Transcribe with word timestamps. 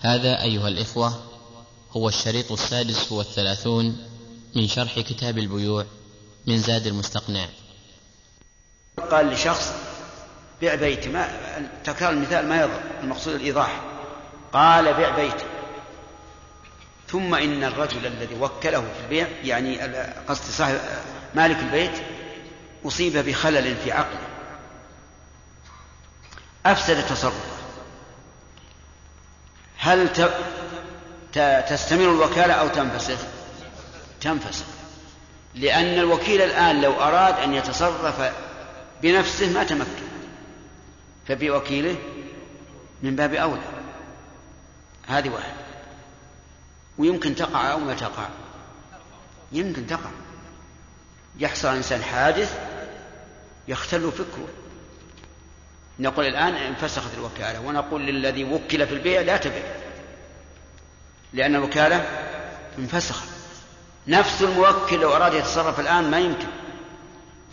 هذا 0.00 0.42
أيها 0.42 0.68
الإخوة 0.68 1.24
هو 1.92 2.08
الشريط 2.08 2.52
السادس 2.52 3.12
والثلاثون 3.12 4.06
من 4.56 4.68
شرح 4.68 5.00
كتاب 5.00 5.38
البيوع 5.38 5.86
من 6.46 6.58
زاد 6.58 6.86
المستقنع. 6.86 7.48
قال 9.10 9.26
لشخص 9.26 9.72
بيع 10.60 10.74
بيتي 10.74 11.08
ما 11.08 11.28
تكرار 11.84 12.10
المثال 12.10 12.48
ما 12.48 12.60
يضر 12.60 12.80
المقصود 13.02 13.34
الإيضاح. 13.34 13.82
قال 14.52 14.94
بيع 14.94 15.16
بيتي 15.16 15.44
ثم 17.08 17.34
إن 17.34 17.64
الرجل 17.64 18.06
الذي 18.06 18.34
وكله 18.34 18.80
في 18.80 19.04
البيع 19.04 19.28
يعني 19.44 19.78
قصد 20.28 20.50
صاحب 20.50 20.78
مالك 21.34 21.58
البيت 21.58 22.02
أصيب 22.84 23.16
بخلل 23.16 23.76
في 23.76 23.92
عقله. 23.92 24.28
أفسد 26.66 27.06
تصرفه. 27.06 27.57
هل 29.78 30.08
تستمر 31.68 32.10
الوكالة 32.10 32.54
أو 32.54 32.68
تنفسخ؟ 32.68 33.18
تنفسخ. 34.20 34.64
لأن 35.54 35.98
الوكيل 35.98 36.42
الآن 36.42 36.80
لو 36.80 36.92
أراد 36.92 37.34
أن 37.34 37.54
يتصرف 37.54 38.32
بنفسه 39.02 39.50
ما 39.52 39.64
تمكن. 39.64 40.08
فبوكيله 41.28 41.96
من 43.02 43.16
باب 43.16 43.34
أولى. 43.34 43.62
هذه 45.06 45.28
واحدة. 45.28 45.52
ويمكن 46.98 47.34
تقع 47.34 47.72
أو 47.72 47.78
ما 47.78 47.94
تقع. 47.94 48.28
يمكن 49.52 49.86
تقع. 49.86 50.10
يحصل 51.38 51.68
الإنسان 51.68 52.02
حادث 52.02 52.58
يختل 53.68 54.12
فكره. 54.12 54.48
نقول 55.98 56.26
الآن 56.26 56.54
انفسخت 56.54 57.14
الوكالة 57.14 57.60
ونقول 57.60 58.06
للذي 58.06 58.44
وكل 58.44 58.86
في 58.86 58.94
البيع 58.94 59.20
لا 59.20 59.36
تبع 59.36 59.62
لأن 61.32 61.56
الوكالة 61.56 61.96
انفسخت. 62.78 63.28
نفس 64.06 64.42
الموكل 64.42 65.00
لو 65.00 65.16
أراد 65.16 65.34
يتصرف 65.34 65.80
الآن 65.80 66.10
ما 66.10 66.18
يمكن. 66.18 66.48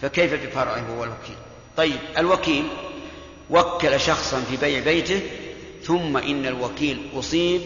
فكيف 0.02 0.34
بفرعه 0.34 0.80
هو 0.80 1.04
الوكيل؟ 1.04 1.36
طيب 1.78 2.00
الوكيل 2.18 2.68
وكل 3.50 4.00
شخصا 4.00 4.42
في 4.42 4.58
بيع 4.58 4.80
بيته 4.80 5.22
ثم 5.84 6.18
إن 6.18 6.46
الوكيل 6.46 7.10
أصيب 7.14 7.62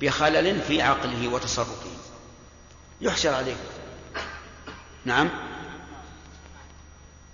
بخلل 0.00 0.60
في 0.60 0.82
عقله 0.82 1.28
وتصرفه. 1.28 1.90
يحشر 3.00 3.34
عليه. 3.34 3.56
نعم؟ 5.04 5.28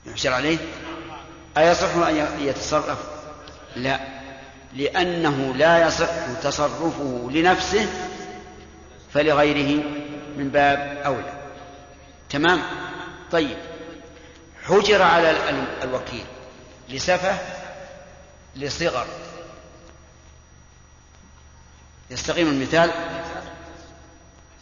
يحشر 0.06 0.32
عليه؟ 0.32 0.58
أيصح 1.58 1.94
أن 1.96 2.40
يتصرف؟ 2.40 2.98
لا. 3.76 4.00
لأنه 4.74 5.54
لا 5.54 5.86
يصح 5.86 6.10
تصرفه 6.42 7.28
لنفسه 7.32 7.88
فلغيره 9.14 9.84
من 10.36 10.48
باب 10.48 11.02
أولى. 11.04 11.32
تمام؟ 12.30 12.62
طيب. 13.32 13.56
حجر 14.62 15.02
على 15.02 15.30
الوكيل 15.82 16.24
لسفة 16.88 17.38
لصغر. 18.56 19.06
يستقيم 22.10 22.48
المثال؟ 22.48 22.90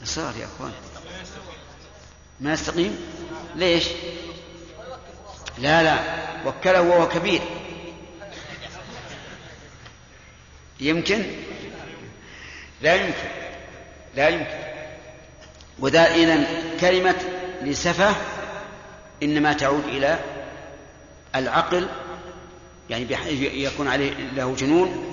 صغر 0.04 0.36
يا 0.36 0.46
أخوان. 0.46 0.72
ما 2.40 2.52
يستقيم؟ 2.52 2.98
ليش؟ 3.54 3.88
لا 5.58 5.82
لا. 5.82 6.25
وكله 6.46 6.82
وهو 6.82 7.08
كبير. 7.08 7.40
يمكن؟ 10.80 11.24
لا 12.82 12.94
يمكن. 12.94 13.28
لا 14.16 14.28
يمكن. 14.28 14.58
وذا 15.78 16.14
إذا 16.14 16.46
كلمة 16.80 17.14
لسفة 17.62 18.14
إنما 19.22 19.52
تعود 19.52 19.84
إلى 19.84 20.18
العقل 21.34 21.88
يعني 22.90 23.04
بحيث 23.04 23.40
يكون 23.52 23.88
عليه 23.88 24.12
له 24.12 24.54
جنون 24.54 25.12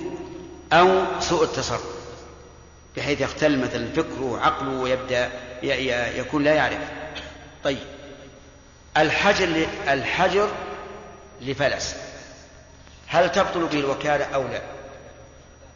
أو 0.72 1.20
سوء 1.20 1.44
التصرف 1.44 1.84
بحيث 2.96 3.20
يختل 3.20 3.58
مثلا 3.58 3.92
فكره 3.96 4.22
وعقله 4.22 4.80
ويبدأ 4.80 5.30
يكون 6.18 6.44
لا 6.44 6.54
يعرف. 6.54 6.78
طيب. 7.64 7.78
الحجر 8.96 9.66
الحجر 9.88 10.50
لفلس. 11.44 11.96
هل 13.06 13.32
تبطل 13.32 13.66
به 13.66 13.80
الوكالة 13.80 14.24
أو 14.24 14.48
لا؟ 14.48 14.62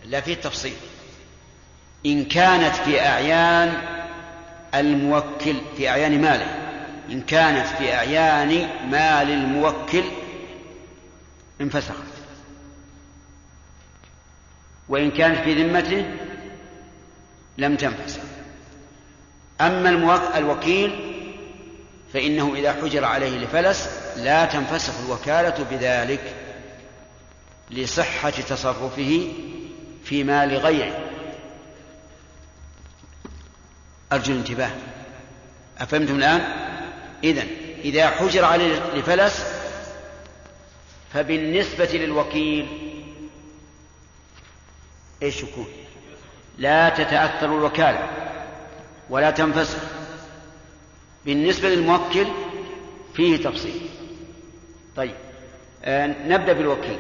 لا 0.05 0.21
فيه 0.21 0.35
تفصيل 0.35 0.77
إن 2.07 2.25
كانت 2.25 2.75
في 2.75 3.01
أعيان 3.01 3.83
الموكل 4.75 5.57
في 5.77 5.89
أعيان 5.89 6.21
ماله. 6.21 6.55
إن 7.11 7.23
كانت 7.23 7.67
في 7.67 7.95
أعيان 7.95 8.69
مال 8.91 9.31
الموكل 9.31 10.05
انفسخت. 11.61 12.05
وإن 14.89 15.11
كانت 15.11 15.39
في 15.39 15.63
ذمته 15.63 16.11
لم 17.59 17.77
تنفسخ. 17.77 18.21
أما 19.61 19.91
الوكيل 20.39 21.15
فإنه 22.13 22.55
إذا 22.55 22.73
حجر 22.73 23.05
عليه 23.05 23.39
لفلس 23.39 24.08
لا 24.25 24.45
تنفسخ 24.45 24.93
الوكالة 25.05 25.65
بذلك 25.71 26.35
لصحة 27.71 28.31
تصرفه 28.31 29.33
في 30.05 30.25
مال 30.25 30.57
غيره 30.57 31.09
أرجو 34.13 34.33
الانتباه 34.33 34.71
أفهمتم 35.79 36.17
الآن؟ 36.17 36.41
إذا 37.25 37.43
إذا 37.85 38.11
حجر 38.11 38.45
عليه 38.45 38.95
لفلس 38.95 39.45
فبالنسبة 41.15 41.85
للوكيل 41.93 42.67
إيش 45.23 45.43
يكون؟ 45.43 45.67
لا 46.59 46.89
تتأثر 46.89 47.47
الوكالة 47.47 48.11
ولا 49.11 49.31
تنفسخ 49.31 49.79
بالنسبة 51.27 51.69
للموكل 51.69 52.27
فيه 53.15 53.37
تفصيل 53.37 53.89
طيب. 54.99 55.15
آه 55.85 56.07
نبدأ 56.07 56.53
بالوكيل. 56.53 56.99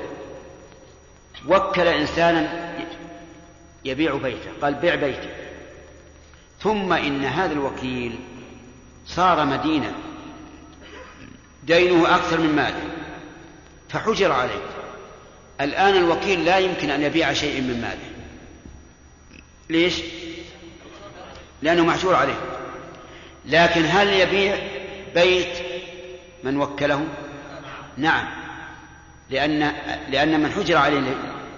وكل 1.48 1.88
إنسانا 1.88 2.72
يبيع 3.84 4.14
بيته 4.14 4.50
قال 4.62 4.75
بيع 4.75 4.94
بيته. 4.94 5.28
ثم 6.60 6.92
إن 6.92 7.25
هذا 7.25 7.53
الوكيل 7.53 8.19
صار 9.06 9.44
مدينا 9.44 9.92
دينه 11.62 12.16
أكثر 12.16 12.41
من 12.41 12.56
ماله 12.56 12.82
فحجر 13.88 14.32
عليه. 14.32 14.62
الآن 15.60 15.97
الوكيل 15.97 16.44
لا 16.44 16.58
يمكن 16.58 16.91
أن 16.91 17.03
يبيع 17.03 17.32
شيء 17.32 17.60
من 17.60 17.81
ماله. 17.81 18.10
ليش؟ 19.70 20.03
لأنه 21.62 21.84
محجور 21.84 22.14
عليه. 22.14 22.41
لكن 23.47 23.84
هل 23.84 24.08
يبيع 24.08 24.58
بيت 25.14 25.58
من 26.44 26.56
وكله؟ 26.56 27.06
نعم. 27.98 28.26
لأن 29.31 29.72
لأن 30.09 30.41
من 30.41 30.53
حجر 30.53 30.76
عليه 30.76 31.00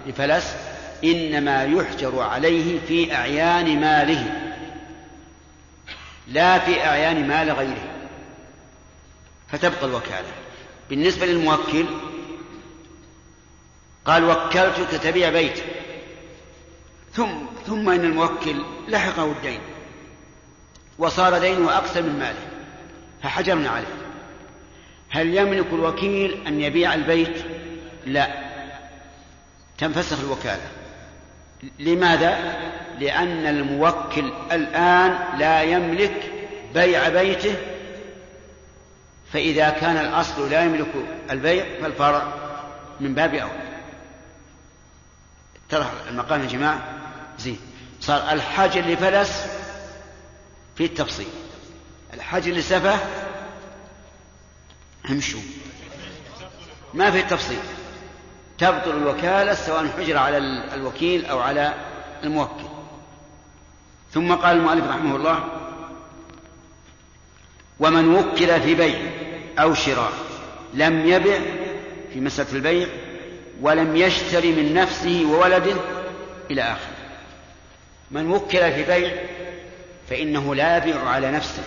لفلس 0.07 0.55
إنما 1.03 1.63
يحجر 1.63 2.19
عليه 2.19 2.79
في 2.87 3.15
أعيان 3.15 3.79
ماله. 3.79 4.51
لا 6.27 6.59
في 6.59 6.85
أعيان 6.85 7.27
مال 7.27 7.51
غيره. 7.51 7.91
فتبقى 9.47 9.85
الوكالة. 9.85 10.31
بالنسبة 10.89 11.25
للموكل 11.25 11.85
قال 14.05 14.23
وكلتك 14.23 15.03
تبيع 15.03 15.29
بيت. 15.29 15.63
ثم 17.13 17.31
ثم 17.67 17.89
إن 17.89 18.05
الموكل 18.05 18.63
لحقه 18.87 19.31
الدين. 19.31 19.59
وصار 20.97 21.37
دينه 21.37 21.77
أكثر 21.77 22.01
من 22.01 22.19
ماله. 22.19 22.47
فحجرنا 23.23 23.69
عليه. 23.69 24.00
هل 25.11 25.37
يملك 25.37 25.65
الوكيل 25.73 26.47
أن 26.47 26.61
يبيع 26.61 26.93
البيت؟ 26.93 27.43
لا. 28.05 28.27
تنفسخ 29.77 30.19
الوكالة. 30.19 30.67
لماذا؟ 31.79 32.57
لأن 32.99 33.47
الموكل 33.47 34.31
الآن 34.51 35.39
لا 35.39 35.61
يملك 35.61 36.31
بيع 36.73 37.09
بيته 37.09 37.55
فإذا 39.33 39.69
كان 39.69 39.97
الأصل 39.97 40.49
لا 40.49 40.63
يملك 40.63 40.87
البيع 41.31 41.65
فالفرع 41.81 42.33
من 42.99 43.15
باب 43.15 43.35
اولى 43.35 43.71
ترى 45.69 45.91
المقام 46.09 46.41
يا 46.41 46.47
جماعة؟ 46.47 46.83
زين. 47.39 47.59
صار 48.01 48.31
الحجر 48.31 48.81
لفلس 48.81 49.47
في 50.75 50.85
التفصيل. 50.85 51.27
الحجر 52.13 52.51
لسفة 52.51 52.99
همشوا 55.09 55.41
ما 56.93 57.11
في 57.11 57.19
التفصيل 57.19 57.59
تبطل 58.57 58.97
الوكالة 58.97 59.53
سواء 59.53 59.87
حجر 59.97 60.17
على 60.17 60.37
الوكيل 60.73 61.25
أو 61.25 61.39
على 61.39 61.73
الموكل. 62.23 62.63
ثم 64.11 64.33
قال 64.33 64.57
المؤلف 64.57 64.87
رحمه 64.87 65.15
الله 65.15 65.43
ومن 67.79 68.15
وكل 68.15 68.61
في 68.61 68.75
بيع 68.75 68.99
أو 69.59 69.73
شراء 69.73 70.11
لم 70.73 71.07
يبع 71.07 71.39
في 72.13 72.19
مسألة 72.19 72.51
البيع 72.53 72.87
ولم 73.61 73.95
يشتري 73.95 74.51
من 74.51 74.73
نفسه 74.73 75.25
وولده 75.25 75.75
إلى 76.51 76.61
آخره. 76.61 76.95
من 78.11 78.31
وكل 78.31 78.71
في 78.71 78.83
بيع 78.83 79.11
فإنه 80.09 80.55
لا 80.55 80.77
يبيع 80.77 81.09
على 81.09 81.31
نفسه 81.31 81.63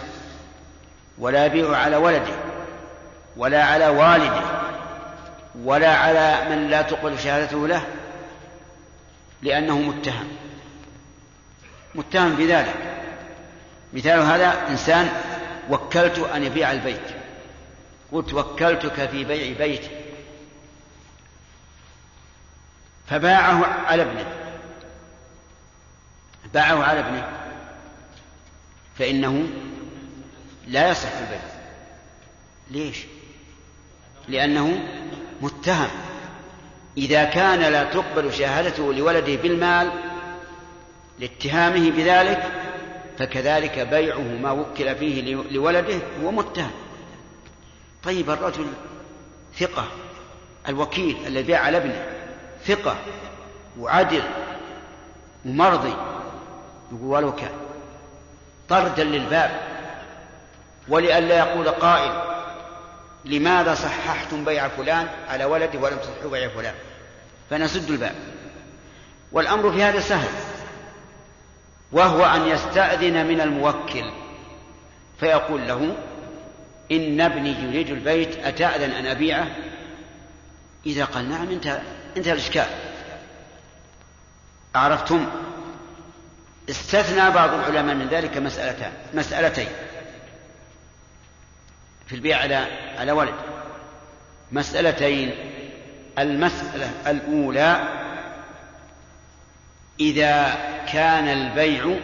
ولا 1.19 1.47
يبيع 1.47 1.77
على 1.77 1.97
ولده. 1.97 2.54
ولا 3.37 3.65
على 3.65 3.89
والده 3.89 4.43
ولا 5.63 5.97
على 5.97 6.57
من 6.57 6.71
لا 6.71 6.83
تقبل 6.83 7.19
شهادته 7.19 7.69
له 7.69 7.87
لأنه 9.43 9.79
متهم. 9.79 10.29
متهم 11.95 12.37
بذلك. 12.37 12.75
مثال 13.93 14.21
هذا 14.21 14.69
إنسان 14.69 15.09
وكلت 15.71 16.19
أن 16.19 16.45
يبيع 16.45 16.73
البيت. 16.73 17.01
قلت 18.13 18.35
وكلتك 18.35 19.09
في 19.11 19.25
بيع 19.25 19.59
بيتي. 19.59 19.91
فباعه 23.07 23.65
على 23.87 24.03
ابنه. 24.03 24.27
باعه 26.55 26.85
على 26.85 27.01
ابنه. 27.01 27.29
فإنه 28.99 29.49
لا 30.67 30.91
يصح 30.91 31.09
البيع. 31.21 31.41
ليش؟ 32.71 33.07
لأنه 34.29 34.81
متهم. 35.41 35.91
إذا 36.97 37.25
كان 37.25 37.61
لا 37.61 37.85
تقبل 37.85 38.33
شهادته 38.33 38.93
لولده 38.93 39.37
بالمال 39.37 39.91
لاتهامه 41.19 41.91
بذلك 41.91 42.43
فكذلك 43.19 43.79
بيعه 43.79 44.39
ما 44.43 44.51
وكل 44.51 44.97
فيه 44.97 45.35
لولده 45.51 45.99
هو 46.23 46.31
متهم. 46.31 46.71
طيب 48.05 48.31
الرجل 48.31 48.67
ثقة 49.59 49.85
الوكيل 50.69 51.17
الذي 51.27 51.43
باع 51.43 51.61
على 51.61 51.77
ابنه 51.77 52.07
ثقة 52.67 52.97
وعدل 53.79 54.23
ومرضي 55.45 55.97
يقول 56.93 57.11
ولو 57.11 57.35
كان 57.35 57.51
طردا 58.69 59.05
للباب 59.05 59.61
ولئلا 60.89 61.39
يقول 61.39 61.69
قائل 61.69 62.34
لماذا 63.25 63.75
صححتم 63.75 64.45
بيع 64.45 64.69
فلان 64.69 65.09
على 65.29 65.45
ولده 65.45 65.79
ولم 65.79 65.97
تصححوا 65.97 66.31
بيع 66.31 66.49
فلان؟ 66.49 66.75
فنسد 67.51 67.91
الباب. 67.91 68.15
والأمر 69.33 69.73
في 69.73 69.83
هذا 69.83 70.01
سهل 70.01 70.29
وهو 71.93 72.25
أن 72.25 72.49
يستأذن 72.49 73.27
من 73.27 73.41
الموكل 73.41 74.11
فيقول 75.21 75.69
له 75.69 75.97
إن 76.93 77.21
ابني 77.21 77.51
يريد 77.51 77.91
البيت 77.91 78.39
أتأذن 78.39 78.91
أن 78.91 79.07
أبيعه؟ 79.07 79.47
إذا 80.87 81.05
قال 81.05 81.31
نعم 81.31 81.51
انتهى 81.51 81.81
انتهى 82.17 82.33
الإشكال. 82.33 82.67
عرفتم 84.75 85.27
استثنى 86.71 87.31
بعض 87.31 87.55
العلماء 87.55 87.95
من 87.95 88.09
ذلك 88.09 88.37
مسألتان 88.37 88.93
مسألتين. 89.15 89.69
في 92.07 92.15
البيع 92.15 92.39
على 92.39 92.55
على 92.99 93.13
ولد. 93.13 93.35
مسألتين. 94.53 95.35
المسألة 96.19 97.11
الأولى 97.11 97.89
إذا 100.01 100.55
كان 100.93 101.29
البيع 101.29 101.99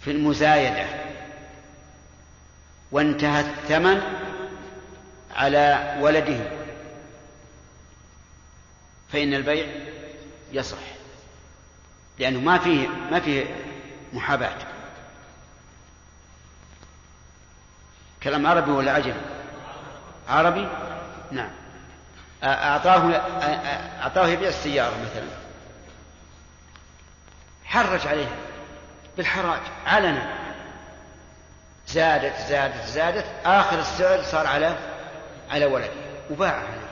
في 0.00 0.10
المزايدة 0.10 0.86
وانتهى 2.92 3.40
الثمن 3.40 4.02
على 5.34 5.96
ولده 6.00 6.50
فإن 9.12 9.34
البيع 9.34 9.66
يصح 10.52 10.78
لأنه 12.18 12.40
ما 12.40 12.58
فيه 12.58 12.88
ما 12.88 13.20
فيه 13.20 13.44
محاباة. 14.12 14.73
كلام 18.24 18.46
عربي 18.46 18.70
ولا 18.70 18.92
عجمي؟ 18.92 19.20
عربي؟ 20.28 20.68
نعم. 21.30 21.50
أعطاه 22.44 23.12
أعطاه 24.02 24.28
يبيع 24.28 24.48
السيارة 24.48 24.94
مثلا. 25.02 25.28
حرج 27.64 28.06
عليها 28.06 28.36
بالحراج 29.16 29.60
علنا. 29.86 30.38
زادت 31.86 32.36
زادت 32.48 32.86
زادت. 32.86 33.24
آخر 33.44 33.78
السعر 33.78 34.22
صار 34.22 34.46
على 34.46 34.76
على 35.50 35.66
ولد 35.66 35.90
وباع 36.30 36.52
عليه. 36.52 36.84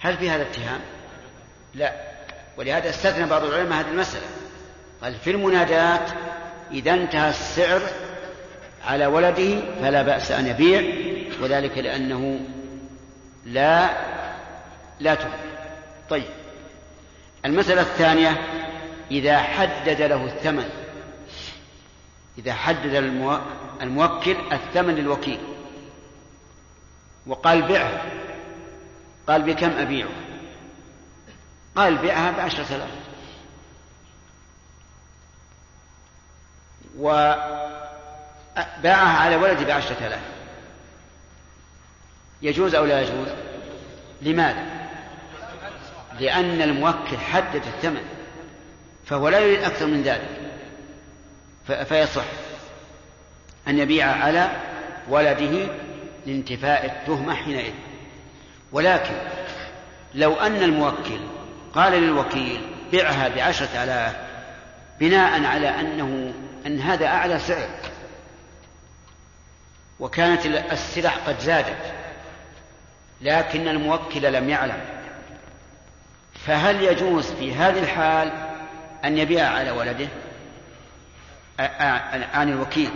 هل 0.00 0.16
في 0.16 0.30
هذا 0.30 0.42
اتهام؟ 0.42 0.80
لا. 1.74 1.92
ولهذا 2.56 2.90
استثنى 2.90 3.26
بعض 3.26 3.44
العلماء 3.44 3.80
هذه 3.80 3.90
المسألة. 3.90 4.26
قال 5.02 5.14
في 5.14 5.30
المنادات 5.30 6.10
إذا 6.70 6.94
انتهى 6.94 7.30
السعر 7.30 7.80
على 8.86 9.06
ولده 9.06 9.60
فلا 9.80 10.02
بأس 10.02 10.30
أن 10.30 10.46
يبيع 10.46 10.82
وذلك 11.40 11.78
لأنه 11.78 12.40
لا 13.44 13.90
لا 15.00 15.14
تبيع. 15.14 15.38
طيب. 16.10 16.28
المسألة 17.44 17.80
الثانية 17.80 18.46
إذا 19.10 19.38
حدد 19.38 20.02
له 20.02 20.24
الثمن 20.24 20.68
إذا 22.38 22.52
حدد 22.52 22.94
الموكل 23.82 24.36
الثمن 24.52 24.94
للوكيل 24.94 25.38
وقال 27.26 27.62
بعه 27.62 28.02
قال 29.28 29.42
بكم 29.42 29.70
أبيعه؟ 29.70 30.08
قال 31.76 31.98
بيعها 31.98 32.30
بعشرة 32.30 32.76
آلاف. 32.76 32.90
وباعها 38.56 39.18
على 39.18 39.36
ولدي 39.36 39.64
بعشرة 39.64 40.06
آلاف. 40.06 40.20
يجوز 42.42 42.74
أو 42.74 42.84
لا 42.84 43.00
يجوز؟ 43.00 43.28
لماذا؟ 44.22 44.64
لأن 46.20 46.62
الموكل 46.62 47.18
حدد 47.32 47.62
الثمن 47.66 48.02
فهو 49.06 49.28
لا 49.28 49.38
يريد 49.38 49.62
أكثر 49.62 49.86
من 49.86 50.02
ذلك 50.02 50.28
فيصح 51.88 52.24
أن 53.68 53.78
يبيع 53.78 54.06
على 54.06 54.50
ولده 55.08 55.68
لانتفاء 56.26 56.86
التهمة 56.86 57.34
حينئذ. 57.34 57.72
ولكن 58.72 59.14
لو 60.14 60.34
أن 60.34 60.62
الموكل 60.62 61.20
قال 61.74 61.92
للوكيل 61.92 62.60
بعها 62.92 63.28
بعشرة 63.28 63.84
آلاف 63.84 64.16
بناء 65.00 65.44
على 65.44 65.68
أنه 65.68 66.32
أن 66.66 66.80
هذا 66.80 67.06
أعلى 67.06 67.38
سعر 67.38 67.68
وكانت 70.00 70.46
السلع 70.46 71.10
قد 71.10 71.38
زادت 71.40 71.94
لكن 73.20 73.68
الموكل 73.68 74.32
لم 74.32 74.48
يعلم. 74.48 74.80
فهل 76.46 76.82
يجوز 76.82 77.32
في 77.32 77.54
هذه 77.54 77.78
الحال 77.78 78.32
أن 79.04 79.18
يبيع 79.18 79.48
على 79.48 79.70
ولده؟ 79.70 80.08
عن 82.34 82.48
الوكيل. 82.48 82.90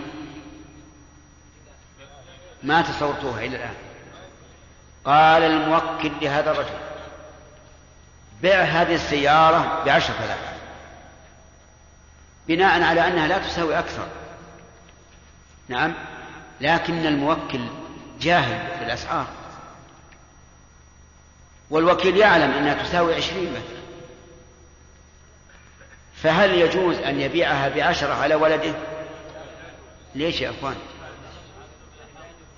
ما 2.63 2.83
تصورتوها 2.83 3.41
إلى 3.41 3.57
الآن؟ 3.57 3.75
قال 5.05 5.43
الموكل 5.43 6.13
لهذا 6.23 6.51
الرجل 6.51 6.79
بع 8.43 8.63
هذه 8.63 8.95
السيارة 8.95 9.83
بعشرة 9.85 10.25
آلاف 10.25 10.39
بناء 12.49 12.83
على 12.83 13.09
أنها 13.09 13.29
لا 13.29 13.39
تساوي 13.39 13.79
أكثر. 13.79 14.07
نعم؟ 15.69 15.95
لكن 16.61 17.07
الموكل 17.07 17.61
جاهل 18.21 18.79
في 18.79 18.85
الأسعار. 18.85 19.27
والوكيل 21.71 22.17
يعلم 22.17 22.51
أنها 22.51 22.83
تساوي 22.83 23.15
عشرين 23.15 23.51
مثلا 23.51 23.81
فهل 26.15 26.55
يجوز 26.55 26.97
أن 26.97 27.21
يبيعها 27.21 27.69
بعشرة 27.69 28.15
على 28.15 28.35
ولده؟ 28.35 28.75
ليش 30.15 30.41
يا 30.41 30.51
أخوان؟ 30.51 30.77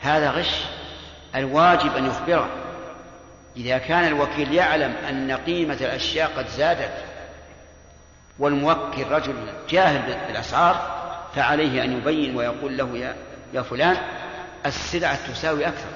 هذا 0.00 0.30
غش 0.30 0.64
الواجب 1.34 1.96
أن 1.96 2.06
يخبره. 2.06 2.48
إذا 3.56 3.78
كان 3.78 4.04
الوكيل 4.04 4.54
يعلم 4.54 4.92
أن 5.08 5.32
قيمة 5.32 5.74
الأشياء 5.74 6.32
قد 6.36 6.48
زادت 6.48 7.04
والموكل 8.38 9.08
رجل 9.10 9.34
جاهل 9.70 10.02
بالأسعار 10.02 11.02
فعليه 11.34 11.84
أن 11.84 11.92
يبين 11.92 12.36
ويقول 12.36 12.76
له 12.76 12.98
يا, 12.98 13.16
يا 13.52 13.62
فلان 13.62 13.96
السلعة 14.66 15.32
تساوي 15.32 15.68
أكثر. 15.68 15.88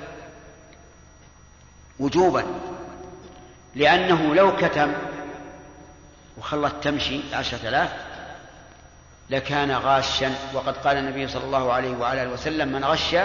وجوبا. 1.99 2.45
لأنه 3.75 4.35
لو 4.35 4.57
كتم 4.57 4.93
وخلت 6.39 6.75
تمشي 6.85 7.21
عشرة 7.33 7.69
آلاف 7.69 7.93
لكان 9.31 9.71
غاشا. 9.71 10.35
وقد 10.55 10.77
قال 10.77 10.97
النبي 10.97 11.29
صلى 11.29 11.45
الله 11.45 11.73
عليه 11.73 11.97
وعلى 11.97 12.23
آله 12.23 12.33
وسلم 12.33 12.69
من 12.69 12.85
غش 12.85 13.17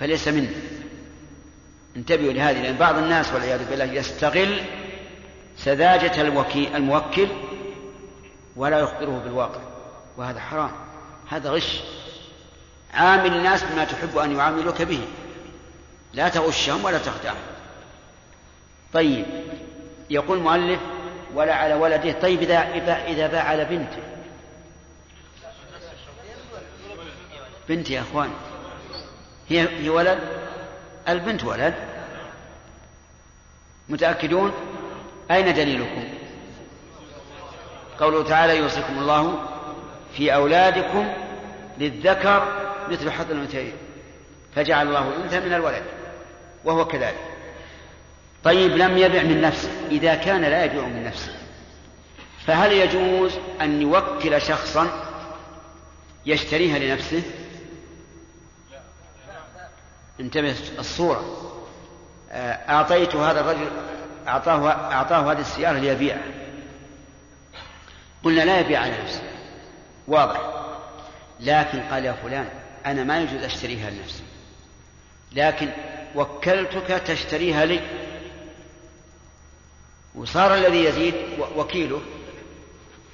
فليس 0.00 0.28
منه 0.28 0.50
انتبهوا 1.96 2.32
لهذه 2.32 2.62
لأن 2.62 2.76
بعض 2.76 2.96
الناس 2.96 3.32
والعياذ 3.32 3.70
بالله 3.70 3.84
يستغل 3.84 4.60
سذاجة 5.58 6.20
الوكيل 6.20 6.76
الموكل 6.76 7.28
ولا 8.56 8.78
يخبره 8.78 9.22
بالواقع. 9.24 9.60
وهذا 10.16 10.40
حرام. 10.40 10.70
هذا 11.30 11.50
غش. 11.50 11.82
عامل 12.94 13.34
الناس 13.36 13.64
بما 13.64 13.84
تحب 13.84 14.18
أن 14.18 14.36
يعاملوك 14.36 14.82
به. 14.82 15.00
لا 16.12 16.28
تغشهم 16.28 16.84
ولا 16.84 16.98
تخدعهم 16.98 17.36
طيب 18.92 19.26
يقول 20.10 20.38
المؤلف 20.38 20.80
ولا 21.34 21.54
على 21.54 21.74
ولده. 21.74 22.12
طيب 22.12 22.42
إذا 22.42 22.58
إذا 23.06 23.26
باع 23.26 23.42
على 23.42 23.64
بنته 23.64 24.02
بنت 27.68 27.90
يا 27.90 28.00
أخوان. 28.00 28.30
هي 29.48 29.68
هي 29.68 29.88
ولد؟ 29.88 30.18
البنت 31.08 31.44
ولد. 31.44 31.74
متأكدون؟ 33.88 34.52
أين 35.30 35.54
دليلكم؟ 35.54 36.04
قوله 38.00 38.24
تعالى 38.24 38.56
يوصيكم 38.56 38.98
الله 38.98 39.38
في 40.16 40.34
أولادكم 40.34 41.12
للذكر 41.78 42.61
مثل 42.92 43.10
حظ 43.10 43.30
الأنثيين 43.30 43.72
فجعل 44.54 44.88
الله 44.88 45.08
الأنثى 45.08 45.40
من 45.40 45.52
الولد 45.52 45.82
وهو 46.64 46.84
كذلك. 46.84 47.18
طيب 48.44 48.76
لم 48.76 48.98
يبع 48.98 49.22
من 49.22 49.40
نفسه 49.40 49.70
إذا 49.90 50.14
كان 50.14 50.40
لا 50.40 50.64
يبيع 50.64 50.82
من 50.82 51.04
نفسه 51.04 51.32
فهل 52.46 52.72
يجوز 52.72 53.32
أن 53.60 53.82
يوكل 53.82 54.40
شخصا 54.42 55.04
يشتريها 56.26 56.78
لنفسه؟ 56.78 57.22
انتبه 60.20 60.54
الصورة. 60.78 61.24
آه، 62.30 62.52
أعطيت 62.52 63.16
هذا 63.16 63.40
الرجل 63.40 63.70
أعطاه 64.28 64.68
أعطاه 64.70 65.32
هذه 65.32 65.40
السيارة 65.40 65.78
ليبيعها 65.78 66.22
قلنا 68.24 68.42
لا 68.42 68.60
يبيع 68.60 68.80
على 68.80 68.92
نفسه 69.02 69.22
واضح. 70.08 70.40
لكن 71.40 71.80
قال 71.80 72.04
يا 72.04 72.12
فلان 72.12 72.48
أنا 72.86 73.04
ما 73.04 73.22
يجوز 73.22 73.42
أشتريها 73.42 73.90
لنفسي. 73.90 74.22
لكن 75.32 75.68
وكلتك 76.14 77.02
تشتريها 77.06 77.64
لي. 77.64 77.80
وصار 80.14 80.54
الذي 80.54 80.84
يزيد 80.84 81.14
وكيله 81.56 82.02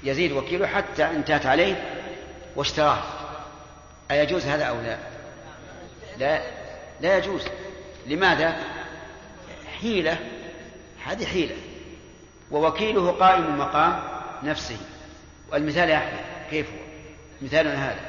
يزيد 0.03 0.31
وكيله 0.31 0.67
حتى 0.67 1.05
انتهت 1.05 1.45
عليه 1.45 1.99
واشتراه. 2.55 3.03
أيجوز 4.11 4.45
هذا 4.45 4.63
أو 4.63 4.81
لا؟ 4.81 4.97
لا 6.17 6.41
لا 7.01 7.17
يجوز. 7.17 7.43
لماذا؟ 8.07 8.55
حيلة 9.81 10.17
هذه 11.05 11.25
حيلة. 11.25 11.55
ووكيله 12.51 13.11
قائم 13.11 13.57
مقام 13.57 14.03
نفسه. 14.43 14.77
والمثال 15.51 15.89
يا 15.89 15.97
أحمد 15.97 16.19
كيف 16.49 16.67
هو؟ 16.69 16.79
مثالنا 17.41 17.89
هذا. 17.89 18.08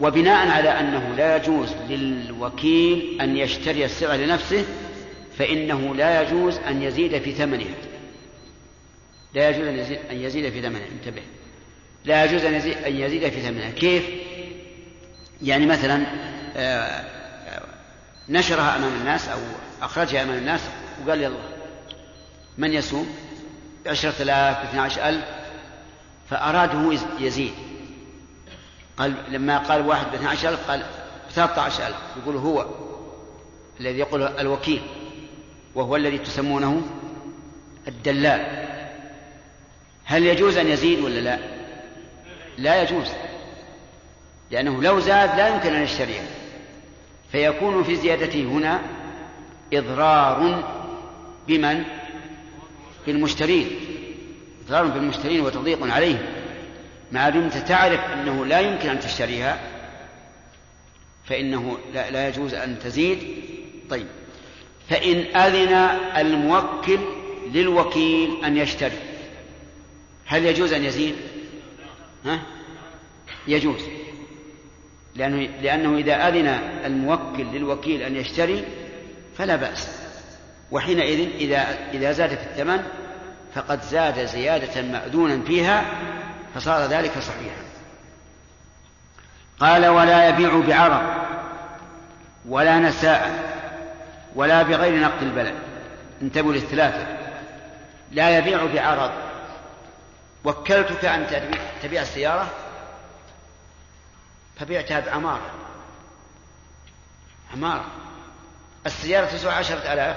وبناء 0.00 0.48
على 0.48 0.68
أنه 0.68 1.14
لا 1.16 1.36
يجوز 1.36 1.72
للوكيل 1.88 3.20
أن 3.20 3.36
يشتري 3.36 3.84
السلعة 3.84 4.16
لنفسه 4.16 4.64
فإنه 5.38 5.94
لا 5.94 6.22
يجوز 6.22 6.58
أن 6.58 6.82
يزيد 6.82 7.18
في 7.18 7.32
ثمنها 7.32 7.74
لا 9.34 9.50
يجوز 9.50 9.66
أن 9.66 9.78
يزيد, 9.78 9.98
أن 10.10 10.16
يزيد 10.16 10.52
في 10.52 10.62
ثمنها 10.62 10.86
انتبه. 10.86 11.22
لا 12.04 12.24
يجوز 12.24 12.44
أن 12.44 12.54
يزيد, 12.54 12.76
أن 12.76 12.96
يزيد 12.96 13.28
في 13.28 13.40
ثمنها 13.40 13.70
كيف؟ 13.70 14.04
يعني 15.42 15.66
مثلا 15.66 16.06
آه، 16.56 17.04
نشرها 18.28 18.76
أمام 18.76 18.92
الناس 19.00 19.28
أو 19.28 19.38
أخرجها 19.82 20.22
أمام 20.22 20.38
الناس 20.38 20.60
وقال 21.06 21.22
يلا 21.22 21.38
من 22.58 22.72
يسوم 22.72 23.16
بعشرة 23.84 24.22
آلاف 24.22 24.64
باثنى 24.64 24.80
عشر 24.80 25.08
ألف. 25.08 25.24
فأراد 26.30 26.74
هو 26.74 26.92
يزيد. 27.20 27.52
قال 28.98 29.14
لما 29.28 29.58
قال 29.58 29.86
واحد 29.86 30.10
باثنى 30.10 30.28
عشر 30.28 30.48
ألف 30.48 30.70
قال 30.70 30.82
بثلاثة 31.28 31.62
عشر 31.62 31.86
ألف. 31.86 31.96
يقول 32.22 32.36
هو 32.36 32.66
الذي 33.80 33.98
يقول 33.98 34.22
الوكيل 34.22 34.82
وهو 35.74 35.96
الذي 35.96 36.18
تسمونه 36.18 36.82
الدلال. 37.88 38.64
هل 40.04 40.26
يجوز 40.26 40.56
أن 40.56 40.66
يزيد 40.66 41.00
ولا 41.00 41.20
لا؟ 41.20 41.38
لا 42.58 42.82
يجوز. 42.82 43.08
لأنه 44.50 44.82
لو 44.82 45.00
زاد 45.00 45.36
لا 45.36 45.48
يمكن 45.48 45.74
أن 45.74 45.82
يشتريه. 45.82 46.28
فيكون 47.32 47.84
في 47.84 47.96
زيادته 47.96 48.42
هنا 48.44 48.80
إضرار 49.72 50.64
بمن؟ 51.48 51.84
بالمشترين. 53.06 53.70
إضرار 54.66 54.86
بالمشترين 54.86 55.40
وتضييق 55.40 55.92
عليهم. 55.92 56.43
ما 57.12 57.30
دمت 57.30 57.56
تعرف 57.56 58.00
أنه 58.00 58.46
لا 58.46 58.60
يمكن 58.60 58.88
أن 58.88 59.00
تشتريها 59.00 59.60
فإنه 61.24 61.78
لا, 61.94 62.10
لا 62.10 62.28
يجوز 62.28 62.54
أن 62.54 62.78
تزيد 62.78 63.18
طيب 63.90 64.06
فإن 64.88 65.36
أذن 65.36 65.72
الموكل 66.16 66.98
للوكيل 67.52 68.44
أن 68.44 68.56
يشتري 68.56 68.98
هل 70.26 70.44
يجوز 70.46 70.72
أن 70.72 70.84
يزيد؟ 70.84 71.14
ها؟ 72.24 72.42
يجوز 73.48 73.80
لأنه, 75.16 75.48
لأنه 75.62 75.98
إذا 75.98 76.28
أذن 76.28 76.46
الموكل 76.84 77.44
للوكيل 77.44 78.02
أن 78.02 78.16
يشتري 78.16 78.64
فلا 79.38 79.56
بأس 79.56 79.88
وحينئذ 80.70 81.28
إذا 81.40 81.90
إذا 81.92 82.12
زاد 82.12 82.30
في 82.30 82.42
الثمن 82.42 82.82
فقد 83.54 83.82
زاد 83.82 84.24
زيادة 84.26 84.82
مأذونا 84.82 85.42
فيها 85.46 85.84
فصار 86.54 86.86
ذلك 86.86 87.18
صحيحا. 87.18 87.62
قال 89.60 89.86
ولا 89.86 90.28
يبيع 90.28 90.60
بعرض 90.60 91.02
ولا 92.48 92.78
نساء 92.78 93.54
ولا 94.34 94.62
بغير 94.62 95.00
نقد 95.00 95.22
البلد. 95.22 95.54
انتبهوا 96.22 96.52
للثلاثة. 96.52 97.06
لا 98.10 98.38
يبيع 98.38 98.66
بعرض 98.66 99.10
وكلتك 100.44 101.04
أن 101.04 101.26
تبيع 101.82 102.02
السيارة؟ 102.02 102.50
فبعتها 104.60 105.00
بعمارة 105.00 105.50
عمارة 107.52 107.84
السيارة 108.86 109.26
تسوى 109.26 109.52
عشرة 109.52 109.92
آلاف 109.92 110.16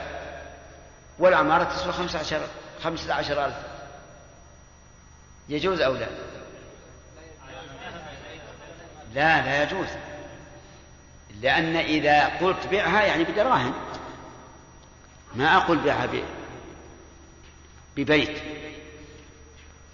والعمارة 1.19 1.63
تسوى 1.63 1.93
خمسة 1.93 2.19
عشر 2.19 2.41
خمسة 2.83 3.13
عشر 3.13 3.45
ألف 3.45 3.55
يجوز 5.49 5.81
أو 5.81 5.93
لا؟ 5.93 6.07
لا 9.13 9.41
لا 9.45 9.63
يجوز. 9.63 9.87
لأن 11.41 11.75
إذا 11.75 12.25
قلت 12.25 12.67
بيعها 12.67 13.03
يعني 13.03 13.23
بدراهم. 13.23 13.73
ما 15.35 15.57
أقول 15.57 15.77
بيعها 15.77 16.09
ببيت. 17.95 18.41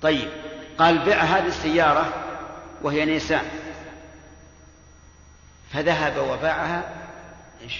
طيب 0.02 0.30
قال 0.78 1.06
بيع 1.06 1.24
هذه 1.24 1.48
السيارة 1.48 2.14
وهي 2.82 3.06
نيسان. 3.06 3.46
فذهب 5.74 6.18
وباعها 6.18 6.96
إيش؟ 7.62 7.80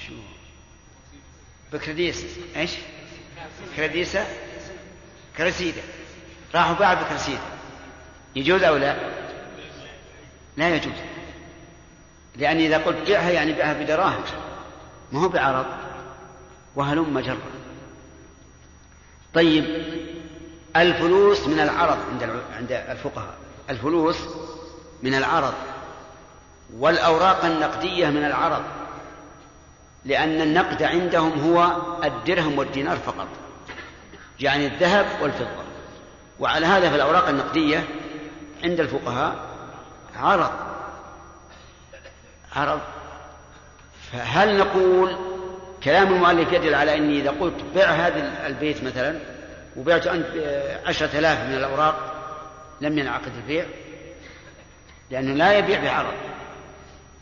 بكرديس 1.74 2.26
إيش؟ 2.56 2.72
كرديسة 3.76 4.28
كرسيدة. 5.38 5.82
راحوا 6.56 6.76
باعوا 6.76 7.04
بكرسيدة. 7.04 7.53
يجوز 8.36 8.64
أو 8.64 8.76
لا؟ 8.76 8.96
لا 10.58 10.76
يجوز. 10.76 10.94
لأن 12.36 12.58
إذا 12.58 12.78
قلت 12.78 12.98
بيعها 13.08 13.30
يعني 13.30 13.54
بيعها 13.54 13.74
بدراهم. 13.74 14.24
ما 15.12 15.24
هو 15.24 15.30
بعرض. 15.30 15.66
وهلم 16.76 17.20
جرا 17.20 17.38
طيب 19.34 19.66
الفلوس 20.76 21.48
من 21.48 21.60
العرض 21.60 21.98
عند 22.12 22.42
عند 22.58 22.72
الفقهاء. 22.72 23.38
الفلوس 23.70 24.18
من 25.04 25.14
العرض. 25.16 25.54
والأوراق 26.78 27.46
النقدية 27.46 28.08
من 28.08 28.26
العرض. 28.26 28.64
لأن 30.06 30.42
النقد 30.42 30.84
عندهم 30.84 31.40
هو 31.40 31.78
الدرهم 32.04 32.58
والدينار 32.58 32.98
فقط. 32.98 33.28
يعني 34.40 34.68
الذهب 34.68 35.06
والفضة. 35.22 35.64
وعلى 36.40 36.66
هذا 36.66 36.90
فالأوراق 36.90 37.28
النقدية 37.28 37.88
عند 38.64 38.80
الفقهاء 38.80 39.36
عرض. 40.16 40.52
عرض. 42.56 42.80
فهل 44.12 44.58
نقول 44.58 45.16
كلام 45.84 46.14
المؤلف 46.14 46.54
يدل 46.54 46.76
على 46.76 46.98
أني 46.98 47.20
إذا 47.20 47.30
قلت 47.30 47.64
بع 47.76 47.86
هذا 47.86 48.48
البيت 48.48 48.84
مثلا 48.84 49.20
وبعت 49.78 50.08
أنت 50.08 50.28
عشرة 50.86 51.20
آلاف 51.20 51.40
من 51.48 51.54
الأوراق 51.54 52.14
لم 52.82 52.98
ينعقد 52.98 53.32
البيع؟ 53.38 53.66
لأنه 55.12 55.34
لا 55.34 55.58
يبيع 55.58 55.84
بعرض. 55.84 56.14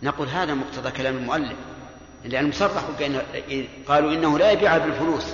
نقول 0.04 0.28
هذا 0.28 0.54
مقتضى 0.54 0.92
كلام 0.92 1.18
المؤلف 1.18 1.58
لأن 2.24 2.44
المصرح 2.44 2.84
قالوا 3.88 4.14
إنه 4.14 4.40
لا 4.40 4.52
يبيعها 4.52 4.78
بالفلوس. 4.78 5.26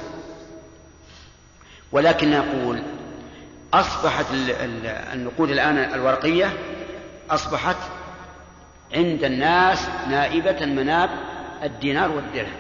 ولكن 1.92 2.32
نقول 2.32 2.84
أصبحت 3.74 4.26
النقود 5.14 5.50
الآن 5.50 5.78
الورقية 5.78 6.54
أصبحت 7.30 7.78
عند 8.94 9.24
الناس 9.24 9.90
نائبة 10.10 10.66
مناب 10.66 11.10
الدينار 11.64 12.12
والدرهم. 12.12 12.56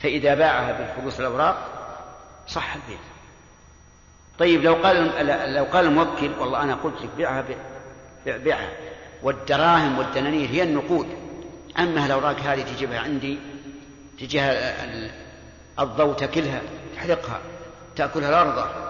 فإذا 0.00 0.34
باعها 0.34 0.72
بالفلوس 0.72 1.20
الأوراق 1.20 1.56
صح 2.48 2.74
البيع. 2.74 2.98
طيب 4.38 4.62
لو 4.62 4.74
قال 4.74 5.26
لو 5.54 5.64
قال 5.64 5.86
الموكل 5.86 6.30
والله 6.38 6.62
أنا 6.62 6.74
قلت 6.74 7.02
لك 7.02 7.10
بيعها 7.16 7.44
بيعها. 8.26 8.70
والدراهم 9.22 9.98
والدنانير 9.98 10.48
هي 10.48 10.62
النقود. 10.62 11.08
أما 11.78 12.06
الأوراق 12.06 12.40
هذه 12.40 12.62
تجيبها 12.62 13.00
عندي 13.00 13.38
تجيها 14.18 14.74
الضوء 15.78 16.14
تاكلها 16.14 16.60
تحرقها 16.96 17.40
تأكلها 17.96 18.28
الأرض. 18.28 18.89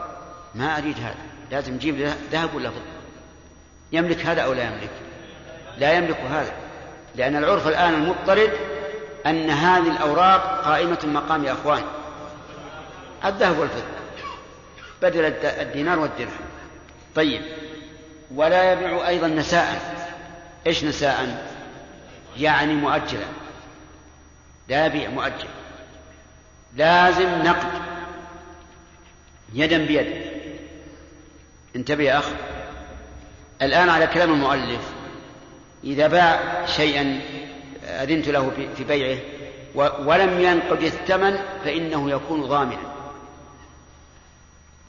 ما 0.55 0.79
أريد 0.79 0.97
هذا. 0.99 1.15
لازم 1.51 1.79
تجيب 1.79 2.15
ذهب 2.33 2.55
ولا 2.55 2.71
فضة؟ 2.71 2.81
يملك 3.93 4.27
هذا 4.27 4.43
أو 4.43 4.53
لا 4.53 4.63
يملك؟ 4.63 4.91
لا 5.79 5.93
يملك 5.93 6.21
هذا. 6.21 6.53
لأن 7.17 7.37
العرف 7.37 7.69
الآن 7.69 7.95
المضطرد 7.95 8.53
أن 9.27 9.51
هذه 9.51 9.91
الأوراق 9.91 10.65
قائمة 10.65 10.99
مقام 11.05 11.45
يا 11.45 11.53
أخوان. 11.53 11.83
الذهب 13.25 13.59
والفضة. 13.59 13.85
بدل 15.03 15.25
الدينار 15.45 15.99
والدرهم. 15.99 16.31
طيب. 17.15 17.43
ولا 18.35 18.73
يبيع 18.73 19.09
أيضا 19.09 19.29
نساء. 19.29 19.97
إيش 20.67 20.85
نساء؟ 20.85 21.47
يعني 22.39 22.75
مؤجلا 22.75 23.27
لا 24.69 24.87
يبيع 24.87 25.11
مؤجل. 25.11 25.49
لازم 26.77 27.43
نقد. 27.43 27.83
يدا 29.55 29.87
بيد 29.87 30.40
انتبه 31.77 32.05
يا 32.05 32.19
أخ. 32.19 32.29
الآن 33.63 33.89
على 33.89 34.07
كلام 34.07 34.33
المؤلف. 34.33 34.93
إذا 35.85 36.07
باع 36.07 36.67
شيئا 36.67 37.21
أذنت 37.85 38.29
له 38.29 38.51
في 38.77 38.85
بيعه 38.85 39.19
ولم 40.07 40.41
ينقض 40.41 40.83
الثمن 40.83 41.39
فإنه 41.65 42.11
يكون 42.11 42.43
ضامنا. 42.43 42.95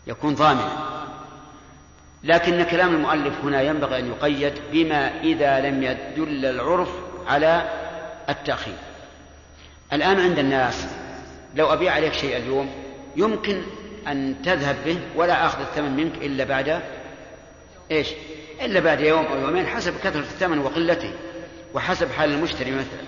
يكون 0.08 0.36
ضامنا. 0.36 0.92
لكن 2.24 2.64
كلام 2.64 2.96
المؤلف 2.96 3.34
هنا 3.44 3.62
ينبغي 3.62 4.00
أن 4.00 4.08
يقيد 4.08 4.54
بما 4.72 5.22
إذا 5.22 5.60
لم 5.60 5.84
يدل 5.84 6.46
العرف 6.46 6.90
على 7.28 7.70
التأخير. 8.30 8.78
الآن 9.94 10.20
عند 10.20 10.40
الناس 10.40 10.88
لو 11.56 11.74
أبيع 11.74 11.94
عليك 11.94 12.14
شيء 12.14 12.38
اليوم 12.38 12.72
يمكن 13.16 13.62
أن 14.08 14.36
تذهب 14.46 14.76
به 14.86 15.00
ولا 15.16 15.46
أخذ 15.46 15.62
الثمن 15.62 15.96
منك 15.96 16.16
إلا 16.18 16.44
بعد 16.44 16.82
إيش؟ 17.92 18.08
إلا 18.62 18.80
بعد 18.80 19.00
يوم 19.02 19.26
أو 19.26 19.40
يومين 19.40 19.68
حسب 19.68 19.94
كثرة 20.04 20.20
الثمن 20.20 20.60
وقلته 20.60 21.14
وحسب 21.74 22.12
حال 22.12 22.32
المشتري 22.32 22.72
مثلا. 22.72 23.02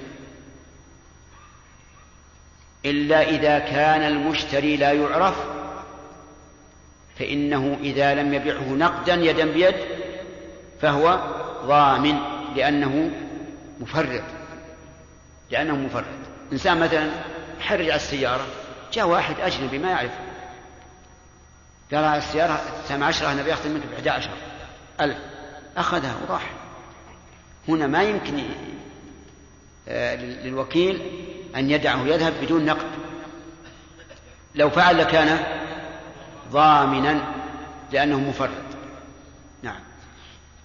إلا 2.86 3.30
إذا 3.30 3.60
كان 3.60 4.02
المشتري 4.02 4.78
لا 4.78 4.92
يعرف 4.92 5.36
فإنه 7.20 7.78
إذا 7.82 8.14
لم 8.14 8.34
يبعه 8.34 8.70
نقدا 8.70 9.14
يدا 9.14 9.46
بيد 9.46 9.76
فهو 10.82 11.20
ضامن 11.66 12.18
لأنه 12.56 13.12
مفرط. 13.80 14.24
لأنه 15.52 15.76
مفرط. 15.76 16.06
إنسان 16.52 16.80
مثلا 16.80 17.10
حرج 17.60 17.82
على 17.82 17.96
السيارة 17.96 18.46
جاء 18.94 19.08
واحد 19.08 19.36
أجنبي 19.40 19.78
ما 19.78 19.92
يعرف 19.92 20.12
قال 21.94 22.06
السيارة 22.06 22.62
الساعة 22.84 23.04
عشرة 23.04 23.32
أنا 23.32 23.44
بيأخذ 23.44 23.70
منك 23.70 23.84
بإحدى 23.92 24.10
عشر. 24.10 24.30
ألف. 25.02 25.18
أخذها 25.78 26.16
وراح. 26.28 26.52
هنا 27.68 27.88
ما 27.88 28.04
يمكن 28.04 28.44
آه، 29.88 30.16
للوكيل 30.16 31.02
أن 31.56 31.72
يدعه 31.72 32.06
يذهب 32.06 32.34
بدون 32.42 32.66
نقد. 32.66 32.88
لو 34.56 34.70
فعل 34.70 34.98
لكان 34.98 35.40
ضامنا 36.52 37.34
لأنه 37.92 38.20
مفرط. 38.20 38.50
نعم. 39.64 39.80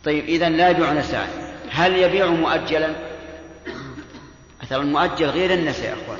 طيب 0.05 0.25
إذا 0.25 0.49
لا 0.49 0.69
يبيع 0.69 0.93
نساء 0.93 1.29
هل 1.71 1.97
يبيع 1.97 2.27
مؤجلا؟ 2.27 2.95
مثلا 4.63 4.83
المؤجل 4.83 5.27
غير 5.27 5.55
النساء 5.55 5.89
يا 5.89 6.05
أخوان. 6.05 6.19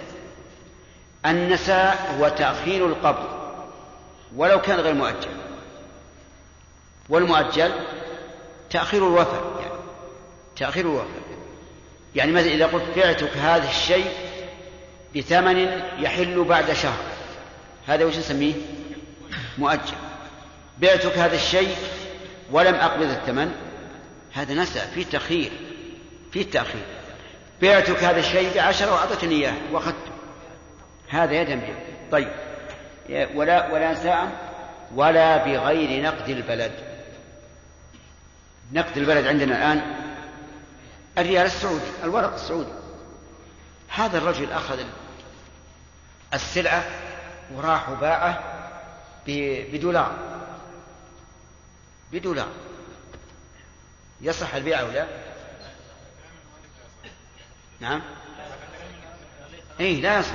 النساء 1.27 2.17
هو 2.19 2.29
تأخير 2.29 2.87
القبض. 2.87 3.38
ولو 4.37 4.61
كان 4.61 4.81
غير 4.81 4.95
مؤجل. 4.95 5.49
والمؤجل 7.09 7.73
تأخير 8.71 9.07
الوفاء 9.07 9.61
يعني 9.61 9.73
تأخير 10.57 10.85
الوفاء 10.85 11.23
يعني 12.15 12.33
مثلا 12.33 12.51
إذا 12.51 12.67
قلت 12.67 12.85
بعتك 12.97 13.37
هذا 13.37 13.69
الشيء 13.69 14.11
بثمن 15.17 15.59
يحل 15.99 16.45
بعد 16.45 16.73
شهر 16.73 17.05
هذا 17.87 18.05
وش 18.05 18.17
نسميه؟ 18.17 18.55
مؤجل. 19.59 19.97
بعتك 20.79 21.19
هذا 21.19 21.35
الشيء 21.35 21.77
ولم 22.53 22.75
أقبض 22.75 23.11
الثمن 23.11 23.53
هذا 24.33 24.55
نسى 24.55 24.81
في 24.95 25.05
تأخير 25.05 25.53
في 26.33 26.45
تأخير. 26.45 26.85
بعتك 27.63 28.05
هذا 28.05 28.21
الشيء 28.21 28.55
بعشرة 28.55 28.93
وأعطتني 28.93 29.35
إياه 29.35 29.55
وأخذته. 29.73 30.13
هذا 31.09 31.41
يدم 31.41 31.61
طيب. 32.13 32.29
ولا 33.09 33.73
ولا 33.73 33.95
ساعة 33.95 34.33
ولا 34.95 35.37
بغير 35.37 36.03
نقد 36.03 36.29
البلد. 36.29 36.73
نقد 38.73 38.99
البلد 38.99 39.27
عندنا 39.27 39.57
الآن 39.57 39.95
الريال 41.19 41.47
السعودي 41.47 41.85
الورق 42.05 42.35
السعودي. 42.35 42.73
هذا 43.89 44.19
الرجل 44.19 44.53
أخذ 44.53 44.85
السلعة 46.35 46.85
وراح 47.55 47.89
وباعه 47.89 48.43
بدولار. 49.27 50.13
بدولار. 52.13 52.49
يصح 54.21 54.55
البيع 54.55 54.81
أو 54.81 54.91
لا؟ 54.91 55.07
نعم. 57.81 58.03
اي 59.81 60.01
لا 60.01 60.19
يصح. 60.19 60.33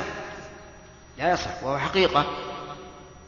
لا 1.18 1.32
يصح 1.32 1.64
وهو 1.64 1.78
حقيقة. 1.78 2.53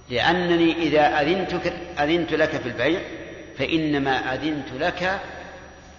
لأنني 0.09 0.73
إذا 0.73 1.21
أذنتك 1.21 1.73
أذنت 1.99 2.33
لك 2.33 2.49
في 2.49 2.69
البيع 2.69 3.01
فإنما 3.57 4.33
أذنت 4.33 4.73
لك 4.79 5.19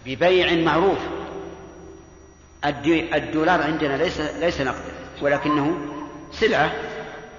ببيع 0.07 0.53
معروف. 0.53 0.99
الدولار 3.15 3.63
عندنا 3.63 3.97
ليس 3.97 4.21
ليس 4.21 4.61
نقدا 4.61 4.93
ولكنه 5.23 5.79
سلعة 6.33 6.73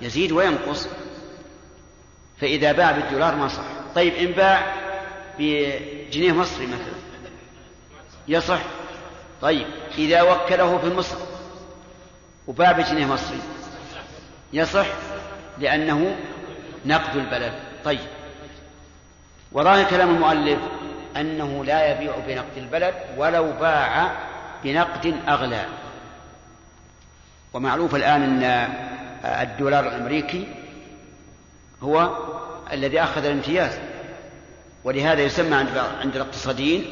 يزيد 0.02 0.32
وينقص. 0.32 0.88
فإذا 2.42 2.72
باع 2.72 2.92
بالدولار 2.92 3.36
ما 3.36 3.48
صح. 3.48 3.66
طيب 3.96 4.14
إن 4.14 4.32
باع 4.32 4.74
بجنيه 5.40 6.32
مصري 6.32 6.66
مثلا 6.66 6.98
يصح؟ 8.28 8.60
طيب 9.42 9.68
إذا 9.98 10.22
وكله 10.22 10.78
في 10.78 10.94
مصر 10.96 11.18
وباع 12.48 12.72
بجنيه 12.72 13.06
مصري 13.06 13.40
يصح؟ 14.54 14.88
لأنه 15.60 16.16
نقد 16.88 17.16
البلد. 17.16 17.54
طيب. 17.86 18.00
وظاهر 19.52 19.90
كلام 19.90 20.10
المؤلف 20.10 20.60
أنه 21.18 21.66
لا 21.66 21.92
يبيع 21.92 22.14
بنقد 22.28 22.58
البلد 22.58 22.94
ولو 23.18 23.52
باع 23.52 24.12
بنقد 24.64 25.16
أغلى. 25.28 25.66
ومعروف 27.54 27.96
الآن 27.96 28.24
أن 28.24 28.44
الدولار 29.26 29.88
الأمريكي 29.88 30.48
هو 31.84 32.18
الذي 32.74 33.04
أخذ 33.04 33.26
الامتياز. 33.26 33.80
ولهذا 34.84 35.22
يسمى 35.22 35.56
عند 35.56 35.78
عند 36.02 36.16
الاقتصاديين 36.16 36.86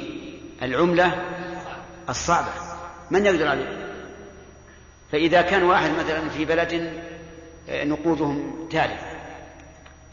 العملة 0.61 1.21
الصعبة. 2.09 2.51
من 3.11 3.25
يقدر 3.25 3.47
عليه؟ 3.47 3.85
فإذا 5.11 5.41
كان 5.41 5.63
واحد 5.63 5.91
مثلا 5.91 6.29
في 6.29 6.45
بلد 6.45 6.93
آه، 7.69 7.83
نقودهم 7.83 8.67
تالفة 8.71 9.14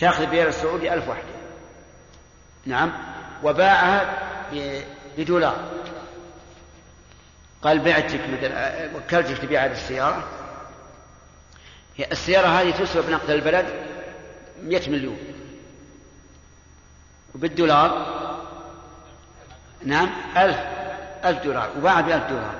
تأخذ 0.02 0.26
بريال 0.26 0.48
السعودي 0.48 0.94
ألف 0.94 1.08
وحدة 1.08 1.24
نعم. 2.66 2.92
وباعها 3.42 4.18
بدولار. 5.18 5.56
قال 7.62 7.78
بعتك 7.78 8.20
مثلا 8.28 8.90
وكلتك 8.96 9.38
تبيع 9.38 9.64
هذه 9.64 9.72
السيارة. 9.72 10.28
السيارة 12.12 12.46
هذه 12.46 12.70
تسوى 12.70 13.02
بنقد 13.02 13.30
البلد 13.30 13.66
100 14.62 14.90
مليون. 14.90 15.18
وبالدولار 17.34 18.06
نعم 19.84 20.10
ألف 20.36 20.58
ألف 21.24 21.42
دولار. 21.44 21.70
وباع 21.78 22.00
بألف 22.00 22.24
دولار. 22.24 22.54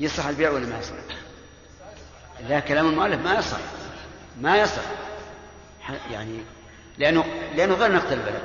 يصح 0.00 0.26
البيع 0.26 0.50
ولا 0.50 0.66
ما 0.66 0.78
يصح؟ 0.78 0.94
لا 2.48 2.60
كلام 2.60 2.88
المؤلف 2.88 3.20
ما 3.20 3.34
يصح. 3.34 3.58
ما 4.40 4.56
يصح. 4.56 4.82
يعني 6.10 6.38
لأنه 6.98 7.24
لأنه 7.56 7.74
غير 7.74 7.92
نقد 7.92 8.12
البلد. 8.12 8.42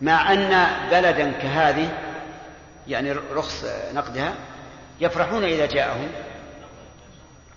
مع 0.00 0.32
أن 0.32 0.66
بلدا 0.90 1.32
كهذه 1.32 1.98
يعني 2.88 3.12
رخص 3.12 3.64
نقدها 3.94 4.34
يفرحون 5.00 5.44
إذا 5.44 5.66
جاءهم 5.66 6.08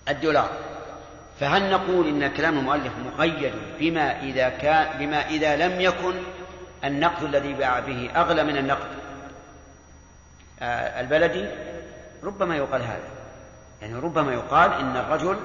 الدولار. 0.09 0.49
فهل 1.39 1.69
نقول 1.69 2.07
إن 2.07 2.27
كلام 2.27 2.59
المؤلف 2.59 2.93
مقيد 3.05 3.53
بما 3.79 4.21
إذا 4.21 4.49
كان 4.49 4.97
بما 4.99 5.27
إذا 5.27 5.67
لم 5.67 5.81
يكن 5.81 6.13
النقد 6.83 7.23
الذي 7.23 7.53
باع 7.53 7.79
به 7.79 8.09
أغلى 8.15 8.43
من 8.43 8.57
النقد؟ 8.57 8.87
آه، 10.61 11.01
البلدي 11.01 11.47
ربما 12.23 12.55
يقال 12.55 12.81
هذا. 12.81 13.07
يعني 13.81 13.95
ربما 13.95 14.33
يقال 14.33 14.73
إن 14.73 14.97
الرجل 14.97 15.37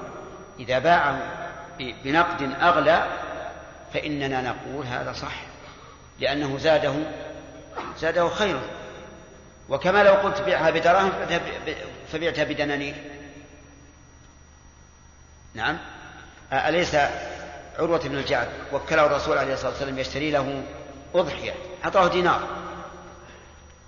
إذا 0.59 0.79
باع 0.79 1.15
بنقد 1.79 2.51
أغلى 2.61 3.03
فإننا 3.93 4.41
نقول 4.41 4.85
هذا 4.85 5.13
صح 5.13 5.41
لأنه 6.19 6.57
زاده 6.57 6.93
زاده 7.99 8.29
خيرا. 8.29 8.61
وكما 9.69 10.03
لو 10.03 10.13
قلت 10.13 10.41
بيعها 10.41 10.69
بدراهم 10.69 11.11
فبعتها 12.11 12.43
بدنانير. 12.43 12.95
نعم. 15.53 15.77
أليس 16.53 16.95
عروة 17.79 17.99
بن 17.99 18.17
الجعد 18.17 18.47
وكله 18.73 19.05
الرسول 19.05 19.37
عليه 19.37 19.53
الصلاة 19.53 19.71
والسلام 19.71 19.99
يشتري 19.99 20.31
له 20.31 20.63
أضحية؟ 21.15 21.53
أعطاه 21.85 22.07
دينار. 22.07 22.47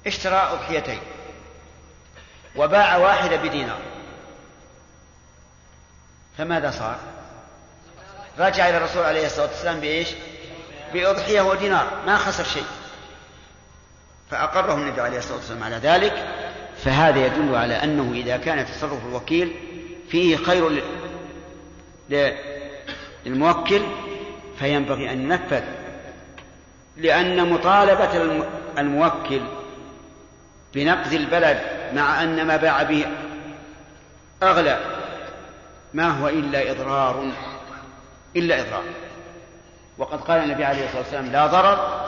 اشترى 0.08 0.36
أضحيتين. 0.36 1.00
وباع 2.56 2.98
واحدة 2.98 3.36
بدينار. 3.36 3.82
فماذا 6.38 6.72
صار؟ 6.72 7.00
رجع 8.40 8.70
إلى 8.70 8.78
الرسول 8.78 9.04
عليه 9.04 9.26
الصلاة 9.26 9.48
والسلام 9.48 9.80
بإيش؟ 9.80 10.08
بأضحية 10.94 11.42
ودينار 11.42 11.88
ما 12.06 12.18
خسر 12.18 12.44
شيء. 12.44 12.66
فأقره 14.32 14.74
النبي 14.74 15.02
عليه 15.02 15.18
الصلاة 15.18 15.38
والسلام 15.38 15.64
على 15.64 15.76
ذلك 15.76 16.28
فهذا 16.84 17.26
يدل 17.26 17.56
على 17.56 17.74
أنه 17.84 18.12
إذا 18.14 18.38
كان 18.38 18.66
تصرف 18.66 19.06
الوكيل 19.10 19.56
فيه 20.10 20.38
خير 20.38 20.82
للموكل 23.26 23.82
فينبغي 24.60 25.12
أن 25.12 25.22
ينفذ. 25.22 25.64
لأن 26.98 27.50
مطالبة 27.50 28.44
الموكل 28.78 29.42
بنقد 30.74 31.14
البلد 31.14 31.62
مع 31.94 32.24
أن 32.24 32.48
ما 32.48 32.58
باع 32.58 32.84
به 32.84 33.06
أغلى 34.44 34.80
ما 35.94 36.10
هو 36.10 36.28
إلا 36.28 36.72
إضرار. 36.72 37.32
إلا 38.36 38.62
إضرار. 38.62 38.84
وقد 39.98 40.22
قال 40.22 40.44
النبي 40.44 40.66
عليه 40.66 40.86
الصلاة 40.86 41.02
والسلام 41.02 41.26
لا 41.26 41.48
ضرر 41.48 42.02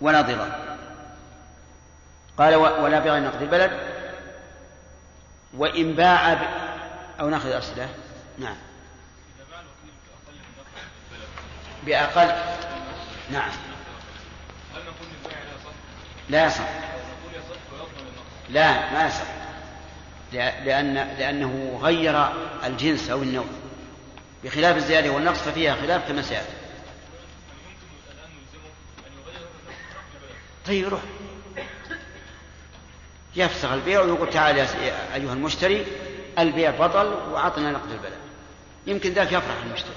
ولا 0.00 0.20
ضرار. 0.20 0.76
قال 2.38 2.54
ولا 2.54 2.98
بغير 2.98 3.22
نقد 3.22 3.42
البلد. 3.42 3.70
وإن 5.56 5.92
باع 5.92 6.34
ب... 6.34 6.38
أو 7.20 7.28
ناخذ 7.28 7.48
الأسئلة 7.48 7.88
نعم. 8.38 8.56
بأقل. 11.86 12.34
نعم. 13.30 13.50
لا 16.28 16.46
يصح. 16.46 16.68
لا 18.48 18.92
ما 18.92 19.06
يصح. 19.06 19.26
لأن 20.32 20.94
لأنه 20.94 21.78
غير 21.82 22.28
الجنس 22.64 23.10
أو 23.10 23.22
النوع. 23.22 23.44
بخلاف 24.44 24.76
الزيادة 24.76 25.10
والنقص 25.10 25.38
ففيها 25.38 25.74
خلاف 25.74 26.08
كما 26.08 26.22
سيأتي. 26.22 26.52
طيب 30.66 30.88
روح. 30.88 31.00
يفسخ 33.36 33.70
البيع 33.70 34.00
ويقول 34.00 34.30
تعال 34.30 34.56
يا 34.56 35.14
أيها 35.14 35.32
المشتري 35.32 35.86
البيع 36.38 36.70
بطل 36.70 37.06
وأعطنا 37.06 37.70
نقد 37.70 37.90
البلد 37.90 38.18
يمكن 38.86 39.12
ذاك 39.12 39.32
يفرح 39.32 39.62
المشتري. 39.66 39.94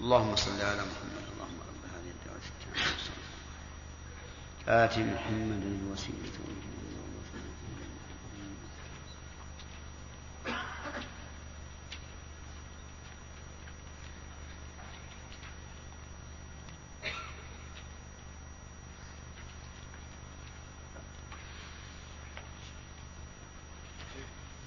اللهم 0.00 0.36
صل 0.36 0.60
على 0.60 0.82
محمد 0.82 1.24
اللهم 1.32 1.58
رب 1.68 1.84
هذه 1.94 2.10
الدعوة 2.10 2.40
آت 4.68 4.98
محمد 4.98 5.62
الوسيلة. 5.62 6.54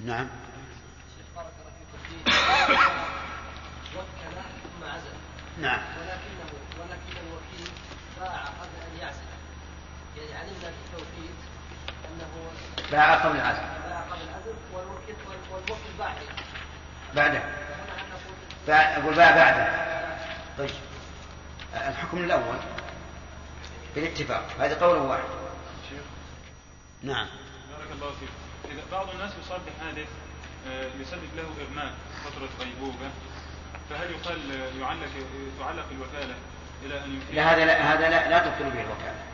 نعم. 0.06 0.28
نعم. 5.62 5.80
ولكنه 6.00 6.52
ولكن 6.80 7.18
الوكيل 7.28 7.72
باع 8.20 8.44
قبل 8.46 8.76
ان 8.92 9.00
يعزل 9.00 9.22
يعني 10.17 10.17
علمنا 10.34 10.60
في 10.60 10.82
التوكيد 10.86 11.36
انه 12.06 12.52
باع 12.92 13.16
قبل 13.16 13.36
العزل 13.36 13.62
باع 13.90 14.00
قبل 14.00 14.22
العزل 14.22 14.56
والوكيل 14.74 15.16
والوكيل 15.52 15.94
باع 16.00 16.14
بعده. 17.16 17.42
أقول 18.70 19.16
باع 19.16 19.32
بعده. 19.32 19.88
طيب. 20.58 20.70
الحكم 21.74 22.18
الأول 22.18 22.58
بالاتفاق. 23.96 24.46
هذا 24.60 24.86
قول 24.86 24.98
واحد. 24.98 25.24
نعم. 27.04 27.28
بارك 27.72 27.92
الله 27.92 28.12
فيك. 28.20 28.30
إذا 28.72 28.82
بعض 28.92 29.10
الناس 29.10 29.32
يصاب 29.46 29.62
بحادث 29.66 30.08
آه، 30.68 30.88
يسبب 31.02 31.30
له 31.36 31.44
إغماء 31.68 31.94
فترة 32.26 32.50
غيبوبة 32.60 33.10
فهل 33.90 34.12
يقال 34.12 34.40
يعلق 34.82 35.10
تعلق 35.60 35.86
الوكالة 35.92 36.36
إلى 36.86 37.06
أن 37.06 37.22
لا 37.34 37.54
هذا 37.54 37.66
لا 37.66 37.94
هذا 37.94 38.10
لا, 38.10 38.30
لا 38.30 38.40
تبطل 38.40 38.70
به 38.70 38.82
الوكالة. 38.82 39.27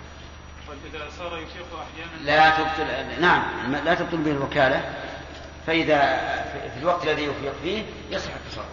إذا 0.94 1.10
صار 1.10 1.38
يفيق 1.38 1.66
أحيانا 1.80 2.24
لا 2.24 2.50
تبطل 2.50 3.22
نعم 3.22 3.76
لا 3.76 3.94
تبطل 3.94 4.18
به 4.18 4.32
الوكالة. 4.32 4.94
فإذا 5.68 6.00
في 6.74 6.80
الوقت 6.80 7.04
الذي 7.04 7.24
يفيق 7.24 7.54
فيه 7.64 7.84
يصح 8.10 8.32
التصرف. 8.34 8.66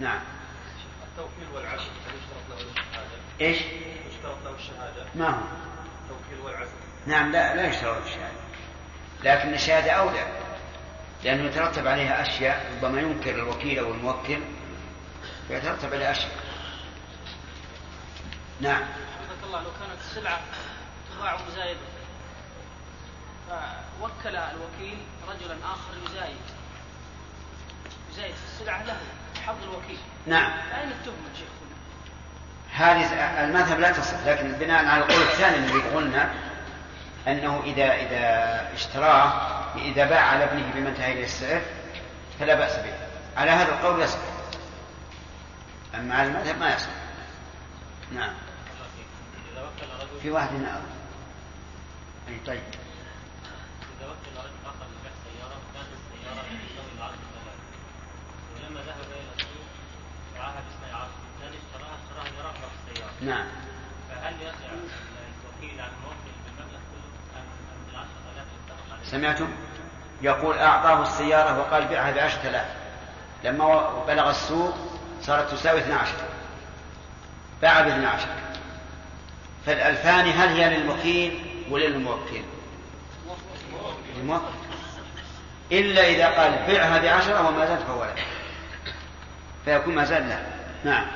نعم. 0.00 0.20
التوكيل 1.08 1.54
والعزم 1.54 1.82
هل 1.82 2.14
يشترط 2.14 2.48
له 2.50 2.56
الشهادة؟ 2.56 3.18
إيش؟ 3.40 3.58
يشترط 4.08 4.36
له 4.44 4.54
الشهادة؟ 4.54 5.06
ما 5.14 5.28
هو؟ 5.28 5.42
التوكيل 6.02 6.44
والعزم. 6.44 6.72
نعم 7.06 7.32
لا 7.32 7.56
لا 7.56 7.68
يشترط 7.68 8.02
الشهادة. 8.04 8.44
لكن 9.24 9.54
الشهادة 9.54 9.90
أولى. 9.90 10.26
لأنه 11.24 11.44
يترتب 11.44 11.86
عليها 11.86 12.22
أشياء 12.22 12.72
ربما 12.76 13.00
ينكر 13.00 13.34
الوكيل 13.34 13.78
أو 13.78 13.90
الموكل 13.90 14.40
فيترتب 15.48 15.94
عليها 15.94 16.10
أشياء. 16.10 16.32
نعم. 18.60 18.82
الله 19.54 19.66
لو 19.66 19.70
كانت 19.80 20.00
السلعة 20.00 20.40
تباع 21.18 21.36
مزايدة 21.48 21.80
فوكل 24.00 24.36
الوكيل 24.36 24.98
رجلا 25.28 25.56
آخر 25.64 25.90
يزايد. 26.06 26.36
يزايد 28.12 28.34
في 28.34 28.44
السلعة 28.44 28.82
له 28.82 28.96
حظ 29.46 29.62
الوكيل. 29.62 29.98
نعم. 30.26 30.52
أين 30.52 30.88
التهمة 30.88 31.34
شيخ؟ 31.38 31.48
هذه 32.72 33.14
المذهب 33.44 33.80
لا 33.80 33.92
تصح 33.92 34.26
لكن 34.26 34.52
بناء 34.52 34.86
على 34.86 35.04
القول 35.04 35.22
الثاني 35.22 35.56
الذي 35.56 35.80
قلنا 35.80 36.34
أنه 37.28 37.62
إذا 37.64 37.94
إذا 37.94 38.72
اشتراه 38.74 39.32
إذا 39.76 40.06
باع 40.06 40.20
على 40.20 40.44
ابنه 40.44 40.72
بما 40.74 40.88
انتهى 40.88 41.12
إليه 41.12 41.24
السعر 41.24 41.62
فلا 42.40 42.54
بأس 42.54 42.76
به. 42.76 42.94
على 43.36 43.50
هذا 43.50 43.72
القول 43.72 44.02
يصح. 44.02 44.18
أما 45.94 46.14
على 46.14 46.28
المذهب 46.28 46.58
ما 46.58 46.74
يصح. 46.74 46.90
نعم. 48.12 48.34
في 50.22 50.30
واحد 50.30 50.48
هنا 50.48 50.80
أي 52.28 52.38
طيب. 52.46 52.60
إذا 54.00 54.06
وكل 54.06 54.38
رجل 54.38 54.66
آخر 54.66 54.86
سيارة 55.24 55.58
كانت 55.74 55.88
السيارة 55.98 56.42
تساوي 56.42 57.14
ولما 58.54 58.80
ذهب 58.80 59.10
إلى 59.10 59.34
السوق 59.36 59.66
باعها 60.34 60.58
الثاني 60.58 61.56
اشتراها 61.56 61.96
اشتراها 62.24 62.52
في 62.52 62.92
السيارة. 62.92 63.12
نعم. 63.20 63.46
فهل 64.10 64.34
الوكيل 64.34 65.80
عن 65.80 65.88
الموكل 65.88 66.30
بالمبلغ 66.44 66.80
كله؟ 66.90 67.40
أم 67.40 68.06
آلاف 68.34 68.46
اتفق 68.66 68.92
عليه؟ 68.92 69.04
سمعتم؟ 69.04 69.48
يقول 70.22 70.58
أعطاه 70.58 71.02
السيارة 71.02 71.58
وقال 71.60 71.88
بيعها 71.88 72.10
بعشرة 72.10 72.48
آلاف. 72.48 72.66
لما 73.44 74.04
بلغ 74.06 74.30
السوق 74.30 74.74
صارت 75.22 75.52
تساوي 75.52 75.80
12 75.80 76.12
باع 77.62 77.80
ب 77.80 77.86
12 77.86 78.28
فالألفان 79.66 80.26
هل 80.26 80.48
هي 80.48 80.76
للوكيل 80.76 81.40
ولا 81.70 81.84
للموكل؟ 81.84 82.42
إلا 85.72 86.08
إذا 86.08 86.28
قال 86.28 86.66
بيعها 86.66 86.98
بعشرة 86.98 87.48
وما 87.48 87.66
زاد 87.66 87.78
فهو 87.78 88.04
لك 88.04 88.26
فيكون 89.64 89.94
ما 89.94 90.04
زاد 90.04 90.26
له 90.28 90.46
نعم. 90.84 91.06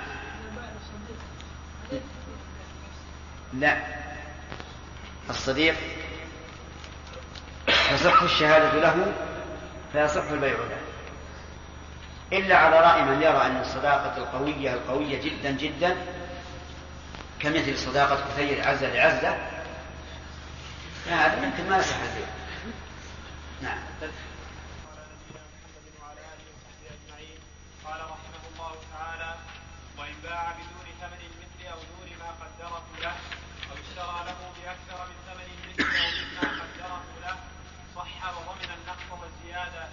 لا. 3.52 3.76
الصديق 5.30 5.74
تصح 7.66 8.22
الشهادة 8.22 8.80
له 8.80 9.12
فيصح 9.92 10.30
البيع 10.30 10.52
له. 10.52 10.78
إلا 12.32 12.56
على 12.56 12.80
رأي 12.80 13.02
من 13.02 13.22
يرى 13.22 13.46
أن 13.46 13.60
الصداقة 13.60 14.16
القوية 14.16 14.74
القوية 14.74 15.20
جدا 15.22 15.50
جدا 15.50 15.96
كمثل 17.40 17.78
صداقة 17.78 18.28
كثير 18.28 18.68
عزة 18.68 18.94
لعزة. 18.94 19.36
فهذا 21.04 21.44
يمكن 21.44 21.70
ما 21.70 21.78
يصح 21.78 21.96
البيع 21.96 22.28
نعم 23.62 23.78
قال 27.84 28.00
رحمه 28.00 28.42
الله 28.52 28.72
تعالى 28.92 29.34
وإن 29.98 30.14
باع 30.22 30.52
بدون 30.52 30.88
ثمن 31.00 31.20
المثل 31.28 31.72
أو 31.72 31.78
دون 31.78 32.10
ما 32.18 32.30
قدره 32.40 32.82
له 33.02 33.16
أو 33.70 33.74
اشترى 33.74 34.18
له 34.26 34.40
بأكثر 34.56 35.06
من 35.08 35.16
ثمن 35.26 35.48
المثل 35.54 35.96
أو 35.96 36.08
مما 36.18 36.62
قدره 36.62 37.02
له 37.22 37.36
صح 37.96 38.36
وضمن 38.36 38.70
النقص 38.78 39.08
والزيادة 39.20 39.88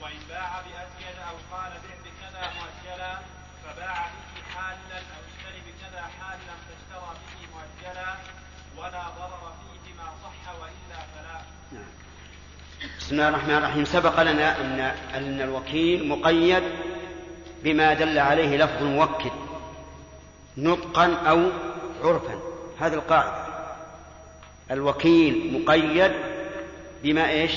وإن 0.00 0.20
باع 0.28 0.60
بأزيد 0.60 1.18
أو 1.28 1.36
قال 1.56 1.72
بع 1.72 1.94
بكذا 2.04 2.52
مؤجلا 2.58 3.18
فباع 3.64 4.06
به 4.06 4.42
حالا 4.54 4.98
أو 4.98 5.20
اشتر 5.28 5.54
بكذا 5.66 6.02
حالا 6.20 6.54
فاشترى 6.66 7.14
به 7.26 7.48
مؤجلا 7.54 8.14
ولا 8.76 9.08
ضرر 9.08 9.54
فيه 9.60 9.94
ما 9.94 10.12
صح 10.22 10.52
وإلا 10.60 11.00
فلا 11.14 11.40
نعم. 11.72 11.92
بسم 13.10 13.20
الله 13.20 13.28
الرحمن 13.28 13.54
الرحيم. 13.54 13.84
سبق 13.84 14.22
لنا 14.22 14.60
أن 14.60 14.80
أن 15.14 15.40
الوكيل 15.40 16.08
مقيد 16.08 16.62
بما 17.64 17.94
دل 17.94 18.18
عليه 18.18 18.56
لفظ 18.56 18.82
الموكل 18.82 19.30
نطقا 20.56 21.14
أو 21.26 21.50
عرفا. 22.02 22.40
هذه 22.80 22.94
القاعدة. 22.94 23.46
الوكيل 24.70 25.62
مقيد 25.62 26.12
بما 27.02 27.30
إيش؟ 27.30 27.52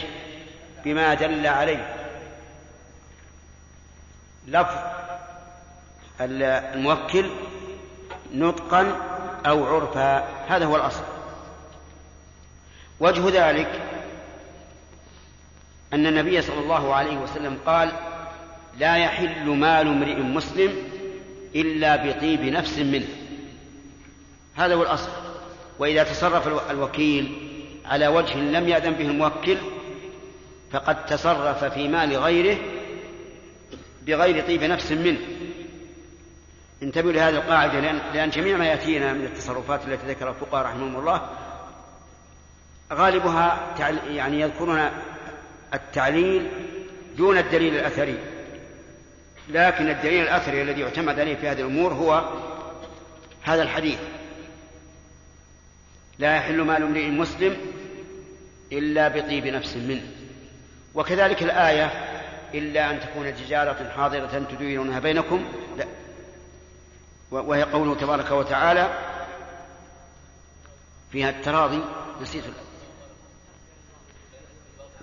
بما 0.85 1.13
دل 1.13 1.47
عليه. 1.47 1.95
لفظ 4.47 4.77
الموكل 6.21 7.29
نطقا 8.33 8.95
أو 9.45 9.75
عرفا. 9.75 10.27
هذا 10.47 10.65
هو 10.65 10.75
الأصل. 10.75 11.03
وجه 12.99 13.49
ذلك 13.49 13.82
النبي 16.19 16.41
صلى 16.41 16.59
الله 16.59 16.95
عليه 16.95 17.17
وسلم 17.17 17.57
قال 17.65 17.91
لا 18.79 18.97
يحل 18.97 19.49
مال 19.49 19.87
امرئ 19.87 20.15
مسلم 20.15 20.73
إلا 21.55 21.95
بطيب 21.95 22.41
نفس 22.41 22.79
منه. 22.79 23.07
هذا 24.55 24.75
هو 24.75 24.81
الأصل. 24.81 25.09
وإذا 25.79 26.03
تصرف 26.03 26.71
الوكيل 26.71 27.31
على 27.85 28.07
وجه 28.07 28.37
لم 28.37 28.69
يأذن 28.69 28.93
به 28.93 29.05
الموكل 29.05 29.57
فقد 30.71 31.05
تصرف 31.05 31.63
في 31.63 31.87
مال 31.87 32.17
غيره 32.17 32.57
بغير 34.05 34.45
طيب 34.47 34.63
نفس 34.63 34.91
منه. 34.91 35.19
انتبهوا 36.83 37.11
لهذه 37.11 37.35
القاعدة 37.35 37.79
لأن, 37.79 38.01
لأن 38.13 38.29
جميع 38.29 38.57
ما 38.57 38.65
يأتينا 38.65 39.13
من 39.13 39.25
التصرفات 39.25 39.87
التي 39.87 40.07
ذكرها 40.07 40.29
الفقهاء 40.29 40.65
رحمهم 40.65 40.95
الله 40.95 41.29
غالبها 42.93 43.73
يعني 44.09 44.39
يذكرون 44.39 44.89
التعليل 45.73 46.49
دون 47.17 47.37
الدليل 47.37 47.75
الأثري. 47.75 48.17
لكن 49.49 49.89
الدليل 49.89 50.23
الأثري 50.23 50.61
الذي 50.61 50.81
يعتمد 50.81 51.19
عليه 51.19 51.35
في 51.35 51.47
هذه 51.47 51.59
الأمور 51.59 51.93
هو 51.93 52.29
هذا 53.41 53.63
الحديث. 53.63 53.99
لا 56.19 56.35
يحل 56.35 56.61
مال 56.61 56.83
امرئ 56.83 57.07
مسلم 57.07 57.57
إلا 58.71 59.07
بطيب 59.07 59.47
نفس 59.47 59.75
منه. 59.77 60.07
وكذلك 60.95 61.43
الآية 61.43 61.91
إلا 62.53 62.91
أن 62.91 62.99
تكون 62.99 63.35
تجارة 63.35 63.91
حاضرة 63.97 64.45
تديرونها 64.51 64.99
بينكم. 64.99 65.45
لا. 65.77 65.85
وهي 67.31 67.63
قوله 67.63 67.95
تبارك 67.95 68.31
وتعالى 68.31 68.99
فيها 71.11 71.29
التراضي 71.29 71.83
نسيت 72.21 72.43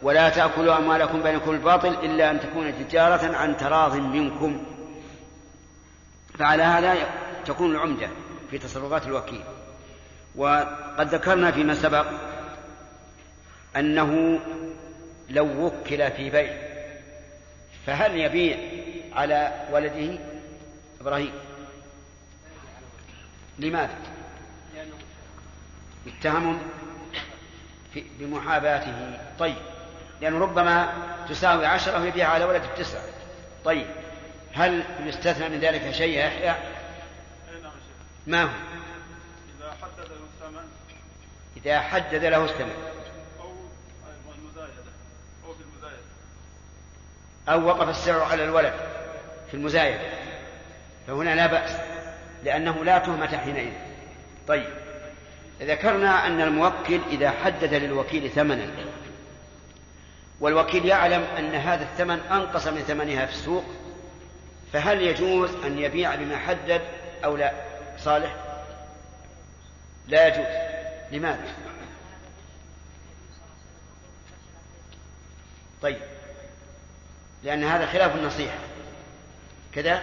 ولا 0.03 0.29
تأكلوا 0.29 0.79
أموالكم 0.79 1.23
بينكم 1.23 1.51
الباطل 1.51 1.89
إلا 1.89 2.31
أن 2.31 2.41
تكون 2.41 2.89
تجارة 2.89 3.37
عن 3.37 3.57
تراض 3.57 3.97
منكم. 3.97 4.67
فعلى 6.39 6.63
هذا 6.63 6.97
تكون 7.47 7.71
العمدة 7.71 8.09
في 8.51 8.59
تصرفات 8.59 9.07
الوكيل. 9.07 9.43
وقد 10.37 11.15
ذكرنا 11.15 11.51
فيما 11.51 11.75
سبق 11.75 12.07
أنه 13.77 14.41
لو 15.31 15.67
وكل 15.67 16.11
في 16.11 16.31
بيع 16.31 16.57
فهل 17.87 18.17
يبيع 18.17 18.59
على 19.13 19.67
ولده 19.73 20.19
إبراهيم؟ 21.01 21.33
لماذا؟ 23.59 23.99
يتهم 26.07 26.59
بمحاباته. 27.95 29.19
طيب. 29.39 29.70
لأنه 30.21 30.39
ربما 30.39 30.93
تساوي 31.29 31.67
عشرة 31.67 32.01
ويبيع 32.01 32.29
على 32.29 32.45
ولد 32.45 32.63
التسعة. 32.63 33.03
طيب 33.65 33.87
هل 34.55 34.85
يستثنى 35.01 35.49
من 35.49 35.61
ذلك 35.61 35.91
شيء 35.91 36.19
يا 36.19 36.25
يحيى؟ 36.25 36.55
ما 38.27 38.43
هو؟ 38.43 38.49
إذا 39.59 39.75
حدد 39.83 40.09
له 40.09 40.17
الثمن. 40.45 40.69
إذا 41.57 41.81
حدد 41.81 42.25
له 42.25 42.45
الثمن 42.45 42.75
أو 43.41 43.53
المزايدة 44.39 44.93
أو 45.47 45.55
في 45.55 45.61
المزايدة 45.63 46.03
أو 47.49 47.67
وقف 47.67 47.89
السعر 47.89 48.23
على 48.23 48.45
الولد 48.45 48.75
في 49.51 49.55
المزايدة. 49.55 50.11
فهنا 51.07 51.35
لا 51.35 51.47
بأس 51.47 51.71
لأنه 52.45 52.85
لا 52.85 52.99
تهمة 52.99 53.39
حينئذ. 53.39 53.73
طيب 54.49 54.71
ذكرنا 55.61 56.27
أن 56.27 56.41
الموكل 56.41 57.01
إذا 57.11 57.31
حدد 57.31 57.75
للوكيل 57.75 58.31
ثمنا. 58.31 58.71
والوكيل 60.41 60.87
يعلم 60.87 61.23
أن 61.23 61.55
هذا 61.55 61.83
الثمن 61.83 62.21
أنقص 62.21 62.67
من 62.67 62.81
ثمنها 62.81 63.27
في 63.27 63.33
السوق 63.33 63.65
فهل 64.73 65.03
يجوز 65.03 65.51
أن 65.65 65.79
يبيع 65.79 66.15
بما 66.15 66.39
حدد 66.39 66.83
أو 67.25 67.37
لا؟ 67.37 67.53
صالح؟ 67.99 68.37
لا 70.09 70.27
يجوز. 70.27 70.47
لماذا؟ 71.13 71.55
طيب. 75.83 75.99
لأن 77.43 77.65
هذا 77.65 77.87
خلاف 77.87 78.17
النصيحة. 78.17 78.59
كذا؟ 79.75 80.03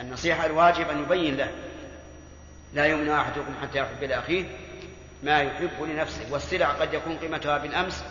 النصيحة 0.00 0.46
الواجب 0.46 0.88
أن 0.88 1.02
يبين 1.02 1.36
له. 1.36 1.52
لا 2.74 2.84
يؤمن 2.84 3.10
أحدكم 3.10 3.54
حتى 3.62 3.78
يحب 3.78 4.04
لأخيه 4.04 4.44
ما 5.22 5.40
يحب 5.40 5.82
لنفسه 5.82 6.32
والسلع 6.32 6.68
قد 6.68 6.94
يكون 6.94 7.16
قيمتها 7.16 7.58
بالأمس 7.58 8.04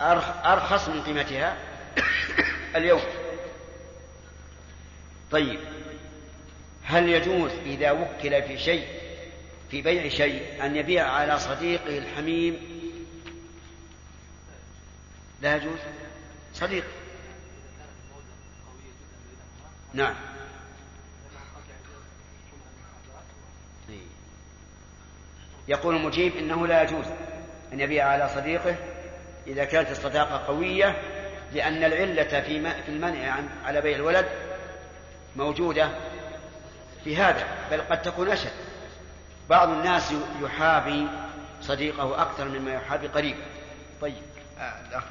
أرخص 0.00 0.88
من 0.88 1.02
قيمتها 1.02 1.56
اليوم. 2.76 3.02
طيب 5.30 5.60
هل 6.84 7.08
يجوز 7.08 7.50
إذا 7.52 7.90
وكل 7.90 8.42
في 8.42 8.58
شيء 8.58 8.86
في 9.70 9.82
بيع 9.82 10.08
شيء 10.08 10.64
أن 10.64 10.76
يبيع 10.76 11.10
على 11.10 11.38
صديقه 11.38 11.98
الحميم؟ 11.98 12.58
لا 15.42 15.56
يجوز. 15.56 15.78
صديق. 16.54 16.84
نعم. 19.94 20.14
طيب. 23.88 24.00
يقول 25.68 25.96
المجيب 25.96 26.36
إنه 26.36 26.66
لا 26.66 26.82
يجوز 26.82 27.06
أن 27.72 27.80
يبيع 27.80 28.08
على 28.08 28.28
صديقه 28.28 28.76
إذا 29.46 29.64
كانت 29.64 29.90
الصداقة 29.90 30.46
قوية 30.46 30.96
لأن 31.52 31.84
العلة 31.84 32.40
في 32.40 32.82
في 32.82 32.88
المنع 32.88 33.36
على 33.64 33.80
بيع 33.80 33.96
الولد 33.96 34.28
موجودة 35.36 35.90
في 37.04 37.16
هذا 37.16 37.46
بل 37.70 37.80
قد 37.80 38.02
تكون 38.02 38.30
أشد. 38.30 38.52
بعض 39.48 39.68
الناس 39.68 40.12
يحابي 40.42 41.08
صديقه 41.62 42.22
أكثر 42.22 42.48
مما 42.48 42.74
يحابي 42.74 43.06
قريبه 43.06 43.44
طيب 44.00 44.22
آه 44.58 45.02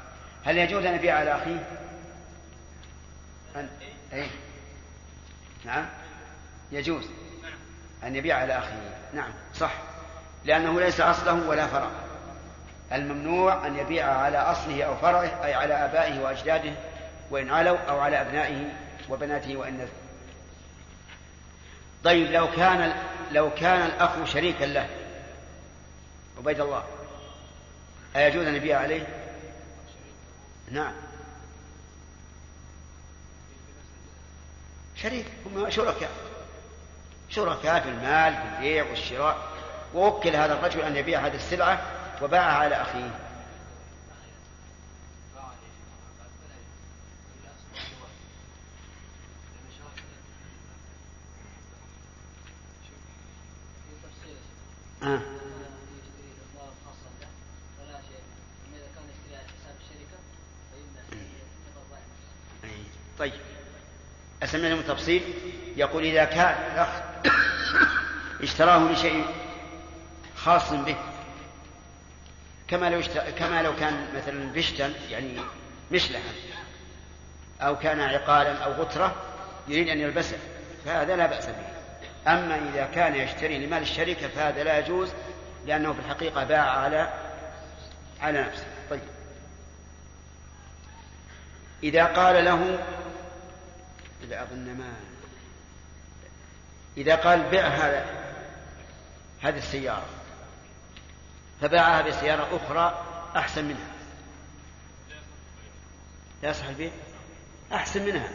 هل 0.44 0.58
يجوز 0.58 0.84
أن 0.84 0.94
يبيع 0.94 1.18
على 1.18 1.34
أخيه؟ 1.34 1.64
أن... 3.56 3.68
أي 4.12 4.26
نعم. 5.64 5.86
يجوز 6.72 7.04
أن 8.04 8.16
يبيع 8.16 8.36
على 8.38 8.58
أخيه. 8.58 8.96
نعم 9.14 9.32
صح. 9.54 9.72
لأنه 10.44 10.80
ليس 10.80 11.00
أصله 11.00 11.48
ولا 11.48 11.66
فرع. 11.66 11.90
الممنوع 12.92 13.66
أن 13.66 13.76
يبيع 13.76 14.06
على 14.06 14.38
أصله 14.38 14.84
أو 14.84 14.96
فرعه 14.96 15.44
أي 15.44 15.54
على 15.54 15.74
آبائه 15.74 16.20
وأجداده 16.20 16.72
وإن 17.30 17.50
علوا 17.50 17.78
أو 17.78 18.00
على 18.00 18.20
أبنائه 18.20 18.72
وبناته 19.08 19.56
وإن 19.56 19.74
نزلوا 19.74 20.10
طيب 22.04 22.30
لو 22.30 22.50
كان 22.50 22.94
لو 23.32 23.54
كان 23.54 23.86
الأخ 23.86 24.24
شريكا 24.24 24.64
له 24.64 24.88
عبيد 26.38 26.60
الله 26.60 26.84
أيجوز 28.16 28.46
أن 28.46 28.54
يبيع 28.54 28.78
عليه؟ 28.78 29.06
نعم. 30.70 30.92
شريك 34.96 35.26
هم 35.46 35.70
شركاء. 35.70 36.10
شركاء 37.30 37.80
في 37.80 37.88
المال 37.88 38.34
في 38.34 38.56
البيع 38.56 38.84
والشراء. 38.84 39.38
ووكل 39.94 40.36
هذا 40.36 40.52
الرجل 40.52 40.80
أن 40.80 40.96
يبيع 40.96 41.26
هذه 41.26 41.34
السلعة 41.34 41.80
وباعها 42.22 42.56
على 42.56 42.74
أخيه. 42.74 43.10
آه. 55.02 55.20
طيب. 63.18 63.32
أسمع 64.42 64.68
لهم 64.68 64.80
تفصيل 64.80 65.22
يقول 65.76 66.04
إذا 66.04 66.24
كان 66.24 66.86
اشتراه 68.42 68.92
لشيء 68.92 69.24
خاص 70.36 70.72
به 70.72 70.96
كما 72.70 72.90
لو 72.90 73.02
كما 73.38 73.62
لو 73.62 73.76
كان 73.76 74.06
مثلا 74.14 74.52
بشتا 74.52 74.92
يعني 75.10 75.40
مشلحا 75.92 76.32
أو 77.60 77.78
كان 77.78 78.00
عقالا 78.00 78.58
أو 78.64 78.72
غترة 78.72 79.14
يريد 79.68 79.88
أن 79.88 80.00
يلبسه 80.00 80.38
فهذا 80.84 81.16
لا 81.16 81.26
بأس 81.26 81.46
به. 81.46 81.70
أما 82.32 82.70
إذا 82.74 82.86
كان 82.94 83.14
يشتري 83.14 83.66
لمال 83.66 83.82
الشركة 83.82 84.28
فهذا 84.28 84.64
لا 84.64 84.78
يجوز 84.78 85.12
لأنه 85.66 85.92
في 85.92 85.98
الحقيقة 85.98 86.44
باع 86.44 86.70
على 86.70 87.12
على 88.20 88.42
نفسه. 88.42 88.66
طيب. 88.90 89.00
إذا 91.82 92.04
قال 92.04 92.44
له 92.44 92.78
إذا 94.24 94.42
أظن 94.42 94.74
ما 94.78 94.92
إذا 96.96 97.14
قال 97.14 97.42
بع 97.42 97.66
هذا 97.66 98.06
هذه 99.42 99.58
السيارة. 99.58 100.19
فباعها 101.60 102.02
بسيارة 102.02 102.56
أخرى 102.56 103.04
أحسن 103.36 103.64
منها. 103.64 103.90
لا 106.42 106.50
يصح 106.50 106.66
البيع 106.66 106.90
أحسن 107.72 108.06
منها. 108.06 108.28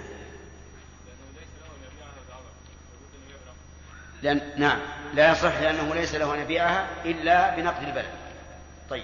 لأن 4.22 4.52
نعم. 4.58 4.80
لا 5.14 5.32
يصح 5.32 5.60
لأنه 5.60 5.96
ليس 5.96 6.16
له 6.16 6.36
أن 6.36 6.40
يبيعها 6.40 6.88
إلا 7.06 7.56
بنقد 7.56 7.84
البلد. 7.84 8.12
طيب. 8.90 9.04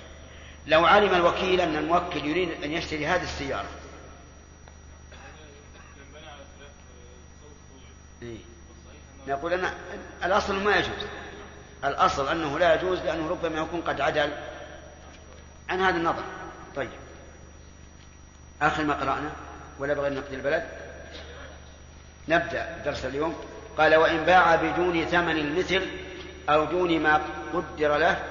لو 0.67 0.85
علم 0.85 1.13
الوكيل 1.13 1.61
أن 1.61 1.75
الموكل 1.75 2.25
يريد 2.25 2.63
أن 2.63 2.71
يشتري 2.71 3.07
هذه 3.07 3.23
السيارة. 3.23 3.69
إيه؟ 8.21 8.37
نقول 9.27 9.53
أن 9.53 9.73
الأصل 10.23 10.63
ما 10.63 10.75
يجوز. 10.75 11.07
الأصل 11.83 12.27
أنه 12.27 12.59
لا 12.59 12.75
يجوز 12.75 12.99
لأنه 12.99 13.29
ربما 13.29 13.61
يكون 13.61 13.81
قد 13.81 14.01
عدل. 14.01 14.31
عن 15.69 15.81
هذا 15.81 15.97
النظر. 15.97 16.23
طيب. 16.75 16.89
آخر 18.61 18.83
ما 18.83 18.93
قرأنا. 18.93 19.31
ولا 19.79 19.93
بغير 19.93 20.13
نقد 20.13 20.33
البلد. 20.33 20.67
نبدأ 22.27 22.81
درس 22.85 23.05
اليوم. 23.05 23.35
قال 23.77 23.95
وإن 23.95 24.25
باع 24.25 24.55
بدون 24.55 25.05
ثمن 25.05 25.37
المثل 25.37 25.87
أو 26.49 26.65
دون 26.65 26.99
ما 26.99 27.21
قدر 27.53 27.97
له 27.97 28.23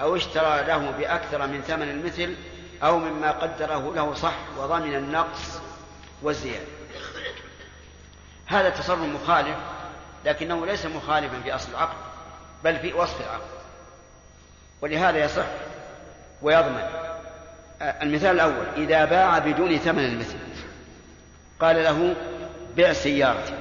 أو 0.00 0.16
اشترى 0.16 0.62
له 0.66 0.90
بأكثر 0.90 1.46
من 1.46 1.62
ثمن 1.62 1.90
المثل 1.90 2.36
أو 2.82 2.98
مما 2.98 3.30
قدره 3.30 3.94
له 3.94 4.14
صح 4.14 4.34
وضمن 4.58 4.94
النقص 4.94 5.60
والزيادة. 6.22 6.66
هذا 8.46 8.70
تصرف 8.70 9.00
مخالف 9.00 9.56
لكنه 10.24 10.66
ليس 10.66 10.86
مخالفا 10.86 11.40
في 11.40 11.54
أصل 11.54 11.70
العقد. 11.70 11.96
بل 12.64 12.78
في 12.78 12.92
وصف 12.92 13.20
العقد 13.20 13.54
ولهذا 14.80 15.18
يصح 15.24 15.46
ويضمن. 16.42 16.82
المثال 17.82 18.30
الأول 18.30 18.66
إذا 18.76 19.04
باع 19.04 19.38
بدون 19.38 19.78
ثمن 19.78 20.04
المثل 20.04 20.38
قال 21.60 21.84
له 21.84 22.16
بع 22.76 22.92
سيارتي 22.92 23.54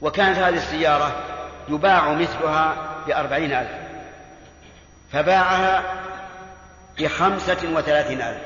وكانت 0.00 0.38
هذه 0.38 0.56
السيارة 0.56 1.24
يباع 1.68 2.12
مثلها 2.12 2.74
بأربعين 3.06 3.52
ألف 3.52 3.70
فباعها 5.12 5.82
بخمسة 6.98 7.72
وثلاثين 7.72 8.22
ألف. 8.22 8.42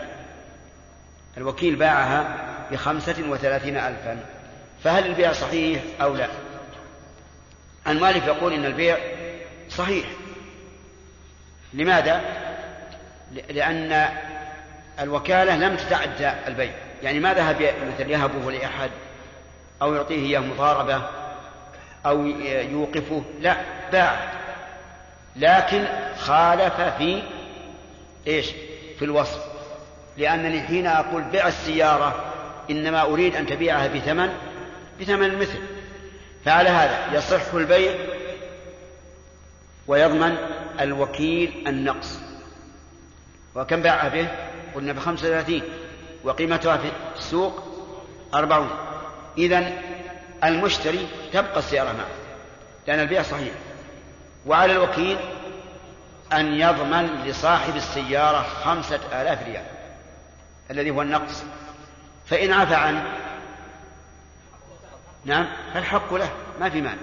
الوكيل 1.37 1.77
باعها 1.77 2.37
بخمسة 2.71 3.29
وثلاثين 3.29 3.77
ألفا 3.77 4.19
فهل 4.85 5.07
البيع 5.07 5.33
صحيح 5.33 5.83
أو 6.03 6.15
لا؟ 6.15 6.29
المؤلف 7.89 8.27
يقول 8.27 8.53
إن 8.53 8.65
البيع 8.65 8.99
صحيح. 9.71 10.07
لماذا؟ 11.73 12.21
لأن 13.51 14.09
الوكالة 15.01 15.57
لم 15.57 15.77
تتعدى 15.77 16.33
البيع. 16.47 16.73
يعني 17.03 17.21
ما 17.21 17.35
ذهب 17.35 17.63
مثل 17.63 18.11
يهبه 18.11 18.51
لأحد 18.51 18.91
أو 19.83 19.95
يعطيه 19.95 20.27
إياه 20.27 20.41
مضاربة 20.41 21.03
أو 22.07 22.27
يوقفه. 22.71 23.25
لا 23.41 23.57
باع. 23.93 24.33
لكن 25.37 25.85
خالف 26.19 26.81
في 26.81 27.23
إيش؟ 28.27 28.51
في 28.99 29.05
الوصف. 29.05 29.45
لأنني 30.17 30.61
حين 30.61 30.87
أقول 30.87 31.23
بع 31.23 31.49
السيارة 31.49 32.33
إنما 32.71 33.03
أريد 33.03 33.37
أن 33.37 33.47
تبيعها 33.47 33.87
بثمن 33.87 34.29
بثمن 35.01 35.25
المثل. 35.25 35.59
فعلى 36.45 36.69
هذا 36.69 37.19
يصح 37.19 37.55
البيع 37.55 37.95
ويضمن 39.87 40.37
الوكيل 40.81 41.65
النقص. 41.67 42.19
وكم 43.55 43.83
باعها 43.83 44.09
به؟ 44.09 44.29
قلنا 44.75 44.93
بخمسة 44.93 45.27
وثلاثين. 45.27 45.63
وقيمتها 46.25 46.77
في 46.77 46.91
السوق 47.17 47.63
أربعون. 48.35 48.71
إذا 49.39 49.73
المشتري 50.45 51.09
تبقى 51.33 51.59
السيارة 51.59 51.93
معه 51.93 52.09
لأن 52.87 53.01
البيع 53.01 53.23
صحيح. 53.23 53.55
وعلى 54.47 54.73
الوكيل 54.73 55.17
أن 56.33 56.61
يضمن 56.61 57.23
لصاحب 57.25 57.77
السيارة 57.77 58.43
خمسة 58.43 59.01
آلاف 59.13 59.47
ريال 59.47 59.65
الذي 60.71 60.91
هو 60.91 61.03
النقص. 61.03 61.45
فإن 62.27 62.53
عفى 62.53 62.75
عنه 62.75 63.05
نعم 65.25 65.47
فالحق 65.75 66.15
له 66.15 66.33
ما 66.61 66.71
في 66.71 66.81
مانع. 66.81 67.03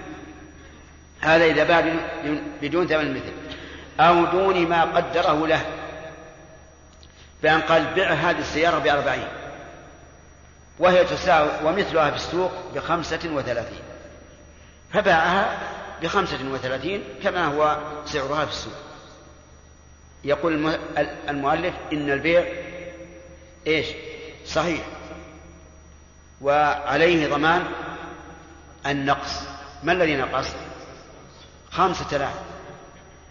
هذا 1.20 1.44
إذا 1.44 1.64
باع 1.64 1.94
بدون 2.62 2.86
ثمن 2.86 3.00
المثل. 3.00 3.32
أو 4.00 4.24
دون 4.24 4.68
ما 4.68 4.82
قدره 4.82 5.46
له. 5.46 5.66
بأن 7.42 7.60
قال 7.60 7.94
بع 7.94 8.06
هذه 8.06 8.38
السيارة 8.38 8.78
بأربعين. 8.78 9.28
وهي 10.78 11.04
تساوي 11.04 11.50
ومثلها 11.64 12.10
في 12.10 12.16
السوق 12.16 12.52
بخمسة 12.74 13.20
وثلاثين. 13.24 13.82
فباعها 14.92 15.58
بخمسة 16.02 16.48
وثلاثين 16.50 17.04
كما 17.22 17.46
هو 17.46 17.78
سعرها 18.04 18.44
في 18.44 18.52
السوق. 18.52 18.74
يقول 20.24 20.76
المؤلف 21.28 21.74
إن 21.92 22.10
البيع 22.10 22.44
إيش؟ 23.66 23.86
صحيح. 24.46 24.80
وعليه 26.40 27.28
ضمان 27.28 27.64
النقص. 28.86 29.40
ما 29.82 29.92
الذي 29.92 30.16
نقص؟ 30.16 30.48
خمسة 31.70 32.16
آلاف. 32.16 32.34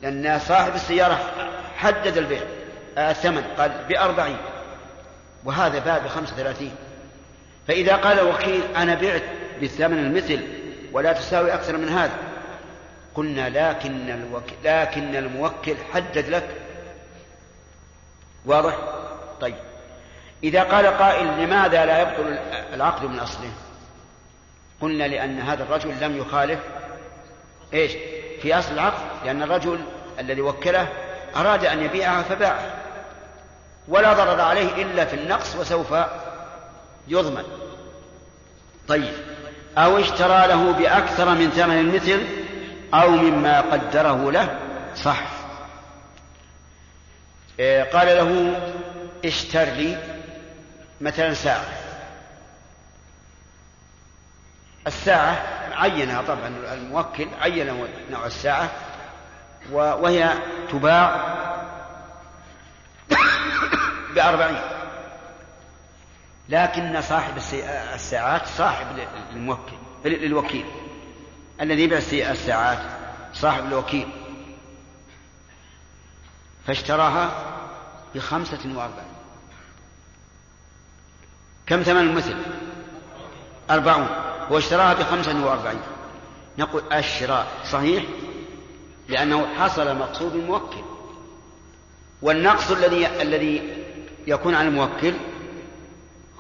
لأن 0.01 0.39
صاحب 0.39 0.75
السيارة 0.75 1.19
حدد 1.77 2.17
البيع 2.17 2.41
آه، 2.97 3.11
الثمن 3.11 3.43
قال 3.57 3.71
بأربعين. 3.89 4.37
وهذا 5.43 5.79
باع 5.79 5.97
بخمسة 5.97 6.33
وثلاثين. 6.33 6.75
فإذا 7.67 7.95
قال 7.95 8.19
الوكيل 8.19 8.75
أنا 8.75 8.95
بعت 8.95 9.23
بالثمن 9.59 9.97
المثل 9.97 10.41
ولا 10.91 11.13
تساوي 11.13 11.53
أكثر 11.53 11.77
من 11.77 11.89
هذا. 11.89 12.17
قلنا 13.15 13.49
لكن 13.49 14.09
الوكيل 14.09 14.57
لكن 14.63 15.15
الموكل 15.15 15.75
حدد 15.93 16.29
لك. 16.29 16.49
واضح؟ 18.45 18.75
طيب. 19.41 19.55
إذا 20.43 20.63
قال 20.63 20.85
قائل 20.85 21.27
لماذا 21.27 21.85
لا 21.85 22.01
يبطل 22.01 22.37
العقد 22.73 23.05
من 23.05 23.19
أصله؟ 23.19 23.51
قلنا 24.81 25.03
لأن 25.03 25.39
هذا 25.39 25.63
الرجل 25.63 25.99
لم 26.01 26.17
يخالف 26.17 26.59
إيش؟ 27.73 27.91
في 28.41 28.59
أصل 28.59 28.73
العقد 28.73 29.25
لأن 29.25 29.43
الرجل 29.43 29.79
الذي 30.19 30.41
وكله 30.41 30.87
أراد 31.35 31.65
أن 31.65 31.83
يبيعها 31.83 32.23
فباعها 32.23 32.73
ولا 33.87 34.13
ضرر 34.13 34.41
عليه 34.41 34.83
إلا 34.83 35.05
في 35.05 35.15
النقص 35.15 35.55
وسوف 35.55 35.93
يضمن. 37.07 37.43
طيب. 38.87 39.13
أو 39.77 39.97
اشترى 39.97 40.47
له 40.47 40.71
بأكثر 40.71 41.29
من 41.29 41.49
ثمن 41.49 41.79
المثل 41.79 42.25
أو 42.93 43.09
مما 43.09 43.61
قدره 43.61 44.31
له. 44.31 44.59
صح. 44.95 45.21
إيه، 47.59 47.83
قال 47.83 48.07
له 48.07 48.59
اشتر 49.25 49.63
لي 49.63 49.97
مثلا 51.01 51.33
ساعة. 51.33 51.80
الساعة 54.87 55.61
عينها 55.71 56.21
طبعا 56.21 56.47
الموكل 56.47 57.27
عين 57.41 57.87
نوع 58.11 58.25
الساعة 58.25 58.71
وهي 59.71 60.33
تباع 60.71 61.37
بأربعين. 64.15 64.61
لكن 66.49 67.01
صاحب 67.01 67.37
الساعات 67.93 68.47
صاحب 68.47 68.85
الموكل 69.33 69.73
للوكيل. 70.05 70.65
الذي 71.61 71.83
يبيع 71.83 71.97
الساعات 72.31 72.79
صاحب 73.33 73.65
الوكيل. 73.65 74.07
فاشتراها 76.67 77.31
بخمسة 78.15 78.59
وأربعين. 78.65 79.11
كم 81.67 81.83
ثمن 81.83 82.01
المثل؟ 82.01 82.35
أربعون. 83.69 84.30
واشتراها 84.51 84.93
بخمسة 84.93 85.45
وأربعين. 85.45 85.81
نقول 86.57 86.83
الشراء 86.93 87.47
صحيح؟ 87.71 88.03
لأنه 89.09 89.47
حصل 89.59 89.97
مقصود 89.97 90.35
الموكل. 90.35 90.77
والنقص 92.21 92.71
الذي 92.71 93.07
الذي 93.21 93.61
يكون 94.27 94.55
على 94.55 94.67
الموكل 94.67 95.13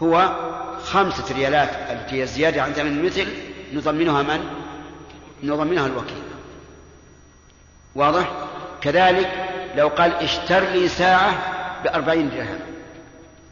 هو 0.03 0.35
خمسة 0.83 1.35
ريالات. 1.35 1.69
التي 1.69 2.15
هي 2.15 2.23
الزيادة 2.23 2.63
عن 2.63 2.73
ثمن 2.73 2.99
المثل 2.99 3.27
نضمنها 3.73 4.21
من؟ 4.21 4.45
نضمنها 5.43 5.87
الوكيل. 5.87 6.23
واضح؟ 7.95 8.31
كذلك 8.81 9.31
لو 9.75 9.87
قال 9.87 10.13
اشتر 10.13 10.59
لي 10.59 10.87
ساعة 10.87 11.33
بأربعين 11.83 12.29
درهم. 12.29 12.59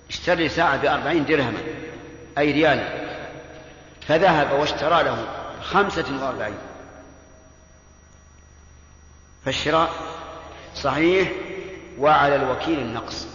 اشتر 0.10 0.34
لي 0.34 0.50
ساعة 0.50 0.78
بأربعين 0.78 1.26
درهما 1.26 1.60
أي 2.38 2.52
ريالا 2.52 2.99
فذهب 4.10 4.60
واشترى 4.60 5.04
له 5.04 5.26
خمسة 5.64 6.06
وأربعين. 6.22 6.58
فالشراء 9.46 9.90
صحيح 10.76 11.32
وعلى 12.00 12.36
الوكيل 12.36 12.80
النقص. 12.80 13.28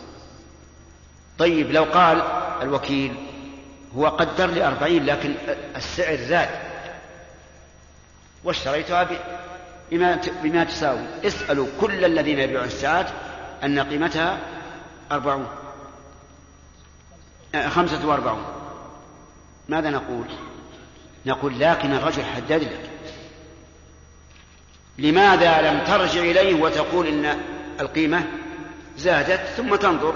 طيب 1.39 1.71
لو 1.71 1.85
قال 1.85 2.23
الوكيل 2.63 3.15
هو 3.97 4.07
قدر 4.07 4.47
لي 4.47 4.67
أربعين 4.67 5.05
لكن 5.07 5.35
السعر 5.77 6.17
زاد. 6.17 6.49
واشتريتها 8.45 9.09
بما, 9.91 10.21
بما 10.43 10.65
تساوي. 10.65 11.07
اسألوا 11.25 11.67
كل 11.81 12.05
الذين 12.05 12.39
يبيعون 12.39 12.67
الساعات 12.67 13.07
أن 13.65 13.81
قيمتها 13.81 14.39
أربعون. 15.13 15.47
آه، 17.55 17.69
خمسة 17.69 18.07
وأربعون. 18.07 18.45
ماذا 19.69 19.91
نقول؟ 19.91 20.27
نقول 21.27 21.61
لكن 21.61 21.93
الرجل 21.93 22.25
حدد 22.25 22.63
لك. 22.63 22.91
لماذا 24.99 25.71
لم 25.71 25.85
ترجع 25.85 26.21
إليه 26.21 26.63
وتقول 26.63 27.07
إن 27.07 27.41
القيمة 27.81 28.25
زادت؟ 28.97 29.41
ثم 29.57 29.75
تنظر 29.75 30.15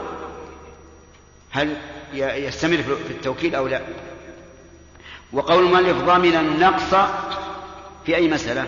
هل 1.51 1.77
يستمر 2.15 2.77
في 2.77 3.11
التوكيل 3.11 3.55
أو 3.55 3.67
لا. 3.67 3.81
وقول 5.33 5.65
المؤلف 5.65 6.05
ضمن 6.05 6.35
النقص 6.35 7.11
في 8.07 8.17
أي 8.17 8.29
مسألة؟ 8.29 8.67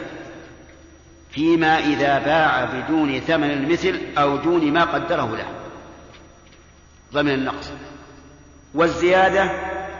فيما 1.30 1.78
إذا 1.78 2.18
باع 2.18 2.64
بدون 2.64 3.20
ثمن 3.20 3.51
المثل 3.51 4.01
أو 4.18 4.36
دون 4.36 4.72
ما 4.72 4.84
قدره 4.84 5.36
له. 5.36 5.47
ضمن 7.12 7.32
النقص. 7.32 7.72
والزيادة 8.74 9.51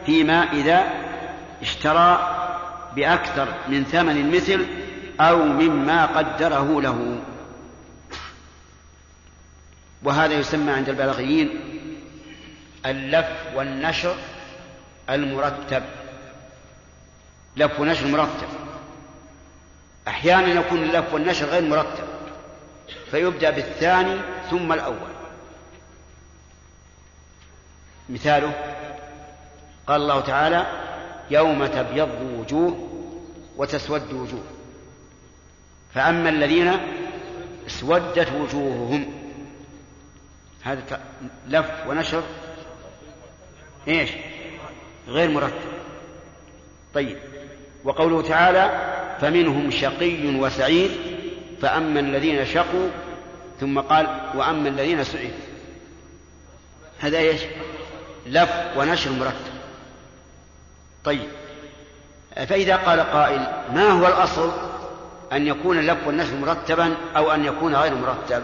فيما 0.07 0.53
إذا 0.53 1.10
اشترى 1.63 2.37
بأكثر 2.97 3.49
من 3.69 3.85
ثمن 3.85 4.17
المثل 4.17 4.67
أو 5.21 5.39
مما 5.45 6.07
قدره 6.07 6.83
له. 6.83 7.21
وهذا 10.03 10.35
يسمى 10.35 10.73
عند 10.73 10.89
البلاغيين 10.89 11.61
اللف 12.87 13.29
والنشر 13.55 14.17
المرتب. 15.11 15.83
لف 17.57 17.81
ونشر 17.81 18.07
مرتب. 18.07 18.49
أحيانا 20.09 20.49
يكون 20.49 20.83
اللف 20.83 21.15
والنشر 21.15 21.47
غير 21.47 21.63
مرتب 21.63 22.05
فيبدأ 23.11 23.51
بالثاني 23.51 24.21
ثم 24.51 24.73
الأول. 24.73 25.11
مثاله 28.09 28.53
قال 29.87 30.03
الله 30.03 30.21
تعالى 30.21 30.90
يوم 31.31 31.67
تبيض 31.67 32.09
وجوه 32.39 32.89
وتسود 33.57 34.13
وجوه 34.13 34.45
فأما 35.95 36.29
الذين 36.29 36.73
اسودت 37.67 38.33
وجوههم 38.33 39.07
هذا 40.63 41.01
لف 41.49 41.71
ونشر 41.89 42.23
إيش؟ 43.89 44.11
غير 45.09 45.31
مرتب. 45.31 45.71
طيب. 46.95 47.19
وقوله 47.85 48.23
تعالى 48.23 48.95
فمنهم 49.21 49.71
شقي 49.71 50.37
وسعيد 50.37 50.91
فأما 51.63 52.01
الذين 52.01 52.45
شقوا 52.45 52.89
ثم 53.61 53.81
قال 53.81 54.07
وأما 54.35 54.69
الذين 54.69 55.05
سعدوا 55.05 55.31
هذا 56.99 57.19
إيش؟ 57.19 57.41
لف 58.27 58.77
ونشر 58.77 59.11
مرتب. 59.13 59.50
طيب. 61.05 61.29
فإذا 62.37 62.77
قال 62.77 63.01
قائل 63.01 63.47
ما 63.75 63.91
هو 63.91 64.07
الأصل 64.07 64.53
أن 65.33 65.47
يكون 65.47 65.79
اللف 65.79 66.07
والنشر 66.07 66.35
مرتبا 66.35 66.97
أو 67.17 67.33
أن 67.33 67.45
يكون 67.45 67.75
غير 67.75 67.95
مرتب؟ 67.95 68.43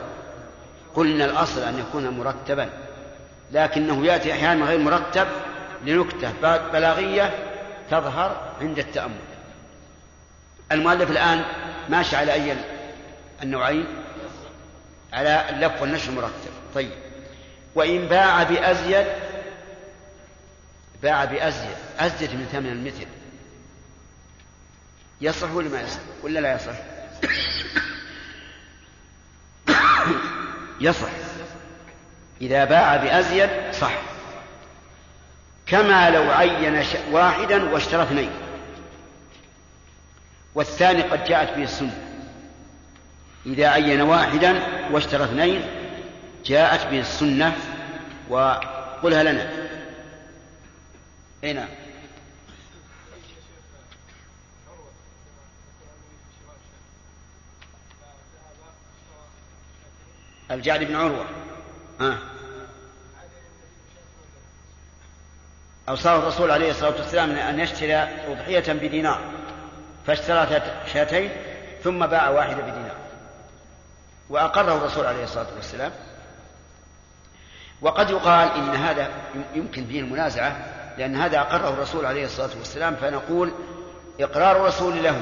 قلنا 0.94 1.24
الأصل 1.24 1.62
أن 1.62 1.78
يكون 1.78 2.08
مرتبا 2.08 2.70
لكنه 3.52 4.06
يأتي 4.06 4.32
أحيانا 4.32 4.64
غير 4.64 4.78
مرتب 4.78 5.26
لنكتة 5.84 6.32
بلاغية 6.72 7.30
تظهر 7.90 8.52
عند 8.60 8.78
التأمل. 8.78 9.14
المؤلف 10.72 11.10
الآن 11.10 11.44
ماشي 11.88 12.16
على 12.16 12.32
أي 12.32 12.56
النوعين 13.42 13.86
على 15.12 15.44
اللف 15.50 15.82
والنشر 15.82 16.12
مرتب. 16.12 16.50
طيب. 16.74 16.90
وإن 17.74 18.06
باع 18.08 18.42
بأزيد 18.42 19.06
باع 21.02 21.24
بأزيد 21.24 21.76
أزيد 21.98 22.30
من 22.34 22.48
ثمن 22.52 22.66
المثل. 22.66 23.06
يصح 25.20 25.50
ولا 25.52 25.68
ما 25.68 25.80
يصح؟ 25.80 26.00
ولا 26.22 26.40
لا 26.40 26.54
يصح؟ 26.54 26.74
يصح. 30.80 31.08
إذا 32.40 32.64
باع 32.64 32.96
بأزيد 32.96 33.50
صح. 33.72 33.98
كما 35.66 36.10
لو 36.10 36.30
عين 36.30 36.84
واحدا 37.10 37.70
واشترى 37.70 38.02
اثنين. 38.02 38.30
والثاني 40.54 41.02
قد 41.02 41.24
جاءت 41.24 41.56
به 41.56 41.62
السنة 41.62 42.02
إذا 43.46 43.68
عين 43.68 44.00
واحدا 44.00 44.62
واشترى 44.90 45.24
اثنين 45.24 45.62
جاءت 46.44 46.86
به 46.86 47.00
السنة 47.00 47.56
وقلها 48.28 49.22
لنا. 49.22 49.66
أي 51.44 51.52
نعم. 51.52 51.68
الجعد 60.50 60.84
بن 60.84 60.96
عروة. 60.96 61.26
ها. 62.00 62.18
أوصاه 65.88 66.18
الرسول 66.18 66.50
عليه 66.50 66.70
الصلاة 66.70 66.96
والسلام 66.96 67.30
أن 67.30 67.60
يشتري 67.60 67.96
أضحية 67.96 68.72
بدينار 68.72 69.20
فاشترى 70.06 70.62
شاتين 70.92 71.30
ثم 71.84 72.06
باع 72.06 72.28
واحدة 72.28 72.62
بدينار. 72.62 72.96
وأقره 74.28 74.76
الرسول 74.76 75.06
عليه 75.06 75.24
الصلاة 75.24 75.54
والسلام. 75.56 75.92
وقد 77.80 78.10
يقال 78.10 78.48
إن 78.48 78.74
هذا 78.74 79.10
يمكن 79.54 79.86
فيه 79.86 80.00
المنازعة 80.00 80.75
لأن 80.98 81.16
هذا 81.16 81.40
أقره 81.40 81.68
الرسول 81.68 82.06
عليه 82.06 82.24
الصلاة 82.24 82.50
والسلام 82.58 82.96
فنقول 82.96 83.52
إقرار 84.20 84.56
الرسول 84.56 85.02
له 85.02 85.20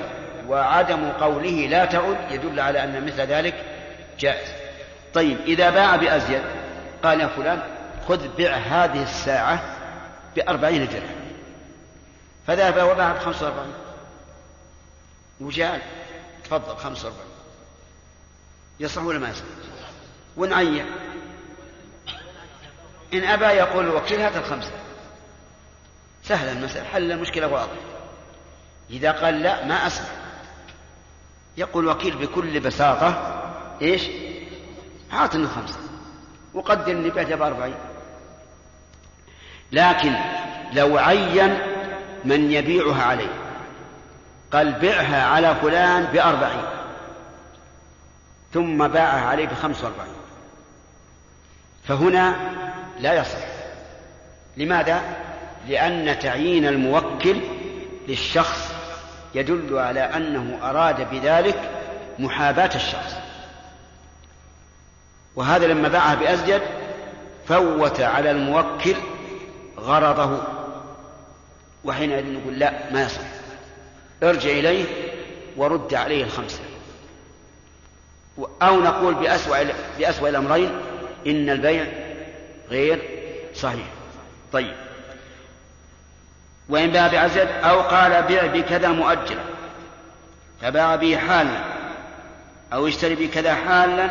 وعدم 0.48 1.12
قوله 1.12 1.66
لا 1.66 1.84
تعد 1.84 2.16
يدل 2.30 2.60
على 2.60 2.84
أن 2.84 3.06
مثل 3.06 3.20
ذلك 3.20 3.64
جائز. 4.18 4.48
طيب 5.14 5.40
إذا 5.40 5.70
باع 5.70 5.96
بأزيد 5.96 6.42
قال 7.02 7.20
يا 7.20 7.26
فلان 7.26 7.62
خذ 8.08 8.28
بع 8.38 8.50
هذه 8.54 9.02
الساعة 9.02 9.76
بأربعين 10.36 10.86
درهم. 10.88 11.24
فذهب 12.46 12.90
وباع 12.90 13.12
بخمسة 13.12 13.46
وأربعين. 13.46 13.74
وجاء 15.40 15.80
تفضل 16.44 16.76
خمسة 16.76 17.04
وأربعين. 17.04 17.28
يصح 18.80 19.02
ولا 19.02 19.18
ما 19.18 19.30
يصح؟ 19.30 19.44
ونعين. 20.36 20.86
إن 23.14 23.24
أبى 23.24 23.44
يقول 23.44 23.84
الوكيل 23.84 24.20
هات 24.20 24.36
الخمسة. 24.36 24.70
سهل 26.24 26.56
المسألة 26.56 26.84
حل 26.84 27.12
المشكلة 27.12 27.46
واضح. 27.46 27.72
إذا 28.90 29.12
قال 29.12 29.42
لا 29.42 29.64
ما 29.64 29.86
أسمع. 29.86 30.08
يقول 31.56 31.84
الوكيل 31.84 32.16
بكل 32.16 32.60
بساطة 32.60 33.40
إيش؟ 33.82 34.02
أعطني 35.12 35.42
الخمسة 35.42 35.78
وقدرني 36.54 37.10
بعتها 37.10 37.36
بأربعين. 37.36 37.74
لكن 39.72 40.14
لو 40.72 40.98
عين 40.98 41.58
من 42.24 42.52
يبيعها 42.52 43.02
عليه 43.02 43.30
قال 44.52 44.72
بعها 44.72 45.26
على 45.26 45.54
فلان 45.54 46.04
بأربعين. 46.04 46.64
ثم 48.52 48.88
باعها 48.88 49.26
عليه 49.26 49.46
بخمس 49.46 49.84
وأربعين. 49.84 50.14
فهنا 51.84 52.36
لا 53.00 53.14
يصح. 53.14 53.38
لماذا؟ 54.56 55.02
لأن 55.68 56.18
تعيين 56.18 56.66
الموكل 56.66 57.36
للشخص 58.08 58.74
يدل 59.34 59.78
على 59.78 60.00
أنه 60.00 60.58
أراد 60.62 61.10
بذلك 61.10 61.70
محاباة 62.18 62.70
الشخص. 62.74 63.14
وهذا 65.36 65.66
لما 65.66 65.88
باعها 65.88 66.14
بأزجد 66.14 66.62
فوت 67.46 68.00
على 68.00 68.30
الموكل 68.30 68.94
غرضه. 69.78 70.42
وحينئذ 71.84 72.32
نقول 72.32 72.58
لا 72.58 72.92
ما 72.92 73.02
يصح. 73.02 73.20
ارجع 74.22 74.50
إليه 74.50 74.84
ورد 75.56 75.94
عليه 75.94 76.24
الخمسة. 76.24 76.60
أو 78.62 78.80
نقول 78.80 79.14
بأسوأ 79.14 79.58
بأسوأ 79.98 80.28
الأمرين 80.28 80.70
إن 81.26 81.50
البيع 81.50 81.86
غير 82.70 83.02
صحيح. 83.54 83.86
طيب. 84.52 84.83
وإن 86.68 86.90
باع 86.90 87.06
بعزد 87.06 87.48
أو 87.64 87.80
قال 87.80 88.22
بيع 88.22 88.46
بكذا 88.46 88.88
مؤجلا. 88.88 89.42
فباع 90.62 90.96
به 90.96 91.16
حالا 91.16 91.64
أو 92.72 92.88
اشتري 92.88 93.14
بكذا 93.14 93.54
حالا 93.54 94.10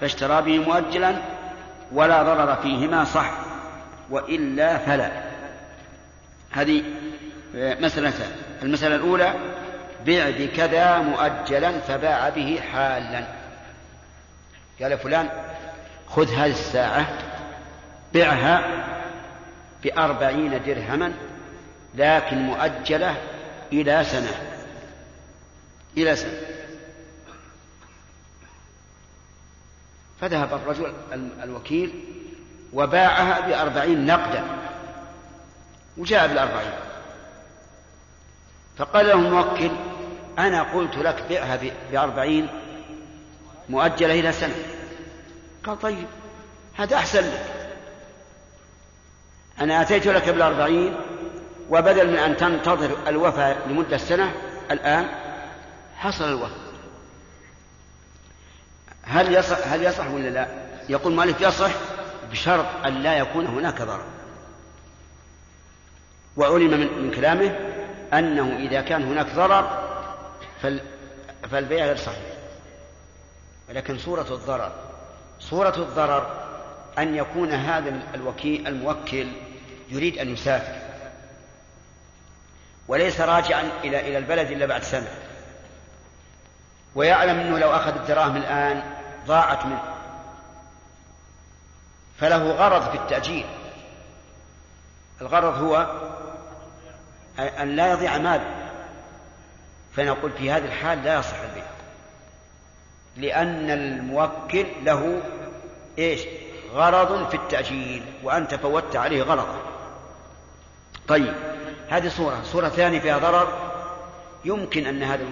فاشترى 0.00 0.42
به 0.42 0.58
مؤجلا 0.58 1.16
ولا 1.92 2.22
ضرر 2.22 2.56
فيهما 2.56 3.04
صح 3.04 3.30
وإلا 4.10 4.78
فلا. 4.78 5.10
هذه 6.50 6.82
مسألتان 7.54 8.30
المسألة 8.62 8.96
الأولى 8.96 9.34
بيع 10.04 10.30
بكذا 10.30 10.98
مؤجلا 10.98 11.80
فباع 11.80 12.28
به 12.28 12.60
حالا. 12.72 13.24
قال 14.82 14.98
فلان 14.98 15.28
خذ 16.08 16.30
هذه 16.30 16.50
الساعة 16.50 17.06
بعها 18.14 18.84
بأربعين 19.84 20.60
درهما 20.66 21.12
لكن 21.96 22.36
مؤجلة 22.38 23.16
إلى 23.72 24.04
سنة. 24.04 24.32
إلى 25.96 26.16
سنة. 26.16 26.40
فذهب 30.20 30.54
الرجل 30.54 30.92
الوكيل 31.42 32.04
وباعها 32.72 33.40
بأربعين 33.40 34.06
نقدا. 34.06 34.44
وجاء 35.96 36.28
بالأربعين. 36.28 36.72
فقال 38.78 39.06
له 39.06 39.12
الموكل 39.12 39.70
أنا 40.38 40.62
قلت 40.62 40.96
لك 40.96 41.22
بئها 41.28 41.60
بأربعين 41.92 42.48
مؤجلة 43.68 44.20
إلى 44.20 44.32
سنة. 44.32 44.54
قال 45.64 45.78
طيب 45.78 46.06
هذا 46.74 46.96
أحسن 46.96 47.20
لك. 47.20 47.56
أنا 49.60 49.82
أتيت 49.82 50.06
لك 50.06 50.28
بالأربعين 50.28 50.96
وبدل 51.70 52.10
من 52.10 52.16
أن 52.16 52.36
تنتظر 52.36 52.96
الوفاء 53.08 53.68
لمدة 53.68 53.96
سنة 53.96 54.34
الآن 54.70 55.08
حصل 55.96 56.28
الوفاء 56.28 56.66
هل 59.02 59.34
يصح 59.34 59.72
هل 59.72 59.82
يصح 59.82 60.10
ولا 60.10 60.28
لا؟ 60.28 60.48
يقول 60.88 61.14
مالك 61.14 61.40
يصح 61.40 61.70
بشرط 62.30 62.66
أن 62.86 62.94
لا 63.02 63.18
يكون 63.18 63.46
هناك 63.46 63.82
ضرر. 63.82 64.04
وعلم 66.36 66.70
من, 66.70 67.02
من 67.02 67.10
كلامه 67.10 67.58
أنه 68.12 68.56
إذا 68.56 68.80
كان 68.80 69.02
هناك 69.02 69.26
ضرر 69.34 69.88
فال 70.62 70.80
فالبيع 71.50 71.86
غير 71.86 71.96
صحيح. 71.96 72.36
ولكن 73.68 73.98
صورة 73.98 74.34
الضرر 74.34 74.72
صورة 75.40 75.76
الضرر 75.76 76.46
أن 76.98 77.14
يكون 77.14 77.52
هذا 77.52 78.02
الوكيل 78.14 78.66
الموكل 78.66 79.26
يريد 79.90 80.18
أن 80.18 80.32
يسافر. 80.32 80.85
وليس 82.88 83.20
راجعا 83.20 83.70
إلى 83.84 84.00
إلى 84.00 84.18
البلد 84.18 84.50
إلا 84.50 84.66
بعد 84.66 84.82
سنة. 84.82 85.08
ويعلم 86.94 87.38
أنه 87.38 87.58
لو 87.58 87.70
أخذ 87.70 87.94
الدراهم 87.94 88.36
الآن 88.36 88.82
ضاعت 89.26 89.66
منه. 89.66 89.82
فله 92.18 92.50
غرض 92.50 92.90
في 92.90 92.96
التأجيل. 92.96 93.46
الغرض 95.20 95.62
هو 95.62 95.86
أن 97.38 97.76
لا 97.76 97.92
يضيع 97.92 98.18
ماله 98.18 98.70
فنقول 99.96 100.32
في 100.32 100.50
هذه 100.50 100.64
الحال 100.64 101.04
لا 101.04 101.18
يصح 101.18 101.40
البيع. 101.40 101.66
لأن 103.16 103.70
الموكل 103.70 104.66
له 104.84 105.22
إيش؟ 105.98 106.20
غرض 106.72 107.28
في 107.28 107.36
التأجيل 107.36 108.04
وأنت 108.22 108.54
فوتت 108.54 108.96
عليه 108.96 109.22
غرضه. 109.22 109.58
طيب. 111.08 111.55
هذه 111.88 112.08
صورة 112.08 112.42
صورة 112.44 112.68
ثانية 112.68 113.00
فيها 113.00 113.18
ضرر. 113.18 113.72
يمكن 114.44 114.86
أن 114.86 115.02
هذا 115.02 115.24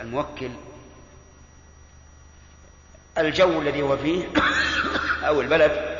الموكل 0.00 0.50
الجو 3.18 3.60
الذي 3.60 3.82
هو 3.82 3.96
فيه 3.96 4.28
أو 5.22 5.40
البلد 5.40 5.98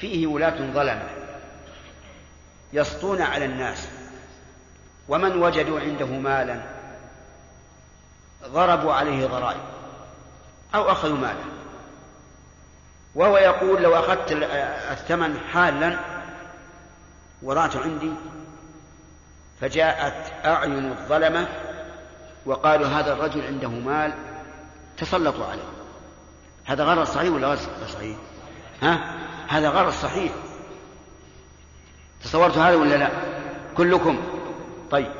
فيه 0.00 0.26
ولاة 0.26 0.72
ظلمة 0.72 1.08
يسطون 2.72 3.22
على 3.22 3.44
الناس. 3.44 3.88
ومن 5.08 5.42
وجدوا 5.42 5.80
عنده 5.80 6.06
مالا 6.06 6.62
ضربوا 8.44 8.92
عليه 8.92 9.26
ضرائب 9.26 9.60
أو 10.74 10.90
أخذوا 10.90 11.16
ماله. 11.16 11.44
وهو 13.14 13.36
يقول 13.36 13.82
لو 13.82 13.94
أخذت 13.94 14.32
الثمن 14.90 15.38
حالا 15.52 15.98
وضعته 17.42 17.82
عندي 17.82 18.12
فجاءت 19.60 20.32
أعين 20.44 20.92
الظلمة 20.92 21.48
وقالوا 22.46 22.86
هذا 22.86 23.12
الرجل 23.12 23.46
عنده 23.46 23.68
مال 23.68 24.12
تسلطوا 24.96 25.46
عليه. 25.46 25.62
هذا 26.64 26.84
غرض 26.84 27.06
صحيح 27.06 27.32
ولا 27.32 27.48
غرض 27.48 27.58
صحيح؟ 27.94 28.16
ها؟ 28.82 29.14
هذا 29.48 29.68
غرض 29.68 29.92
صحيح. 29.92 30.32
تصورت 32.24 32.58
هذا 32.58 32.76
ولا 32.76 32.94
لا؟ 32.94 33.08
كلكم. 33.76 34.22
طيب. 34.90 35.10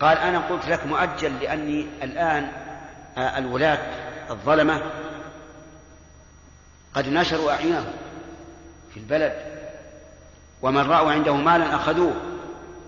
قال 0.00 0.18
أنا 0.18 0.38
قلت 0.38 0.68
لك 0.68 0.86
مؤجل 0.86 1.40
لأني 1.40 1.86
الآن 2.02 2.52
الولاة 3.18 3.78
الظلمة 4.30 4.82
قد 6.94 7.08
نشروا 7.08 7.52
أعينهم 7.52 7.92
في 8.94 9.00
البلد 9.00 9.32
ومن 10.62 10.90
رأوا 10.90 11.12
عنده 11.12 11.36
مالا 11.36 11.74
أخذوه. 11.74 12.31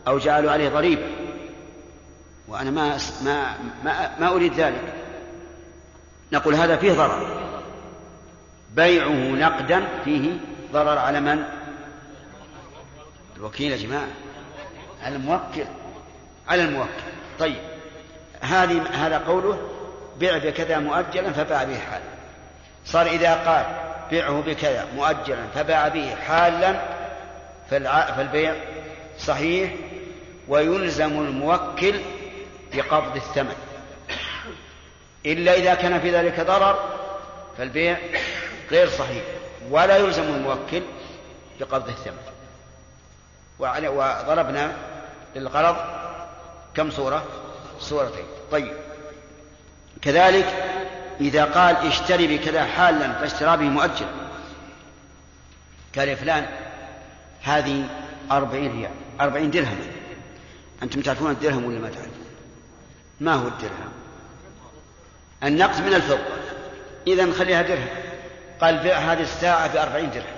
أو 0.08 0.18
جعلوا 0.18 0.50
عليه 0.50 0.68
ضريبة 0.68 1.06
وأنا 2.48 2.70
ما 2.70 2.98
ما 3.24 3.56
ما, 3.84 4.18
ما 4.18 4.28
أريد 4.28 4.54
ذلك. 4.54 4.94
نقول 6.32 6.54
هذا 6.54 6.76
فيه 6.76 6.92
ضرر. 6.92 7.44
بيعه 8.70 9.08
نقدا 9.08 9.84
فيه 10.04 10.36
ضرر 10.72 10.98
على 10.98 11.20
من؟ 11.20 11.44
الوكيل 13.36 13.72
يا 13.72 13.76
جماعة. 13.76 14.08
على 15.02 15.16
الموكل. 15.16 15.64
على 16.48 16.64
الموكل. 16.64 16.90
طيب. 17.38 17.60
هذه 18.40 18.82
هذا 18.82 19.18
قوله 19.18 19.58
بيع 20.18 20.38
بكذا 20.38 20.78
مؤجلا 20.78 21.32
فباع 21.32 21.64
به 21.64 21.78
حالا. 21.78 22.04
صار 22.84 23.06
إذا 23.06 23.34
قال 23.34 23.66
بيعه 24.10 24.40
بكذا 24.40 24.86
مؤجلا 24.96 25.46
فباع 25.54 25.88
به 25.88 26.14
حالا 26.14 26.80
فالبيع 27.70 28.54
صحيح 29.18 29.72
ويلزم 30.48 31.12
الموكل 31.12 32.00
بقبض 32.74 33.16
الثمن. 33.16 33.56
إلا 35.26 35.54
إذا 35.54 35.74
كان 35.74 36.00
في 36.00 36.10
ذلك 36.10 36.40
ضرر 36.40 36.78
فالبيع 37.58 37.98
غير 38.70 38.88
صحيح 38.88 39.24
ولا 39.70 39.96
يلزم 39.96 40.22
الموكل 40.22 40.82
بقبض 41.60 41.88
الثمن. 41.88 42.18
وضربنا 43.58 44.72
للغرض 45.36 45.76
كم 46.74 46.90
صورة؟ 46.90 47.24
صورتين. 47.80 48.24
طيب. 48.52 48.72
كذلك 50.02 50.46
إذا 51.20 51.44
قال 51.44 51.76
اشتري 51.76 52.38
بكذا 52.38 52.64
حالا 52.64 53.12
فاشترى 53.12 53.56
به 53.56 53.64
مؤجل. 53.64 54.06
قال 55.98 56.16
فلان 56.16 56.46
هذه 57.42 57.84
أربعين 58.30 58.72
ريال 58.72 58.90
أربعين 59.20 59.50
درهم. 59.50 59.93
أنتم 60.84 61.00
تعرفون 61.00 61.30
الدرهم 61.30 61.64
ولا 61.64 61.78
ما 61.78 61.88
تعرفون؟ 61.88 62.24
ما 63.20 63.34
هو 63.34 63.48
الدرهم؟ 63.48 63.92
النقد 65.44 65.80
من 65.80 65.94
الفضة 65.94 66.18
إذا 67.06 67.32
خليها 67.32 67.62
درهم. 67.62 67.88
قال 68.60 68.78
بيع 68.78 68.98
هذه 68.98 69.22
الساعة 69.22 69.72
بأربعين 69.72 70.10
درهم. 70.10 70.36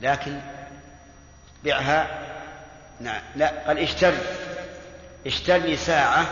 لكن 0.00 0.40
بيعها 1.64 2.08
نعم 3.00 3.22
لا 3.36 3.52
قال 3.66 3.78
اشتر 3.78 4.14
اشتر 5.26 5.56
لي 5.56 5.76
ساعة 5.76 6.26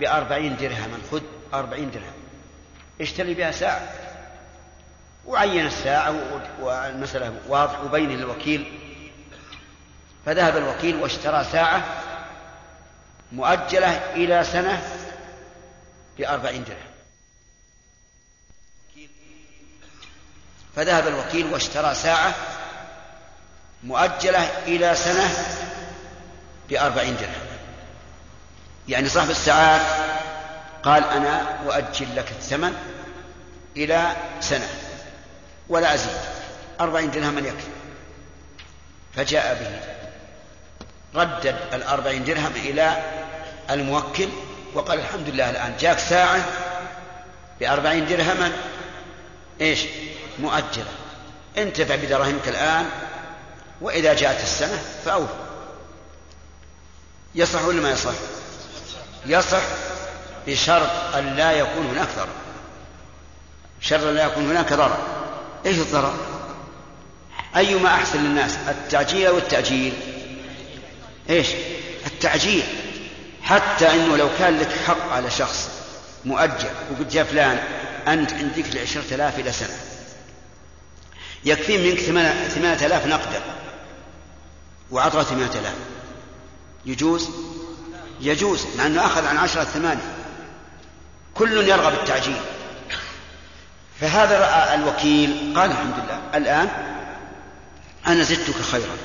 بأربعين 0.00 0.56
درهما 0.56 0.98
خذ 1.10 1.22
أربعين 1.54 1.90
درهم. 1.90 2.14
اشتري 3.00 3.34
بها 3.34 3.50
ساعة. 3.50 3.88
وعين 5.26 5.66
الساعة 5.66 6.14
والمسألة 6.60 7.32
واضح 7.48 7.80
وبين 7.80 8.10
للوكيل 8.10 8.80
فذهب 10.26 10.56
الوكيل 10.56 10.96
واشترى 10.96 11.44
ساعة 11.44 11.84
مؤجلة 13.34 14.12
إلى 14.14 14.44
سنة 14.44 14.82
بأربعين 16.18 16.64
درهم. 16.64 16.94
فذهب 20.76 21.08
الوكيل 21.08 21.52
واشترى 21.52 21.94
ساعة 21.94 22.34
مؤجلة 23.84 24.48
إلى 24.66 24.96
سنة 24.96 25.30
بأربعين 26.68 27.16
درهم. 27.16 27.46
يعني 28.88 29.08
صاحب 29.08 29.30
الساعات 29.30 29.80
قال 30.82 31.04
أنا 31.04 31.58
أؤجل 31.66 32.16
لك 32.16 32.30
الثمن 32.30 32.74
إلى 33.76 34.16
سنة 34.40 34.68
ولا 35.68 35.94
أزيد. 35.94 36.18
أربعين 36.80 37.10
درهما 37.10 37.40
يكفي. 37.40 37.70
فجاء 39.16 39.54
به 39.54 39.94
ردد 41.20 41.56
الأربعين 41.72 42.24
درهم 42.24 42.52
إلى 42.56 43.02
الموكل 43.70 44.28
وقال 44.74 44.98
الحمد 44.98 45.28
لله 45.28 45.50
الآن. 45.50 45.74
جاك 45.80 45.98
ساعة 45.98 46.44
بأربعين 47.60 48.06
درهما. 48.06 48.52
إيش؟ 49.60 49.80
مؤجلة. 50.38 50.92
انتفع 51.58 51.96
بدراهمك 51.96 52.48
الآن 52.48 52.86
وإذا 53.80 54.14
جاءت 54.14 54.42
السنة 54.42 54.82
فأوف 55.04 55.28
يصح 57.34 57.64
ولا 57.64 57.80
ما 57.82 57.90
يصح؟ 57.90 58.14
يصح 59.26 59.62
بشرط 60.46 61.14
أن 61.14 61.36
لا 61.36 61.52
يكون 61.52 61.86
هناك 61.86 62.08
ضرر. 62.16 62.28
شرط 63.80 64.02
لا 64.04 64.24
يكون 64.24 64.50
هناك 64.50 64.72
ضرر. 64.72 64.98
إيش 65.66 65.78
الضرر؟ 65.78 66.14
أيما 67.56 67.94
أحسن 67.94 68.24
للناس 68.24 68.56
التعجيل 68.68 69.26
أو 69.26 69.38
التأجيل 69.38 69.92
إيش؟ 71.30 71.48
التعجيل. 72.06 72.83
حتى 73.44 73.94
إنه 73.94 74.16
لو 74.16 74.28
كان 74.38 74.58
لك 74.58 74.70
حق 74.86 75.12
على 75.12 75.30
شخص 75.30 75.70
مؤجل 76.24 76.70
وقلت 76.90 77.14
يا 77.14 77.24
فلان 77.24 77.58
أنت 78.08 78.32
عندك 78.32 78.64
لعشرة 78.74 79.14
آلاف 79.14 79.38
إلى 79.38 79.52
سنة. 79.52 79.76
يكفي 81.44 81.78
منك 81.78 81.98
ثمانية 82.48 82.86
آلاف 82.86 83.06
نقدا. 83.06 83.42
وعطى 84.90 85.24
ثمانية 85.24 85.50
آلاف. 85.50 85.74
يجوز؟ 86.86 87.30
يجوز 88.20 88.66
مع 88.78 88.86
أنه 88.86 89.06
أخذ 89.06 89.26
عن 89.26 89.36
عشرة 89.36 89.64
ثمانية. 89.64 90.14
كل 91.34 91.68
يرغب 91.68 91.92
التعجيل 91.92 92.36
فهذا 94.00 94.38
رأى 94.38 94.74
الوكيل 94.74 95.52
قال 95.56 95.70
الحمد 95.70 95.94
لله 95.94 96.20
الآن 96.34 96.68
أنا 98.06 98.22
زدتك 98.22 98.62
خيرا. 98.72 98.96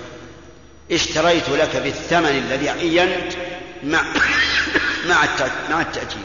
اشتريت 0.92 1.50
لك 1.50 1.76
بالثمن 1.76 2.30
الذي 2.30 2.70
عينت 2.70 3.34
مع 3.84 4.04
مع 5.06 5.26
مع 5.70 5.82
التأجيل. 5.82 6.24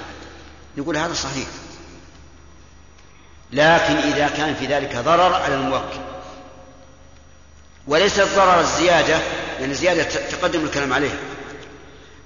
يقول 0.77 0.97
هذا 0.97 1.15
صحيح. 1.15 1.49
لكن 3.53 3.97
إذا 3.97 4.29
كان 4.29 4.55
في 4.55 4.67
ذلك 4.67 4.97
ضرر 4.97 5.35
على 5.35 5.55
الموكل. 5.55 6.01
وليس 7.87 8.21
الضرر 8.21 8.61
الزيادة 8.61 9.19
لأن 9.61 9.71
الزيادة 9.71 10.03
تقدم 10.03 10.65
الكلام 10.65 10.93
عليها 10.93 11.17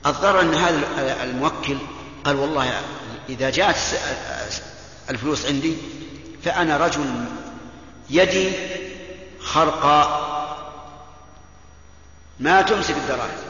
الضرر 0.07 0.41
أن 0.41 0.55
هذا 0.55 1.25
الموكل 1.25 1.79
قال 2.25 2.37
والله 2.37 2.81
إذا 3.29 3.51
جاءت 3.51 3.77
الفلوس 5.11 5.47
عندي 5.47 5.77
فأنا 6.45 6.77
رجل 6.77 7.25
يدي 8.11 8.53
خرقاء. 9.41 10.29
ما 12.41 12.63
تمسك 12.63 12.95
الدراهم 12.97 13.48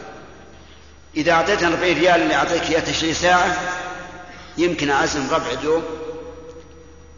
إذا 1.17 1.33
أعطيتني 1.33 1.69
40 1.69 1.83
ريال 1.83 2.23
اللي 2.23 2.35
أعطيك 2.35 2.71
إياه 2.71 2.81
تشتري 2.81 3.15
ساعة 3.15 3.57
يمكن 4.59 4.91
أعزم 4.91 5.31
ربع 5.31 5.55
دوم 5.55 5.83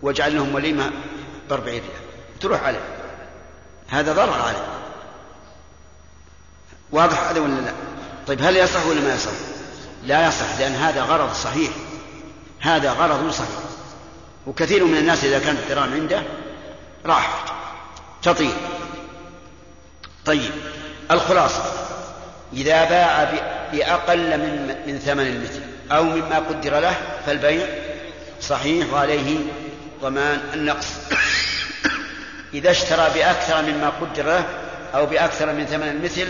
وأجعل 0.03 0.35
لهم 0.35 0.55
وليمة 0.55 0.91
بأربعين 1.49 1.83
ريال. 1.83 2.01
تروح 2.41 2.63
عليه. 2.63 2.85
هذا 3.89 4.13
ضرر 4.13 4.43
عليه. 4.43 4.67
واضح 6.93 7.29
هذا 7.29 7.41
ولا 7.41 7.61
لا؟ 7.61 7.73
طيب 8.27 8.43
هل 8.43 8.57
يصح 8.57 8.87
ولا 8.87 9.01
ما 9.01 9.15
يصح؟ 9.15 9.31
لا 10.05 10.29
يصح 10.29 10.59
لأن 10.59 10.73
هذا 10.73 11.03
غرض 11.03 11.33
صحيح. 11.33 11.71
هذا 12.61 12.93
غرض 12.93 13.31
صحيح. 13.31 13.49
وكثير 14.47 14.85
من 14.85 14.97
الناس 14.97 15.25
إذا 15.25 15.39
كانت 15.39 15.59
الدراهم 15.59 15.93
عنده 15.93 16.23
راحت 17.07 17.53
تطير 18.23 18.55
طيب 20.25 20.53
الخلاصة. 21.11 21.63
إذا 22.53 22.85
باع 22.85 23.23
بأقل 23.73 24.39
من 24.39 24.77
من 24.87 24.99
ثمن 24.99 25.27
المثل 25.27 25.61
أو 25.93 26.05
مما 26.05 26.39
قدر 26.39 26.81
له 26.81 26.95
فالبيع 27.27 27.67
صحيح 28.41 28.93
وعليه 28.93 29.37
ضمان 30.03 30.41
النقص. 30.55 30.87
إذا 32.55 32.71
اشترى 32.71 33.11
بأكثر 33.15 33.63
مما 33.63 33.89
قدر 33.89 34.27
له 34.27 34.45
أو 34.95 35.07
بأكثر 35.07 35.53
من 35.53 35.67
ثمن 35.67 35.89
المثل 35.89 36.27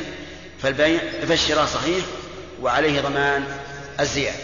فالبيع 0.62 1.00
فالشراء 1.28 1.66
صحيح 1.66 2.04
وعليه 2.62 3.00
ضمان 3.00 3.44
الزيادة. 4.00 4.36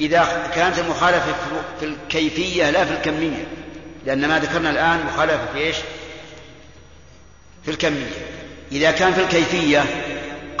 إذا 0.00 0.50
كانت 0.54 0.78
المخالفة 0.78 1.34
في 1.80 1.86
الكيفية 1.86 2.70
لا 2.70 2.84
في 2.84 2.92
الكمية 2.92 3.44
لأن 4.06 4.28
ما 4.28 4.38
ذكرنا 4.38 4.70
الآن 4.70 5.06
مخالفة 5.06 5.46
في 5.52 5.58
إيش؟ 5.58 5.76
في 7.64 7.70
الكمية. 7.70 8.10
إذا 8.72 8.90
كان 8.90 9.12
في 9.12 9.20
الكيفية 9.20 9.84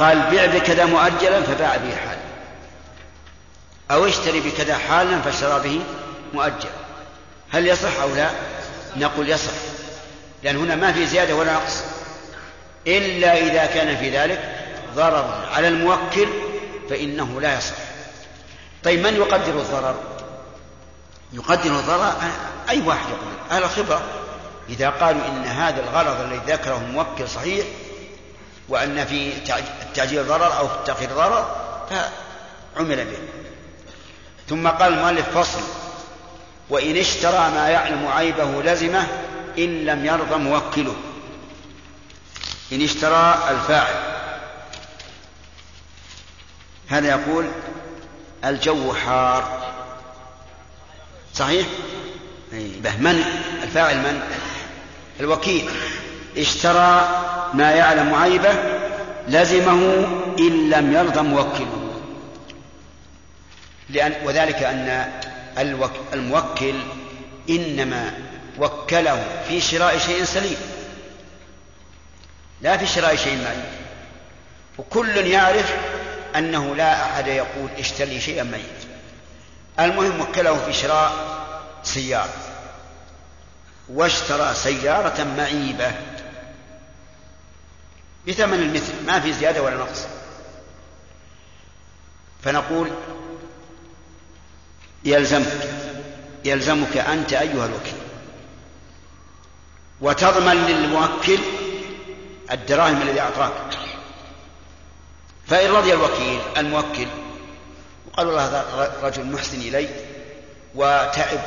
قال 0.00 0.22
بيع 0.30 0.46
بكذا 0.46 0.84
مؤجلا 0.84 1.42
فباع 1.42 1.76
به 1.76 1.96
حالا. 1.96 2.20
أو 3.90 4.06
اشتري 4.06 4.40
بكذا 4.40 4.78
حالا 4.78 5.20
فاشترى 5.20 5.60
به 5.60 5.80
مؤجلا. 6.34 6.70
هل 7.50 7.66
يصح 7.66 8.00
أو 8.00 8.14
لا؟ 8.14 8.30
نقول 8.96 9.28
يصح. 9.28 9.52
لأن 10.42 10.56
هنا 10.56 10.76
ما 10.76 10.92
في 10.92 11.06
زيادة 11.06 11.34
ولا 11.34 11.52
نقص. 11.52 11.82
إلا 12.86 13.38
إذا 13.38 13.66
كان 13.66 13.96
في 13.96 14.18
ذلك 14.18 14.56
ضرر 14.94 15.48
على 15.52 15.68
الموكل 15.68 16.28
فإنه 16.90 17.40
لا 17.40 17.58
يصح. 17.58 17.76
طيب 18.84 19.06
من 19.06 19.16
يقدر 19.16 19.60
الضرر؟ 19.60 19.94
يقدر 21.32 21.70
الضرر 21.70 22.12
أي 22.68 22.80
واحد 22.80 23.08
يقول 23.08 23.32
أهل 23.50 23.62
الخبرة. 23.62 24.02
إذا 24.68 24.90
قالوا 24.90 25.26
إن 25.26 25.44
هذا 25.44 25.82
الغرض 25.82 26.20
الذي 26.20 26.52
ذكره 26.52 26.76
الموكل 26.76 27.28
صحيح 27.28 27.66
وأن 28.70 29.04
في 29.06 29.32
التعجيل 29.82 30.26
ضرر 30.26 30.58
أو 30.58 30.68
في 30.68 30.74
التأخير 30.74 31.10
ضرر 31.10 31.56
فعمل 31.90 33.04
به. 33.04 33.18
ثم 34.48 34.68
قال 34.68 34.92
المؤلف 34.92 35.38
فصل. 35.38 35.62
وإن 36.70 36.96
اشترى 36.96 37.50
ما 37.50 37.68
يعلم 37.68 38.06
عيبه 38.06 38.62
لزمه 38.62 39.06
إن 39.58 39.84
لم 39.84 40.06
يرضى 40.06 40.36
موكله. 40.36 40.96
إن 42.72 42.82
اشترى 42.82 43.48
الفاعل. 43.50 43.94
هذا 46.88 47.08
يقول 47.08 47.50
الجو 48.44 48.94
حار. 48.94 49.72
صحيح؟ 51.34 51.66
به 52.52 52.96
من؟ 52.96 53.24
الفاعل 53.62 53.96
من؟ 53.96 54.22
الوكيل. 55.20 55.70
اشترى 56.36 57.08
ما 57.54 57.70
يعلم 57.70 58.14
عيبه 58.14 58.54
لزمه 59.28 60.06
إن 60.38 60.70
لم 60.70 60.92
يرضى 60.92 61.20
موكله. 61.20 61.90
لأن 63.88 64.14
وذلك 64.24 64.62
أن 64.62 65.12
الموكل 66.12 66.74
إنما 67.50 68.12
وكله 68.58 69.24
في 69.48 69.60
شراء 69.60 69.98
شيء 69.98 70.24
سليم. 70.24 70.56
لا 72.60 72.76
في 72.76 72.86
شراء 72.86 73.16
شيء 73.16 73.38
معين 73.44 73.64
وكل 74.78 75.26
يعرف 75.26 75.74
أنه 76.36 76.76
لا 76.76 77.04
أحد 77.04 77.26
يقول 77.26 77.70
اشتري 77.78 78.20
شيئا 78.20 78.42
ميت. 78.42 78.90
المهم 79.80 80.20
وكله 80.20 80.56
في 80.66 80.72
شراء 80.72 81.12
سيارة. 81.82 82.34
واشترى 83.88 84.54
سيارة 84.54 85.26
معيبة. 85.36 85.92
بثمن 88.30 88.54
المثل 88.54 89.06
ما 89.06 89.20
في 89.20 89.32
زيادة 89.32 89.62
ولا 89.62 89.76
نقص. 89.76 90.06
فنقول 92.42 92.90
يلزمك 95.04 95.68
يلزمك 96.44 96.96
أنت 96.96 97.32
أيها 97.32 97.66
الوكيل 97.66 98.00
وتضمن 100.00 100.66
للموكل 100.66 101.38
الدراهم 102.50 103.02
الذي 103.02 103.20
أعطاك. 103.20 103.52
فإن 105.46 105.70
رضي 105.70 105.92
الوكيل 105.92 106.40
الموكل 106.56 107.06
وقال 108.06 108.26
والله 108.26 108.46
هذا 108.46 108.92
رجل 109.02 109.24
محسن 109.26 109.60
إلي 109.60 109.88
وتعب 110.74 111.40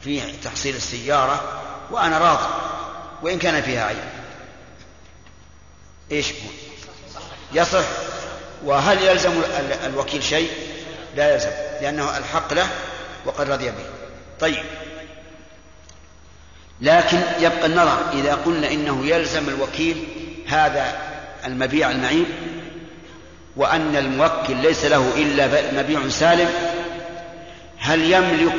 في 0.00 0.20
تحصيل 0.44 0.76
السيارة 0.76 1.62
وأنا 1.90 2.18
راض 2.18 2.38
وإن 3.22 3.38
كان 3.38 3.62
فيها 3.62 3.84
عيب. 3.84 4.21
إيش؟ 6.12 6.26
يصح. 7.52 7.84
وهل 8.64 9.02
يلزم 9.02 9.32
الوكيل 9.86 10.22
شيء؟ 10.22 10.50
لا 11.16 11.34
يلزم 11.34 11.50
لأنه 11.82 12.18
الحق 12.18 12.52
له 12.52 12.68
وقد 13.26 13.50
رضي 13.50 13.66
به. 13.66 13.84
طيب. 14.40 14.64
لكن 16.80 17.20
يبقى 17.40 17.66
النظر 17.66 18.10
إذا 18.12 18.34
قلنا 18.34 18.70
إنه 18.70 19.06
يلزم 19.06 19.48
الوكيل 19.48 20.04
هذا 20.46 20.98
المبيع 21.44 21.90
المعيب 21.90 22.26
وأن 23.56 23.96
الموكل 23.96 24.56
ليس 24.56 24.84
له 24.84 25.12
إلا 25.16 25.72
مبيع 25.82 26.08
سالم 26.08 26.50
هل 27.78 28.12
يملك 28.12 28.54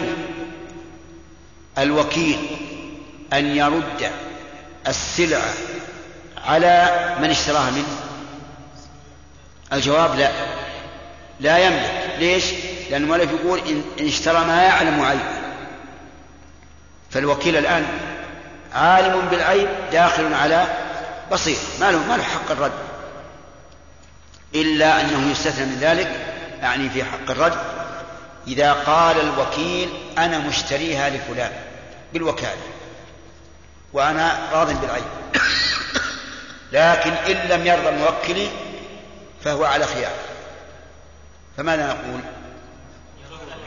الوكيل 1.77 2.37
أن 3.33 3.55
يرد 3.55 4.11
السلعة 4.87 5.53
على 6.45 7.15
من 7.21 7.29
اشتراها 7.29 7.71
منه؟ 7.71 7.97
الجواب 9.73 10.15
لا. 10.15 10.31
لا 11.39 11.57
يملك. 11.57 12.15
ليش؟ 12.19 12.45
لأن 12.89 13.03
المؤلف 13.03 13.31
يقول 13.31 13.59
إن 13.99 14.07
اشترى 14.07 14.39
ما 14.45 14.63
يعلم 14.63 15.01
عيبه 15.01 15.43
فالوكيل 17.11 17.57
الآن 17.57 17.85
عالم 18.73 19.21
بالعيب 19.31 19.67
داخل 19.91 20.33
على 20.33 20.65
بصير. 21.31 21.57
ما 21.79 21.91
له 21.91 22.07
ما 22.07 22.17
له 22.17 22.23
حق 22.23 22.51
الرد. 22.51 22.71
إلا 24.55 25.01
أنه 25.01 25.31
يستثنى 25.31 25.65
من 25.65 25.77
ذلك 25.81 26.11
يعني 26.61 26.89
في 26.89 27.03
حق 27.03 27.31
الرد 27.31 27.57
إذا 28.47 28.73
قال 28.73 29.19
الوكيل 29.19 29.89
أنا 30.17 30.39
مشتريها 30.39 31.09
لفلان 31.09 31.51
بالوكالة 32.13 32.61
وأنا 33.93 34.37
راض 34.53 34.81
بالعيب. 34.81 35.03
لكن 36.73 37.11
إن 37.11 37.49
لم 37.49 37.67
يرضى 37.67 37.89
الموكل 37.89 38.47
فهو 39.43 39.65
على 39.65 39.85
خيار. 39.85 40.11
فماذا 41.57 41.87
نقول؟ 41.87 42.21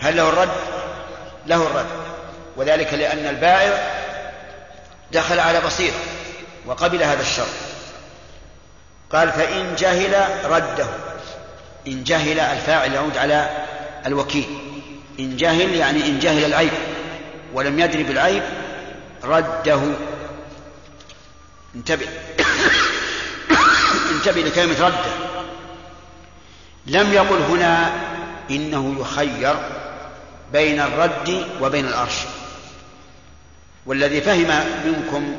هل 0.01 0.17
له 0.17 0.29
الرد؟ 0.29 0.49
له 1.47 1.57
الرد. 1.57 1.87
وذلك 2.57 2.95
لأن 2.95 3.27
البائع 3.27 4.03
دخل 5.13 5.41
على 5.41 5.61
بصيرة 5.61 5.95
وقبل 6.67 7.03
هذا 7.03 7.23
الشرط 7.23 7.47
قال 9.11 9.33
فإن 9.33 9.75
جهل 9.79 10.29
رده. 10.45 10.87
إن 11.87 12.05
جهل 12.05 12.41
الفاعل 12.41 12.95
يعود 12.95 13.17
على 13.17 13.51
الوكيل. 14.07 14.59
إن 15.21 15.37
جهل 15.37 15.75
يعني 15.75 16.07
إن 16.07 16.19
جهل 16.19 16.45
العيب. 16.45 16.73
ولم 17.53 17.79
يدري 17.79 18.03
بالعيب 18.03 18.43
رده. 19.25 19.81
انتبه. 21.75 22.07
انتبه 24.11 24.41
لكلمة 24.41 24.87
رده 24.87 25.37
لم 26.87 27.13
يقل 27.13 27.43
هنا 27.43 27.93
إنه 28.51 28.97
يخير 29.01 29.55
بين 30.53 30.81
الرد 30.81 31.47
وبين 31.61 31.87
الأرش. 31.87 32.17
والذي 33.87 34.21
فهم 34.21 34.65
منكم 34.85 35.37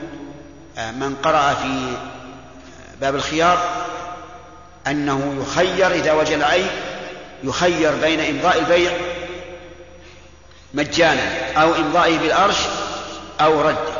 آه، 0.77 0.91
من 0.91 1.15
قرأ 1.15 1.53
في 1.53 1.97
باب 3.01 3.15
الخيار 3.15 3.87
أنه 4.87 5.35
يخير 5.41 5.91
إذا 5.91 6.13
وجد 6.13 6.31
العيب 6.31 6.67
يخير 7.43 7.95
بين 7.95 8.19
إمضاء 8.19 8.59
البيع 8.59 8.91
مجانا 10.73 11.53
أو 11.61 11.75
إمضائه 11.75 12.17
بالأرش 12.19 12.57
أو 13.41 13.61
رده 13.61 13.97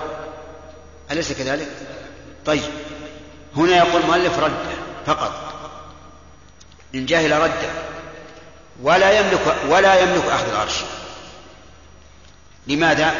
أليس 1.12 1.32
كذلك؟ 1.32 1.68
طيب. 2.46 2.62
هنا 3.58 3.78
يقول 3.78 4.02
المؤلف 4.02 4.40
رده 4.40 4.76
فقط. 5.06 5.32
إن 6.96 7.06
جهل 7.06 7.32
رده 7.32 7.70
ولا 8.82 9.20
يملك 9.20 9.56
ولا 9.70 10.02
يملك 10.02 10.26
أخذ 10.26 10.50
العرش. 10.50 10.76
لماذا؟ 12.68 13.14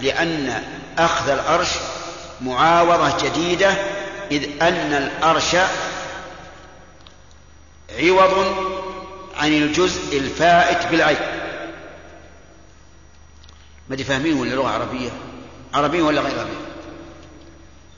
لأن 0.00 0.62
أخذ 0.98 1.28
العرش 1.28 1.68
معاوضة 2.40 3.28
جديدة 3.28 3.74
إذ 4.30 4.62
أن 4.62 4.92
الأرش 4.92 5.56
عوض 7.98 8.54
عن 9.36 9.52
الجزء 9.52 10.18
الفائت 10.18 10.86
بالعين. 10.86 11.16
ما 13.88 13.96
فاهمين 13.96 14.40
ولا 14.40 14.54
لغة 14.54 14.68
عربية؟ 14.68 15.10
عربية 15.74 16.02
ولا 16.02 16.20
غير 16.20 16.38
عربية؟ 16.38 16.64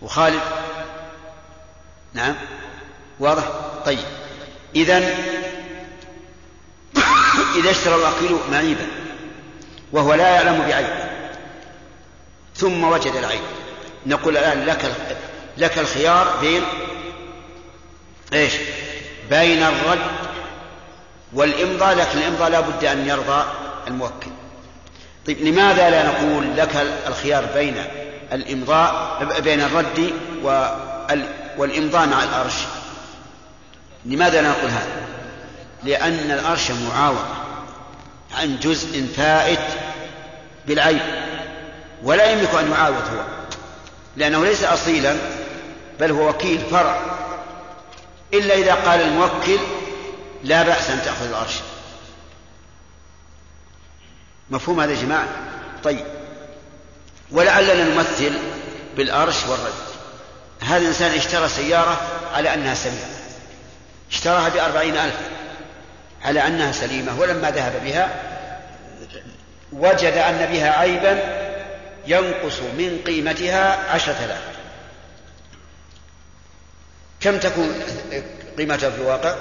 وخالد؟ 0.03 0.41
نعم. 2.17 2.35
واضح؟ 3.21 3.45
طيب. 3.87 3.99
إذا 4.77 4.99
إذا 7.57 7.71
اشترى 7.71 7.95
الوكيل 7.95 8.39
معيبا 8.53 8.87
وهو 9.93 10.15
لا 10.15 10.29
يعلم 10.29 10.67
بعيب. 10.69 10.87
ثم 12.57 12.85
وجد 12.85 13.13
العيب. 13.17 13.41
نقول 14.07 14.37
الآن 14.37 14.65
لك 14.65 14.93
لك 15.59 15.79
الخيار 15.79 16.37
بين 16.41 16.63
إيش؟ 18.33 18.53
بين 19.31 19.63
الرد 19.63 20.07
والإمضاء 21.33 21.95
لكن 21.95 22.19
الإمضاء 22.19 22.51
لا 22.51 22.61
بد 22.61 22.85
أن 22.85 23.09
يرضى 23.09 23.45
الموكل. 23.89 24.31
طيب 25.27 25.41
لماذا 25.41 25.91
لا 25.91 26.07
نقول 26.07 26.57
لك 26.57 26.87
الخيار 27.07 27.45
بين 27.55 27.85
الإمضاء 28.33 29.41
بين 29.41 29.61
الرد 29.61 30.13
والإمضاء 31.59 32.07
مع 32.07 32.23
الأرش. 32.23 32.55
لماذا 34.05 34.43
لا 34.43 34.49
نقول 34.49 34.71
هذا؟ 34.71 35.07
لأن 35.85 36.31
الأرش 36.31 36.71
معاوض 36.71 37.27
عن 38.35 38.59
جزء 38.59 39.07
فائت 39.17 39.69
بالعيب 40.67 41.01
ولا 42.03 42.31
يملك 42.31 42.55
أن 42.55 42.71
يعاوض 42.71 43.09
هو 43.15 43.25
لأنه 44.17 44.45
ليس 44.45 44.65
أصيلا 44.65 45.17
بل 46.01 46.11
هو 46.11 46.29
وكيل 46.29 46.61
فرع. 46.71 47.01
إلا 48.35 48.55
إذا 48.55 48.75
قال 48.75 49.01
الموكل 49.01 49.59
لا 50.45 50.63
بأس 50.63 50.91
أن 50.91 51.03
تأخذ 51.05 51.29
الأرش. 51.29 51.55
مفهوم 54.51 54.81
هذا 54.81 54.93
يا 54.93 55.03
جماعة؟ 55.03 55.29
طيب. 55.85 56.05
ولعلنا 57.31 57.85
نمثل 57.85 58.33
بالأرش 58.97 59.45
والرد. 59.49 59.96
هذا 60.63 60.77
الإنسان 60.77 61.11
اشترى 61.11 61.49
سيارة 61.49 62.01
على 62.35 62.55
أنها 62.55 62.75
سليمة. 62.75 63.17
اشتراها 64.11 64.49
بأربعين 64.49 64.97
ألف 64.97 65.15
على 66.25 66.47
أنها 66.47 66.73
سليمة 66.73 67.21
ولما 67.21 67.51
ذهب 67.51 67.85
بها 67.85 68.23
وجد 69.73 70.13
أن 70.13 70.47
بها 70.53 70.79
عيبا 70.79 71.19
ينقص 72.07 72.61
من 72.61 73.03
قيمتها 73.07 73.91
عشرة 73.91 74.25
آلاف. 74.25 74.43
كم 77.21 77.39
تكون 77.39 77.83
قيمتها 78.59 78.91
في 78.91 78.97
الواقع؟ 78.97 79.35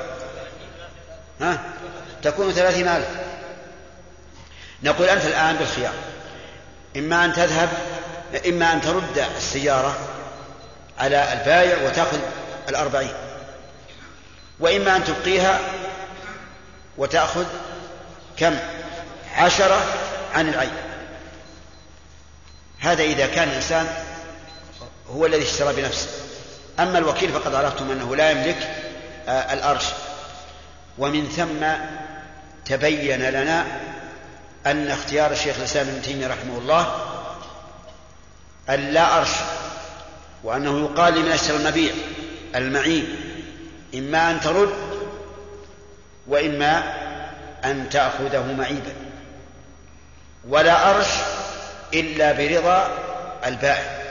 ها؟ 1.42 1.60
تكون 2.24 2.52
ثلاثين 2.52 2.88
ألف. 2.88 3.08
نقول 4.84 5.10
أنت 5.10 5.26
الآن 5.26 5.56
بالخيار. 5.56 5.94
إما 6.98 7.26
أن 7.26 7.34
تذهب 7.34 7.70
إما 8.48 8.74
أن 8.74 8.82
ترد 8.82 9.26
السيارة 9.38 9.98
على 11.00 11.34
البائع 11.34 11.88
وتأخذ 11.88 12.20
الأربعين. 12.70 13.14
وإما 14.60 14.96
أن 14.96 15.04
تبقيها 15.04 15.60
وتأخذ 16.98 17.46
كم؟ 18.38 18.58
عشرة 19.36 19.86
عن 20.34 20.50
العين. 20.50 20.74
هذا 22.80 23.04
إذا 23.04 23.28
كان 23.28 23.48
الإنسان 23.48 23.88
هو 25.10 25.26
الذي 25.26 25.44
اشترى 25.44 25.74
بنفسه. 25.74 26.08
أما 26.80 26.98
الوكيل 26.98 27.32
فقد 27.32 27.56
عرفتم 27.56 27.92
أنه 27.92 28.16
لا 28.16 28.32
يملك 28.32 28.70
آه، 29.28 29.54
الأرش. 29.54 29.86
ومن 30.98 31.30
ثم 31.30 31.66
تبين 32.66 33.22
لنا 33.22 33.66
أن 34.66 34.92
اختيار 34.92 35.32
الشيخ 35.32 35.58
الإسلام 35.58 35.88
ابن 35.88 36.02
تيمية 36.02 36.28
رحمه 36.28 36.58
الله 36.58 36.96
أن 38.70 38.94
لا 38.94 39.18
أرش 39.18 39.30
وأنه 40.46 40.80
يقال 40.80 41.14
لمن 41.14 41.32
اشترى 41.32 41.58
المبيع 41.58 41.94
المعين. 42.56 43.16
إما 43.96 44.32
أن 44.32 44.42
ترد 44.42 44.74
وإما 46.28 46.84
أن 47.66 47.90
تأخذه 47.90 48.54
معيبا. 48.58 48.94
ولا 50.48 50.92
أرش 50.92 51.08
إلا 51.94 52.32
برضا 52.32 52.90
البائع 53.46 54.04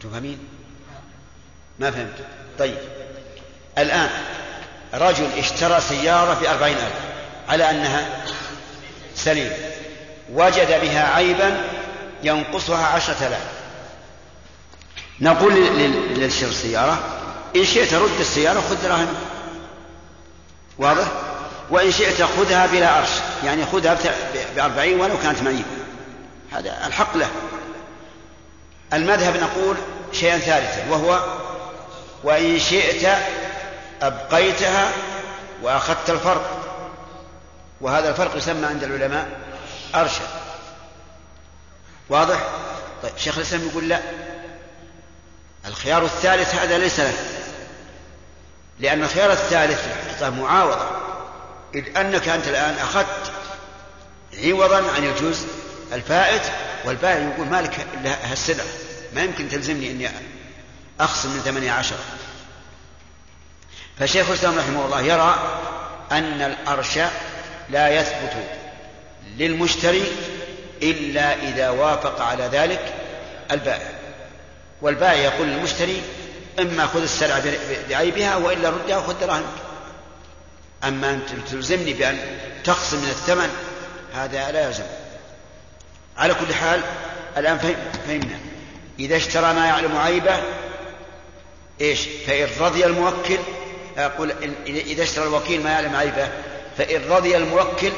تفهمين؟ 0.00 0.38
ما 1.78 1.90
فهمت. 1.90 2.26
طيب. 2.58 2.78
الآن 3.78 4.10
رجل 4.94 5.26
اشترى 5.38 5.80
سيارة 5.80 6.40
بأربعين 6.40 6.76
ألف 6.76 6.94
على 7.48 7.70
أنها 7.70 8.24
سليمة 9.14 9.56
وجد 10.32 10.80
بها 10.80 11.14
عيبا 11.14 11.81
ينقصها 12.22 12.86
عشرة 12.86 13.26
آلاف. 13.26 13.42
نقول 15.20 15.54
للشر 16.16 16.46
السيارة 16.46 16.98
إن 17.56 17.64
شئت 17.64 17.94
رد 17.94 18.20
السيارة 18.20 18.60
خذ 18.60 18.82
دراهم. 18.82 19.14
واضح؟ 20.78 21.06
وإن 21.70 21.92
شئت 21.92 22.22
خذها 22.22 22.66
بلا 22.66 22.98
أرش 22.98 23.10
يعني 23.44 23.66
خذها 23.66 23.98
بأربعين 24.56 25.00
ولو 25.00 25.18
كانت 25.22 25.42
معيبة 25.42 25.64
هذا 26.52 26.86
الحق 26.86 27.16
له. 27.16 27.28
المذهب 28.92 29.36
نقول 29.36 29.76
شيئا 30.12 30.38
ثالثا 30.38 30.90
وهو 30.90 31.24
وإن 32.24 32.58
شئت 32.58 33.08
أبقيتها 34.02 34.92
وأخذت 35.62 36.10
الفرق. 36.10 36.58
وهذا 37.80 38.10
الفرق 38.10 38.36
يسمى 38.36 38.66
عند 38.66 38.84
العلماء 38.84 39.28
أرشد. 39.94 40.41
واضح؟ 42.08 42.48
طيب 43.02 43.12
شيخ 43.16 43.36
الإسلام 43.36 43.68
يقول 43.68 43.88
لا. 43.88 44.00
الخيار 45.66 46.04
الثالث 46.04 46.54
هذا 46.54 46.78
ليس 46.78 47.00
له. 47.00 47.14
لأن 48.80 49.02
الخيار 49.02 49.32
الثالث 49.32 49.80
في 49.80 49.86
الحقيقة 49.86 50.30
معاوضة. 50.30 50.90
إذ 51.74 51.96
أنك 51.96 52.28
أنت 52.28 52.48
الآن 52.48 52.74
أخذت 52.74 53.32
عوضا 54.44 54.76
عن 54.76 55.04
الجزء 55.04 55.46
الفائت 55.92 56.42
والبائع 56.84 57.32
يقول 57.34 57.46
مالك 57.46 57.86
هالسلعة 58.04 58.66
ما 59.14 59.22
يمكن 59.22 59.48
تلزمني 59.48 59.90
إني 59.90 60.10
أخصم 61.00 61.28
من 61.28 61.40
ثمانية 61.40 61.72
عشر. 61.72 61.96
فشيخ 63.98 64.28
الإسلام 64.28 64.58
رحمه 64.58 64.84
الله 64.84 65.00
يرى 65.00 65.58
أن 66.12 66.42
الأرش 66.42 66.98
لا 67.70 67.88
يثبت 67.88 68.32
للمشتري 69.36 70.04
إلا 70.82 71.48
إذا 71.48 71.70
وافق 71.70 72.20
على 72.20 72.44
ذلك 72.52 72.94
البائع. 73.50 73.90
والبائع 74.82 75.14
يقول 75.14 75.48
للمشتري 75.48 76.02
إما 76.58 76.86
خذ 76.86 77.02
السلعة 77.02 77.42
بعيبها 77.88 78.36
وإلا 78.36 78.70
ردها 78.70 78.98
وخذ 78.98 79.20
دراهمك 79.20 79.44
أما 80.84 81.10
أن 81.10 81.22
تلزمني 81.50 81.92
بأن 81.92 82.18
تخصم 82.64 82.96
من 82.96 83.08
الثمن 83.08 83.50
هذا 84.14 84.52
لا 84.52 84.66
يلزم. 84.66 84.84
على 86.18 86.34
كل 86.34 86.54
حال 86.54 86.80
الآن 87.36 87.58
فهمنا. 88.06 88.38
إذا 88.98 89.16
اشترى 89.16 89.54
ما 89.54 89.66
يعلم 89.66 89.96
عيبه 89.96 90.42
إيش؟ 91.80 92.00
فإن 92.26 92.48
رضي 92.60 92.86
الموكل 92.86 93.38
أقول 93.98 94.32
إذا 94.66 95.02
اشترى 95.02 95.24
الوكيل 95.24 95.62
ما 95.62 95.70
يعلم 95.70 95.96
عيبه 95.96 96.28
فإن 96.78 97.00
رضي 97.10 97.36
الموكل 97.36 97.92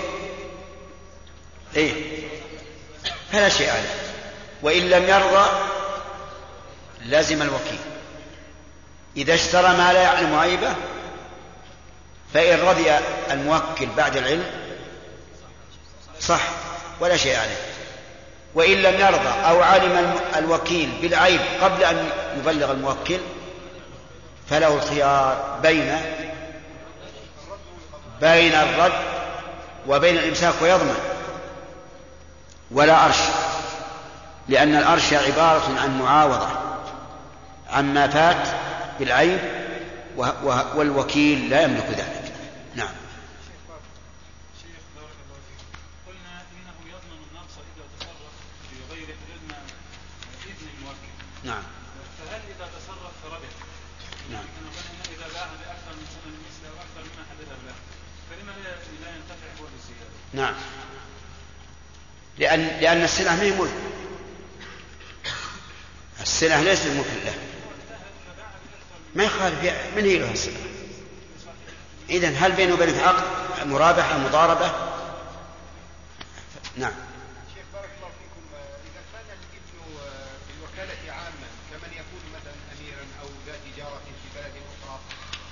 إيه؟ 1.76 1.93
فلا 3.35 3.49
شيء 3.49 3.70
عليه. 3.70 3.95
وإن 4.62 4.91
لم 4.91 5.09
يرضى 5.09 5.49
لازم 7.05 7.43
الوكيل. 7.43 7.78
إذا 9.16 9.35
اشترى 9.35 9.68
ما 9.68 9.93
لا 9.93 10.03
يعلم 10.03 10.35
عيبه 10.35 10.74
فإن 12.35 12.61
رضي 12.61 12.93
الموكل 13.30 13.87
بعد 13.97 14.16
العلم 14.16 14.45
صح 16.20 16.41
ولا 17.01 17.16
شيء 17.16 17.37
عليه. 17.37 17.57
وإن 18.55 18.82
لم 18.82 19.01
يرضى 19.01 19.28
أو 19.28 19.62
علم 19.62 20.14
الوكيل 20.37 20.93
بالعيب 21.03 21.41
قبل 21.62 21.85
أن 21.85 22.11
يبلغ 22.39 22.72
الموكل 22.72 23.18
فله 24.51 24.74
الخيار 24.74 25.59
بين 25.62 26.01
بين 28.20 28.55
الرد 28.55 28.93
وبين 29.89 30.16
الإمساك 30.16 30.55
ويضمن. 30.62 31.14
ولا 32.75 33.07
أرش 33.07 33.18
لأن 34.49 34.77
الأرش 34.77 35.12
عبارة 35.12 35.81
عن 35.81 35.99
معاوضة 35.99 36.49
عما 37.70 38.09
فات 38.09 38.49
بالعيب 38.99 39.39
والوكيل 40.75 41.51
لا 41.51 41.62
يملك 41.62 41.87
ذلك. 41.89 42.33
نعم. 42.75 42.89
نعم. 51.45 51.62
فهل 52.18 52.41
اذا 52.49 52.66
تصرف 52.77 53.12
فربح 53.22 53.53
نعم. 54.31 54.45
اذا 55.12 55.27
باع 55.35 55.47
باكثر 55.47 55.93
من 55.99 56.07
ثمن 56.12 56.35
المثل 56.35 56.64
أو 56.66 56.77
أكثر 56.85 57.01
مما 57.01 57.25
حدث 57.31 57.49
له 57.66 57.75
فلما 58.31 58.53
لا 59.03 59.16
ينتفع 59.16 59.61
هو 59.61 59.66
بالزياده 59.72 60.18
نعم. 60.33 60.55
لأن 62.39 62.61
لأن 62.80 63.03
السلعة 63.05 63.37
ما 63.37 63.43
هي 63.43 63.51
ملك. 63.51 63.74
السلعة 66.20 66.62
ليست 66.62 66.87
ملك 66.87 67.07
له 67.24 67.35
ما 69.14 69.24
يخالف 69.24 69.59
من 69.97 70.05
هي 70.05 70.18
له 70.18 70.32
السلعة 70.32 70.61
إذا 72.11 72.28
هل 72.28 72.53
بينه 72.53 72.74
وبينك 72.74 72.99
عقد 73.03 73.24
مرابحة 73.66 74.18
مضاربة؟ 74.18 74.66
نعم 76.76 76.93
شيخ 77.55 77.64
بارك 77.74 77.91
الله 77.97 78.09
فيكم 78.18 78.43
اذا 78.85 79.03
كان 79.12 79.26
الابن 79.37 80.01
بالوكاله 80.49 81.12
عاما 81.12 81.49
كمن 81.70 81.93
يكون 81.93 82.22
مثلا 82.37 82.55
اميرا 82.74 83.05
أو 83.22 83.28
ذا 83.47 83.57
تجاره 83.66 84.01
في 84.05 84.28
بلد 84.39 84.53
أخرى 84.72 84.99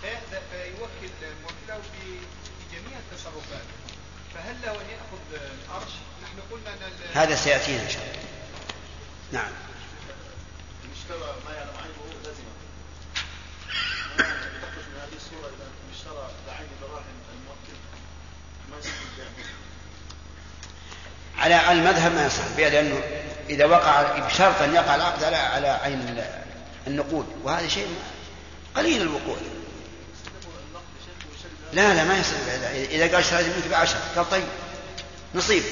فيأذن- 0.03 0.45
فيوكل 0.53 1.13
موكله 1.43 1.83
بجميع 1.93 2.99
التصرفات 2.99 3.67
فهل 4.35 4.57
له 4.63 4.71
ان 4.73 4.87
ياخذ 4.91 5.23
الارش؟ 5.33 5.93
نحن 6.23 6.37
قلنا 6.53 6.71
ان 6.75 6.83
ال- 6.83 7.02
هذا 7.15 7.35
سيأتينا 7.37 7.83
إن 7.83 7.89
شاء 7.91 8.03
الله. 8.03 8.23
نعم. 9.33 9.53
يصح 21.39 21.55
على 21.65 21.73
المذهب 21.73 22.13
ما 22.15 22.27
يصح 22.27 22.43
بها 22.57 22.71
لأنه 22.71 23.01
إذا 23.51 23.65
وقع 23.65 24.19
بشرط 24.19 24.63
أن 24.63 24.75
يقع 24.75 24.95
العقد 24.95 25.25
على 25.25 25.37
على 25.37 25.69
عين 25.69 26.01
ال- 26.01 26.43
النقود. 26.87 27.27
وهذا 27.45 27.69
شيء 27.69 27.87
قليل 28.77 29.03
الوقوع. 29.03 29.37
لا 31.73 31.95
لا 31.95 32.05
ما 32.05 32.19
يصير 32.19 32.39
إذا 32.91 33.05
قال 33.07 33.15
اشتريت 33.15 33.47
منك 33.47 33.67
بعشرة 33.71 34.01
قال 34.17 34.31
طيب 34.31 34.45
نصيب. 35.35 35.63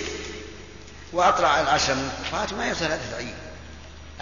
وأطلع 1.12 1.60
العشرة 1.60 1.94
من 1.94 2.10
الكفات 2.18 2.52
ما 2.52 2.68
يصير 2.68 2.88
هذا 2.88 3.00
تعيين 3.12 3.34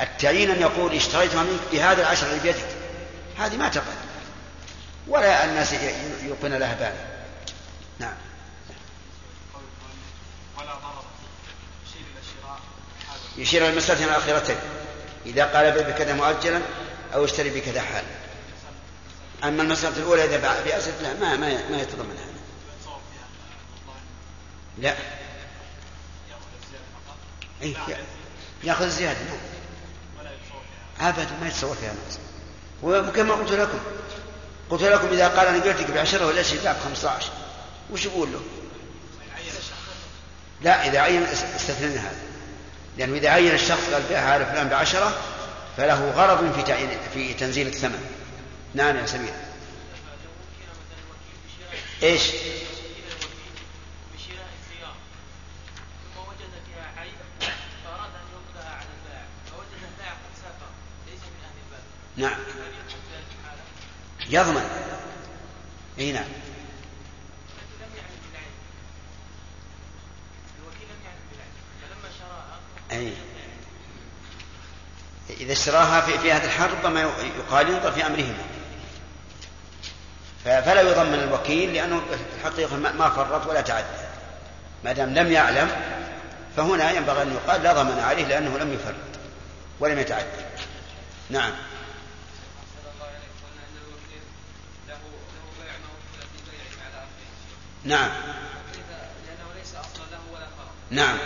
التعيين 0.01 0.51
أن 0.51 0.61
يقول 0.61 0.95
اشتريتها 0.95 1.43
منك 1.43 1.61
بهذا 1.72 2.01
العشرة 2.03 2.28
اللي 2.28 2.41
بيدك. 2.41 2.68
هذه 3.39 3.57
ما 3.57 3.68
تقع 3.68 3.84
ولا 5.09 5.45
الناس 5.45 5.72
يلقون 6.22 6.55
لها 6.55 6.74
بالا 6.74 7.18
نعم. 7.99 8.14
يشير 13.36 13.62
إلى 13.62 13.70
المسألة 13.70 14.05
الأخيرتين 14.05 14.57
إذا 15.26 15.45
قال 15.45 15.72
بكذا 15.72 16.12
مؤجلا 16.12 16.61
أو 17.14 17.24
اشتري 17.24 17.51
بكذا 17.51 17.80
حال 17.80 18.05
أما 19.45 19.62
المسألة 19.62 19.97
الأولى 19.97 20.24
إذا 20.24 20.36
باع 20.36 20.61
بأسد 20.61 21.03
لا 21.03 21.14
ما 21.14 21.36
ما 21.36 21.68
ما 21.70 21.80
يتضمن 21.82 22.16
هذا 22.16 22.39
لا. 24.78 25.18
أي 27.63 27.75
يأخذ 28.65 28.85
الزيادة 28.85 29.19
نعم 29.21 29.39
أبدا 31.01 31.29
ما 31.41 31.49
يتصور 31.49 31.77
فيها 31.77 31.95
ناس 32.05 32.19
وكما 32.83 33.35
قلت 33.35 33.53
لكم 33.53 33.79
قلت 34.71 34.83
لكم 34.83 35.09
إذا 35.13 35.29
قال 35.29 35.47
أنا 35.47 35.65
قلت 35.65 35.81
لك 35.81 35.91
بعشرة 35.91 36.27
ولا 36.27 36.43
شيء 36.43 36.61
ب 36.61 36.77
15 36.85 37.31
وش 37.91 38.05
يقول 38.05 38.33
له؟ 38.33 38.41
لا 40.63 40.89
إذا 40.89 41.01
عين 41.01 41.23
استثنينا 41.23 42.01
هذا. 42.01 42.19
لأنه 42.99 43.17
إذا 43.17 43.29
عين 43.31 43.55
الشخص 43.55 43.91
قال 43.93 44.03
بيعها 44.03 44.33
على 44.33 44.47
فلان 44.47 44.69
بعشرة 44.69 45.17
فله 45.77 46.11
غرض 46.11 46.53
في 46.55 46.63
تعيين 46.63 46.89
في 47.15 47.35
تنزيل 47.35 47.67
الثمن. 47.67 48.05
نعم 48.75 48.97
يا 48.97 49.07
سمير. 49.07 49.33
إيش؟ 52.03 52.23
نعم. 62.19 62.39
يضمن. 64.29 64.71
إي 65.99 66.12
نعم. 66.12 66.25
أي. 72.93 73.12
إذا 75.31 75.53
اشتراها 75.53 76.01
في, 76.01 76.19
في 76.19 76.33
هذا 76.33 76.45
الحال 76.45 76.71
ربما 76.71 77.01
يقال 77.39 77.69
ينظر 77.69 77.93
في 77.93 78.07
أمرهما. 78.07 78.45
فلا 80.45 80.81
يضمن 80.81 81.14
الوكيل 81.14 81.75
لأنه 81.75 82.03
الحقيقة 82.37 82.77
ما 82.77 83.11
فرط 83.11 83.47
ولا 83.47 83.61
تعدى. 83.61 83.87
ما 84.85 84.93
دام 84.93 85.14
لم 85.14 85.33
يعلم 85.33 85.71
فهنا 86.57 86.91
ينبغي 86.91 87.23
أن 87.23 87.33
يقال 87.33 87.62
لا 87.62 87.73
ضمن 87.73 88.01
عليه 88.01 88.25
لأنه 88.25 88.59
لم 88.59 88.73
يفرط 88.73 88.95
ولم 89.81 89.99
يتعدى. 89.99 90.27
نعم. 91.31 91.53
نعم. 97.89 98.11
لأنه 98.11 99.59
ليس 99.59 99.74
أصلا 99.74 100.05
له 100.11 100.20
ولا 100.32 100.47
نعم. 100.91 101.18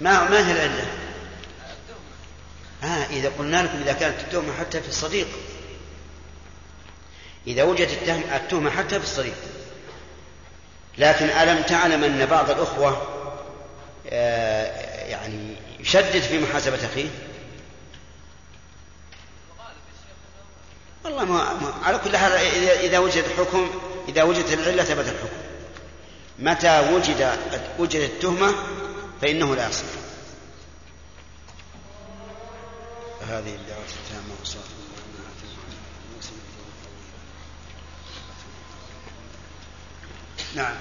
ما 0.00 0.30
ما 0.30 0.48
هي 0.48 0.52
العلة؟ 0.52 0.84
آه 2.82 3.06
إذا 3.10 3.32
قلنا 3.38 3.62
لكم 3.62 3.78
إذا 3.78 3.92
كانت 3.92 4.20
التهمة 4.20 4.52
حتى 4.52 4.80
في 4.80 4.88
الصديق. 4.88 5.28
إذا 7.46 7.62
وجدت 7.62 8.08
التهمة 8.34 8.70
حتى 8.70 8.98
في 8.98 9.04
الصديق. 9.04 9.36
لكن 10.98 11.26
ألم 11.26 11.62
تعلم 11.62 12.04
أن 12.04 12.26
بعض 12.26 12.50
الأخوة 12.50 13.08
آه 14.10 15.06
يعني 15.08 15.56
يشدد 15.80 16.20
في 16.20 16.38
محاسبة 16.38 16.86
أخيه؟ 16.86 17.08
والله 21.06 21.24
ما, 21.24 21.52
ما 21.52 21.74
على 21.82 21.98
كل 21.98 22.16
حال 22.16 22.32
إذا, 22.32 22.98
وجد 22.98 23.24
الحكم 23.24 23.70
إذا 24.08 24.22
وجدت 24.22 24.52
العلة 24.52 24.84
ثبت 24.84 25.08
الحكم. 25.08 25.36
متى 26.38 26.92
وجد 26.92 27.38
وجدت 27.78 28.10
التهمة 28.10 28.54
فإنه 29.22 29.54
لا 29.54 29.68
يصح. 29.68 29.84
هذه 33.28 33.54
الدعوة 33.54 33.84
التامة 33.84 34.34
والصلاة 34.40 34.64
نعم. 40.54 40.76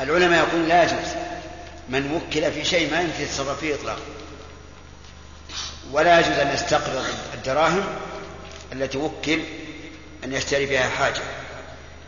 العلماء 0.00 0.48
يقولون 0.48 0.68
لا 0.68 0.82
يجوز. 0.82 1.14
من 1.88 2.12
وكل 2.14 2.52
في 2.52 2.64
شيء 2.64 2.90
ما 2.90 3.00
يمكن 3.00 3.22
يتصرف 3.22 3.60
فيه 3.60 3.74
اطلاقا. 3.74 4.02
ولا 5.92 6.20
يجوز 6.20 6.38
أن 6.38 6.54
يستقرض 6.54 7.04
الدراهم 7.34 7.84
التي 8.72 8.98
وكل 8.98 9.40
أن 10.24 10.32
يشتري 10.32 10.66
بها 10.66 10.88
حاجة. 10.88 11.22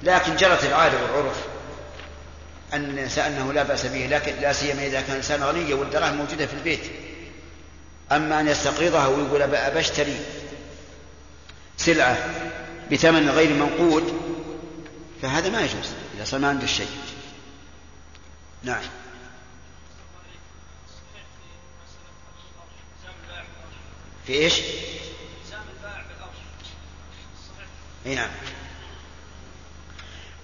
لكن 0.03 0.37
جرت 0.37 0.64
العادة 0.64 1.03
والعرف 1.03 1.37
أن 2.72 2.84
الانسان 2.91 3.32
انه 3.32 3.53
لا 3.53 3.62
بأس 3.62 3.87
به. 3.87 4.07
لكن 4.07 4.34
لا 4.41 4.53
سيما 4.53 4.87
إذا 4.87 5.01
كان 5.01 5.11
الانسان 5.11 5.43
غنيا 5.43 5.74
والدراهم 5.74 6.16
موجودة 6.16 6.47
في 6.47 6.55
البيت. 6.55 6.80
أما 8.12 8.41
أن 8.41 8.49
يستقرضها 8.49 9.07
ويقول 9.07 9.47
بشتري 9.74 10.16
سلعة 11.76 12.18
بثمن 12.93 13.30
غير 13.30 13.55
منقود 13.55 14.20
فهذا 15.22 15.49
ما 15.49 15.61
يجوز 15.61 15.91
إذا 16.16 16.24
صار 16.24 16.41
ما 16.41 16.49
عنده 16.49 16.64
الشيء 16.64 16.89
نعم. 18.66 18.82
في 24.26 24.32
إيش؟ 24.32 24.60
إي 28.06 28.14
نعم. 28.14 28.28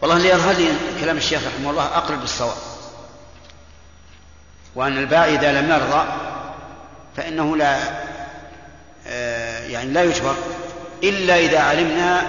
والله 0.01 0.17
اللي 0.17 0.29
يظهر 0.29 0.55
لي 0.55 0.69
كلام 1.01 1.17
الشيخ 1.17 1.47
رحمه 1.47 1.71
الله 1.71 1.85
أقرب 1.85 2.21
للصواب. 2.21 2.57
وأن 4.75 4.99
الباع 4.99 5.25
إذا 5.25 5.61
لم 5.61 5.71
يرضى 5.71 6.07
فإنه 7.17 7.57
لا 7.57 8.03
آه، 9.07 9.67
يعني 9.67 9.91
لا 9.91 10.03
يجبر 10.05 10.35
إلا 11.03 11.39
إذا 11.39 11.59
علمنا 11.61 12.27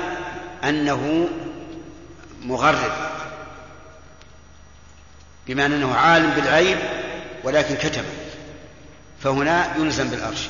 أنه 0.63 1.29
مغرر 2.41 3.12
بما 5.47 5.65
أنه 5.65 5.95
عالم 5.95 6.29
بالعيب 6.29 6.77
ولكن 7.43 7.75
كتب 7.75 8.05
فهنا 9.23 9.75
يلزم 9.77 10.09
بالأرش 10.09 10.47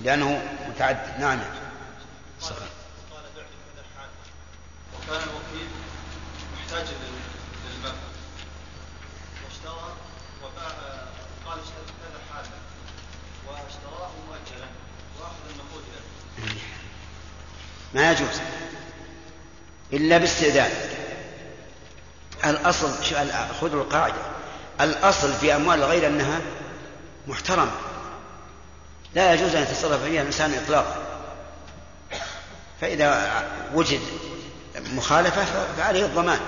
لأنه 0.00 0.42
متعدد. 0.68 1.20
نعم. 1.20 1.38
صحيح. 2.40 2.58
وكان 4.94 5.22
الوكيل 5.22 5.68
محتاجا 6.56 6.92
للمبلغ 6.92 7.94
واشترى 9.44 9.94
وباع 10.42 10.68
قال 11.46 11.58
اشتريت 11.58 11.90
كذا 12.00 12.20
حالا 12.32 12.48
واشتراه 13.46 14.10
مؤجلا 14.28 14.66
واخذ 15.20 15.44
النقود 15.50 15.84
له. 15.94 16.60
ما 17.94 18.12
يجوز 18.12 18.40
إلا 19.92 20.18
باستئذان. 20.18 20.89
الأصل 22.44 22.90
خذوا 23.60 23.82
القاعدة. 23.82 24.22
الأصل 24.80 25.32
في 25.32 25.56
أموال 25.56 25.78
الغير 25.78 26.06
أنها 26.06 26.40
محترمة. 27.26 27.70
لا 29.14 29.34
يجوز 29.34 29.54
أن 29.54 29.62
يتصرف 29.62 30.02
فيها 30.02 30.20
الإنسان 30.22 30.54
إطلاقا. 30.64 30.96
فإذا 32.80 33.42
وجد 33.74 34.00
مخالفة 34.94 35.44
فعليه 35.76 36.04
الضمان. 36.04 36.40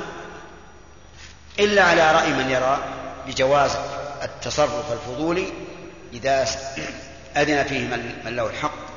إلا 1.59 1.84
على 1.84 2.12
رأي 2.12 2.32
من 2.32 2.51
يرى 2.51 2.78
بجواز 3.26 3.76
التصرف 4.22 4.93
الفضولي 4.93 5.53
إذا 6.12 6.47
أذن 7.36 7.64
فيه 7.64 7.80
من 8.24 8.36
له 8.36 8.47
الحق. 8.47 8.93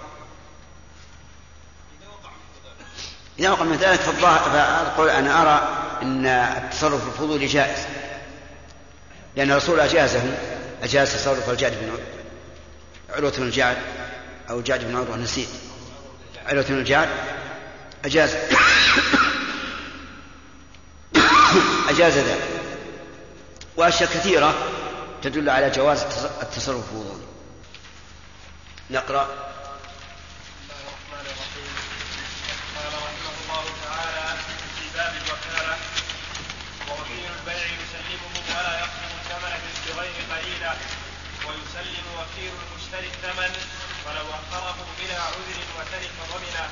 إذا 3.40 3.50
وقع 3.50 3.64
من 3.64 3.78
ذلك 3.78 4.00
فأقول 4.00 5.10
أنا 5.10 5.42
أرى 5.42 5.85
أن 6.02 6.26
التصرف 6.26 7.08
الفضولي 7.08 7.46
جائز. 7.46 7.80
لأن 9.36 9.52
الرسول 9.52 9.80
أجازه 9.80 10.22
أجاز 10.84 11.14
تصرف 11.14 11.50
الجعد 11.50 11.72
بن 11.72 11.92
عروة. 13.16 13.32
بن 13.38 13.44
الجعد 13.44 13.78
أو 14.50 14.60
الجعد 14.60 14.84
بن 14.84 14.96
عروة 14.96 15.18
نسيت. 15.18 15.50
عروة 16.46 16.66
بن 16.70 16.78
الجعد 16.78 17.10
أجاز. 18.06 18.36
أجاز 21.90 22.18
ذلك. 22.18 22.56
وأشياء 23.78 24.10
كثيرة 24.10 24.56
تدل 25.22 25.50
على 25.50 25.70
جواز 25.70 26.02
التصرف 26.42 26.78
الفضولي 26.78 27.26
نقرأ 28.90 29.24
بسم 29.24 29.40
الله 30.62 30.82
الرحمن 30.82 31.26
الرحيم 31.26 31.72
قال 32.76 32.94
رحمه 32.94 33.36
باب 34.96 35.14
الوكالة. 35.16 35.78
ووكيل 36.90 37.26
البيع 37.40 37.66
يسلمه 37.84 38.34
ولا 38.50 38.80
يقبض 38.80 39.12
الثمن 39.20 39.54
بغير 39.88 40.16
قليلة 40.32 40.74
ويسلم 41.46 42.06
وكيل 42.18 42.54
المشتري 42.64 43.08
الثمن 43.08 43.54
ولو 44.06 44.28
أخره 44.40 44.78
بلا 45.00 45.22
عذر 45.22 45.58
وترك 45.78 46.12
ضمنه 46.32 46.70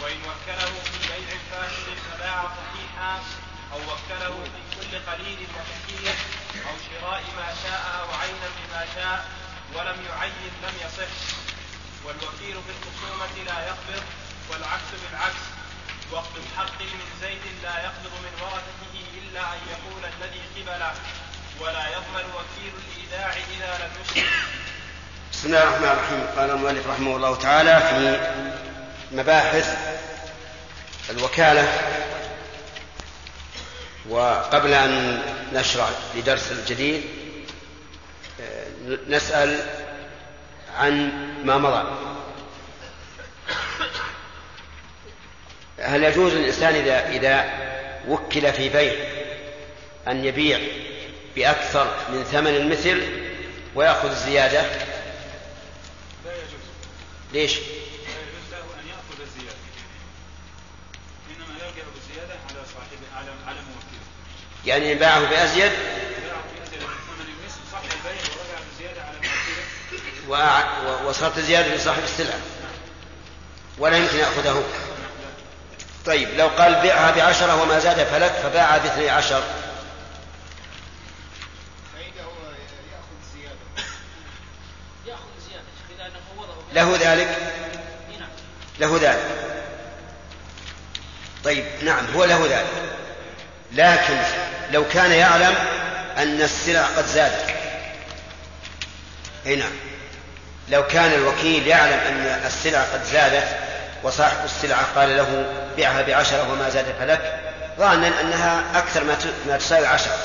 وإن 0.00 0.20
وكله 0.28 0.72
في 0.90 0.98
بيع 1.08 1.38
فاسد 1.50 1.98
فباع 2.06 2.42
صحيحا 2.42 3.22
أو 3.72 3.78
وكله 3.78 4.44
في 4.44 4.60
كل 4.76 5.10
قليل 5.10 5.46
وكثير 5.56 6.14
أو 6.68 6.74
شراء 6.88 7.22
ما 7.36 7.54
شاء 7.62 7.82
أو 8.00 8.14
عينا 8.20 8.48
بما 8.56 8.86
شاء. 8.94 9.30
ولم 9.74 9.98
يعين 10.08 10.52
لم 10.62 10.74
يصح. 10.84 11.14
والوكيل 12.04 12.56
في 12.66 12.70
الخصومة 12.76 13.44
لا 13.46 13.66
يقبض. 13.66 14.02
والعكس 14.50 14.90
بالعكس. 15.02 15.63
وقت 16.12 16.36
الحق 16.36 16.80
من 16.80 17.00
زيد 17.20 17.42
لا 17.62 17.78
يقبض 17.84 18.12
من 18.22 18.42
ورثته 18.42 18.94
إلا 19.18 19.40
أن 19.40 19.58
يقول 19.70 20.02
الذي 20.04 20.40
قبله 20.56 20.92
ولا 21.60 21.88
يضمن 21.88 22.24
وكيل 22.34 22.72
الإيداع 22.84 23.32
إذا 23.32 23.84
لم 23.84 23.90
يسلم 24.02 24.26
بسم 25.32 25.46
الله 25.46 25.62
الرحمن 25.62 25.88
الرحيم. 25.88 26.26
قال 26.36 26.50
المؤلف 26.50 26.86
رحمه 26.86 27.16
الله 27.16 27.36
تعالى 27.36 27.80
في 27.80 28.20
مباحث 29.16 29.78
الوكالة 31.10 31.68
وقبل 34.08 34.72
أن 34.72 35.22
نشرع 35.52 35.88
لدرس 36.14 36.52
الجديد 36.52 37.04
نسأل 39.08 39.66
عن 40.78 41.12
ما 41.44 41.58
مضى. 41.58 41.84
هل 45.78 46.04
يجوز 46.04 46.32
للإنسان 46.32 46.74
إذا 46.74 47.08
إذا 47.08 47.50
وكل 48.08 48.52
في 48.52 48.68
بيع 48.68 48.94
أن 50.08 50.24
يبيع 50.24 50.60
بأكثر 51.36 51.96
من 52.08 52.24
ثمن 52.24 52.56
المثل 52.56 53.02
ويأخذ 53.74 54.10
الزيادة؟ 54.10 54.62
لا 56.24 56.32
يجوز. 56.32 56.64
ليش؟ 57.32 57.52
لا 57.52 57.62
يجوز 57.62 58.50
له 58.52 58.58
أن 58.58 58.88
يأخذ 58.88 59.22
الزيادة. 59.22 59.56
إنما 61.30 61.54
يرجع 61.58 61.82
على 62.50 62.66
صاحب 62.74 62.98
على 63.16 63.30
على 63.46 63.56
موكله 63.56 64.04
يعني 64.66 64.94
باعه 64.94 65.30
بأزيد؟ 65.30 65.72
وصارت 71.06 71.38
زيادة 71.38 71.74
لصاحب 71.74 72.02
السلعة 72.04 72.38
ولا 73.78 73.96
يمكن 73.96 74.18
يأخذه. 74.18 74.64
طيب 76.06 76.28
لو 76.38 76.48
قال 76.48 76.74
بيعها 76.74 77.10
بعشرة 77.10 77.62
وما 77.62 77.78
زاد 77.78 78.04
فلك 78.04 78.32
فباعها 78.32 78.78
باثني 78.78 79.10
عشر. 79.10 79.42
له 86.72 86.96
ذلك؟ 87.00 87.38
نعم. 88.18 88.28
له 88.78 88.98
ذلك. 89.02 89.24
طيب 91.44 91.64
نعم 91.82 92.06
هو 92.14 92.24
له 92.24 92.46
ذلك. 92.46 92.66
لكن 93.72 94.18
لو 94.70 94.88
كان 94.88 95.12
يعلم 95.12 95.54
أن 96.18 96.42
السلع 96.42 96.82
قد 96.82 97.06
زادت. 97.06 97.54
أي 99.46 99.56
نعم. 99.56 99.72
لو 100.68 100.86
كان 100.86 101.12
الوكيل 101.12 101.66
يعلم 101.66 101.98
أن 101.98 102.42
السلع 102.46 102.82
قد 102.82 103.04
زادت 103.04 103.63
وصاحب 104.04 104.44
السلعة 104.44 104.86
قال 104.94 105.16
له 105.16 105.52
بيعها 105.76 106.02
بعشرة 106.02 106.52
وما 106.52 106.70
زاد 106.70 106.94
فلك 106.98 107.40
ظانا 107.78 108.20
أنها 108.20 108.78
أكثر 108.78 109.04
ما 109.48 109.56
تساوي 109.56 109.86
عشرة 109.86 110.18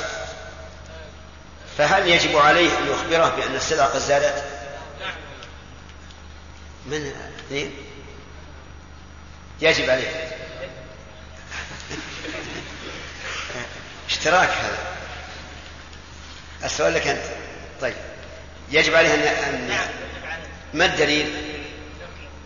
فهل 1.77 2.07
يجب 2.07 2.38
عليه 2.38 2.77
أن 2.77 2.88
يخبره 2.91 3.30
بأن 3.30 3.55
السلع 3.55 3.86
قد 3.86 3.99
زادت؟ 3.99 4.43
من 6.86 7.13
اثنين؟ 7.45 7.73
يجب 9.61 9.89
عليه 9.89 10.30
اشتراك 14.09 14.49
هذا 14.49 14.77
السؤال 16.63 16.93
لك 16.93 17.07
أنت 17.07 17.23
طيب 17.82 17.95
يجب 18.71 18.95
عليه 18.95 19.13
أن 19.13 19.19
أن 19.19 19.77
ما 20.73 20.86
الدليل؟ 20.86 21.27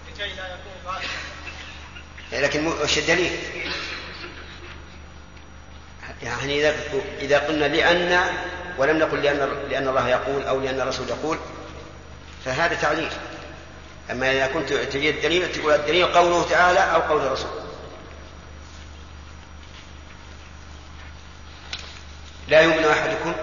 لكي 0.07 0.33
لا 0.35 0.47
يكون 0.47 0.73
غائبا 0.85 1.07
لكن 2.41 2.67
وش 2.67 2.97
الدليل؟ 2.97 3.31
يعني 6.23 6.59
إذا 6.59 6.75
إذا 7.19 7.39
قلنا 7.39 7.65
لأن 7.65 8.19
ولم 8.77 8.97
نقل 8.97 9.21
لأن 9.23 9.49
لأن 9.69 9.87
الله 9.87 10.09
يقول 10.09 10.43
أو 10.43 10.59
لأن 10.59 10.81
الرسول 10.81 11.09
يقول 11.09 11.37
فهذا 12.45 12.75
تعليل 12.75 13.09
أما 14.11 14.31
إذا 14.31 14.47
كنت 14.47 14.73
تجد 14.73 15.15
الدليل 15.15 15.51
تقول 15.51 15.73
الدليل 15.73 16.05
قوله 16.05 16.49
تعالى 16.49 16.79
أو 16.79 16.99
قول 17.01 17.21
الرسول. 17.21 17.49
لا 22.47 22.61
يؤمن 22.61 22.85
أحدكم؟ 22.85 23.33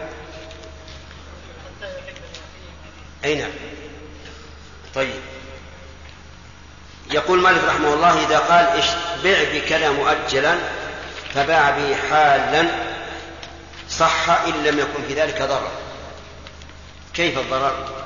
أي 3.24 3.34
نعم. 3.34 3.51
طيب. 4.95 5.20
يقول 7.13 7.41
مالك 7.41 7.65
رحمه 7.65 7.95
الله 7.95 8.27
إذا 8.27 8.39
قال 8.39 8.83
بع 9.25 9.45
بكذا 9.53 9.91
مؤجلا 9.91 10.55
فباع 11.35 11.71
به 11.71 11.97
حالا 12.11 12.67
صح 13.91 14.31
إن 14.31 14.65
لم 14.65 14.79
يكن 14.79 15.03
في 15.09 15.15
ذلك 15.15 15.43
ضرر 15.43 15.71
كيف 17.15 17.39
الضرر؟ 17.39 18.01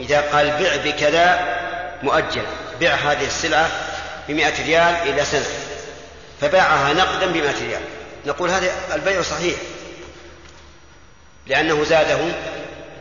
إذا 0.00 0.20
قال 0.20 0.50
بع 0.50 0.76
بكذا 0.76 1.56
مؤجل 2.02 2.46
بع 2.80 2.94
هذه 2.94 3.26
السلعة 3.26 3.70
بمئة 4.28 4.66
ريال 4.66 5.08
إلى 5.08 5.24
سنة 5.24 5.46
فباعها 6.40 6.92
نقدا 6.92 7.26
بمئة 7.26 7.66
ريال. 7.66 7.82
نقول 8.26 8.50
هذا 8.50 8.72
البيع 8.94 9.22
صحيح 9.22 9.56
لأنه 11.46 11.84
زاده 11.84 12.18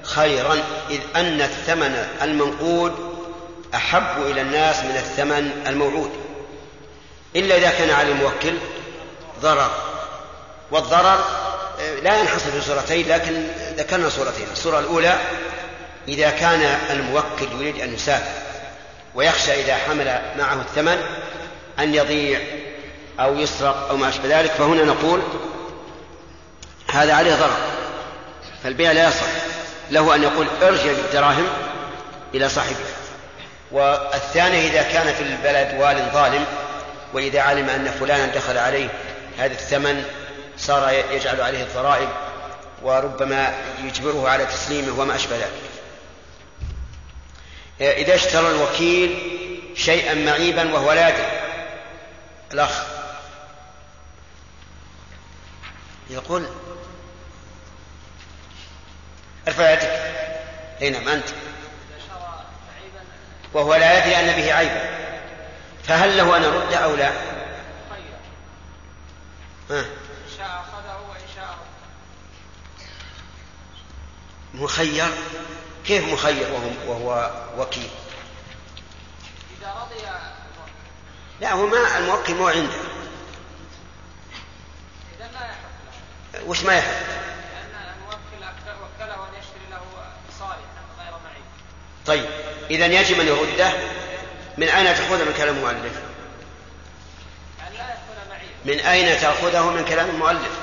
خيرا 0.04 0.54
إذ 0.90 1.00
أن 1.16 1.42
الثمن 1.42 2.08
المنقود 2.22 3.14
أحب 3.76 4.22
إلى 4.22 4.42
الناس 4.42 4.80
من 4.80 4.96
الثمن 4.96 5.64
الموعود. 5.68 6.23
إلا 7.36 7.58
إذا 7.58 7.70
كان 7.70 7.90
على 7.90 8.12
الموكل 8.12 8.54
ضرر. 9.42 9.72
والضرر 10.72 11.26
آه، 11.80 12.00
لا 12.04 12.20
ينحصر 12.20 12.52
في 12.52 12.62
صورتين 12.62 13.08
لكن 13.08 13.48
ذكرنا 13.78 14.10
صورتين. 14.10 14.48
الصورة 14.52 14.80
الأولى 14.80 15.18
إذا 16.08 16.30
كان 16.30 16.62
الموكل 16.90 17.48
يريد 17.60 17.82
أن 17.82 17.94
يسافر 17.94 18.42
ويخشى 19.16 19.62
إذا 19.62 19.76
حمل 19.76 20.22
معه 20.38 20.62
الثمن 20.62 20.98
أن 21.80 21.96
يضيع 21.96 22.40
أو 23.20 23.40
يسرق 23.40 23.88
أو 23.90 23.98
ما 23.98 24.10
أشبه 24.10 24.40
ذلك 24.40 24.52
فهنا 24.52 24.84
نقول 24.84 25.22
هذا 26.92 27.14
عليه 27.14 27.36
ضرر 27.36 27.58
فالبيع 28.64 28.92
لا 28.92 29.08
يصح. 29.08 29.54
له 29.92 30.16
أن 30.16 30.24
يقول 30.24 30.48
ارجع 30.62 30.92
بالدراهم 30.92 31.48
إلى 32.34 32.50
صاحبها 32.50 32.94
والثاني 33.72 34.68
إذا 34.68 34.82
كان 34.82 35.14
في 35.14 35.24
البلد 35.24 35.82
وال 35.82 36.10
ظالم 36.14 36.46
وإذا 37.14 37.42
علم 37.42 37.70
أن 37.70 37.92
فلانا 37.92 38.26
دخل 38.26 38.58
عليه 38.58 38.90
هذا 39.38 39.54
الثمن 39.54 40.06
صار 40.58 41.04
يجعل 41.12 41.42
عليه 41.42 41.64
الضرائب 41.64 42.10
وربما 42.84 43.54
يجبره 43.84 44.30
على 44.30 44.46
تسليمه 44.46 45.00
وما 45.00 45.16
أشبه 45.16 45.36
ذلك. 45.36 45.74
إذا 47.82 48.16
اشترى 48.16 48.52
الوكيل 48.52 49.20
شيئا 49.76 50.14
معيبا 50.14 50.74
وهو 50.74 50.92
لا 50.92 51.10
يدري. 51.10 51.42
الأخ 52.54 52.84
يقول 56.10 56.46
ارفع 59.48 59.72
يدك. 59.72 60.14
أي 60.82 60.90
نعم 60.90 61.08
أنت. 61.08 61.30
وهو 63.54 63.76
لا 63.76 63.98
يدري 63.98 64.20
أن 64.20 64.42
به 64.42 64.54
عيبا. 64.54 64.93
فهل 65.88 66.18
له 66.18 66.38
أن 66.38 66.44
يرد 66.44 66.74
أو 66.74 66.96
لا؟ 66.96 67.12
خير 67.90 68.16
ها. 69.70 69.86
مخير؟ 74.54 75.08
كيف 75.86 76.14
مخير 76.14 76.48
وهو, 76.52 76.70
وهو 76.88 77.32
وكيل؟ 77.58 77.90
إذا 79.60 79.74
رضي 79.82 80.04
لا 81.42 81.54
هو 81.54 81.68
ما 81.68 81.98
الموكل 81.98 82.36
مو 82.36 82.48
عنده. 82.48 82.74
إذا 85.18 85.30
لا 85.34 85.40
يحق 85.40 86.34
له. 86.34 86.44
وش 86.48 86.64
ما 86.64 86.78
يحب 86.78 86.92
لأن 86.92 87.94
الموكل 87.96 88.56
وكله 88.68 89.30
أن 89.30 89.34
يشتري 89.40 89.70
له 89.72 89.82
صالحا 90.40 90.84
غير 91.00 91.12
معين. 91.26 91.44
طيب 92.06 92.26
إذا 92.72 92.86
يجب 92.86 93.20
أن 93.20 93.28
يرده 93.28 93.74
من 94.58 94.68
أين 94.68 94.96
تأخذه 94.96 95.24
من 95.26 95.34
كلام 95.38 95.56
المؤلف؟ 95.56 95.94
من 98.66 98.80
أين 98.80 99.22
تأخذه 99.22 99.70
من 99.70 99.86
كلام 99.86 100.10
المؤلف؟ 100.10 100.60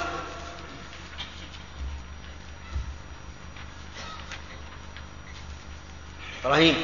إبراهيم 6.45 6.77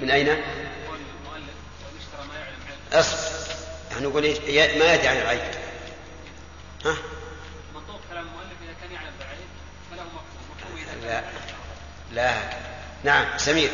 من 0.00 0.10
أين؟ 0.10 0.42
أصبر. 2.92 3.18
يعني 3.90 4.06
نقول 4.06 4.22
ما 4.22 4.94
يدري 4.94 5.08
عن 5.08 5.16
العيب. 5.16 5.40
ها؟ 6.84 6.96
منطوق 7.74 8.00
كلام 8.10 8.26
المؤلف 8.26 8.56
إذا 8.62 8.74
كان 8.80 8.92
يعلم 8.92 9.12
بالعيب 9.18 9.40
لا. 11.02 11.22
لا. 12.12 12.34
نعم 13.04 13.38
سمير. 13.38 13.70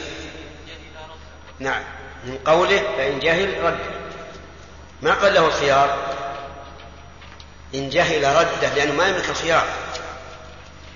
نعم. 1.59 1.83
من 2.25 2.39
قوله 2.45 2.83
فإن 2.97 3.19
جهل 3.19 3.63
رد 3.63 3.79
ما 5.03 5.15
قال 5.15 5.35
له 5.35 5.47
الخيار؟ 5.47 6.17
إن 7.75 7.91
جهل 7.91 8.25
رده 8.25 8.75
لأنه 8.75 8.93
ما 8.93 9.09
يملك 9.09 9.29
الخيار. 9.31 9.67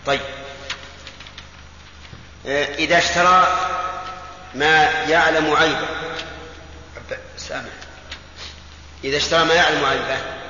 طيب. 0.07 0.21
آه، 2.47 2.75
إذا 2.75 2.99
اشترى 2.99 3.59
ما 4.55 4.83
يعلم 4.91 5.55
عيبه. 5.57 5.89
سامع 7.37 7.69
إذا 9.05 9.17
اشترى 9.17 9.45
ما 9.45 9.55
يعلم 9.55 9.85
عيبه. 9.85 10.41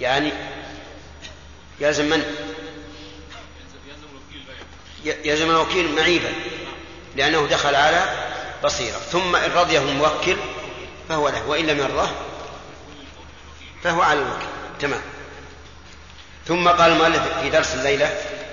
يعني 0.00 0.32
يلزم 1.80 2.04
من؟ 2.04 2.43
يلزم 5.04 5.50
الوكيل 5.50 5.94
معيبا 5.94 6.32
لأنه 7.16 7.46
دخل 7.46 7.74
على 7.74 8.04
بصيرة. 8.64 8.96
ثم 8.96 9.36
إن 9.36 9.50
رضيه 9.50 9.78
الموكل 9.78 10.36
فهو 11.08 11.28
له 11.28 11.48
وإن 11.48 11.66
لم 11.66 11.78
يرضه 11.78 12.08
فهو 13.82 14.02
على 14.02 14.18
الوكيل. 14.18 14.48
تمام. 14.80 15.00
ثم 16.46 16.68
قال 16.68 16.92
المؤلف 16.92 17.38
في 17.42 17.50
درس 17.50 17.74
الليلة 17.74 18.10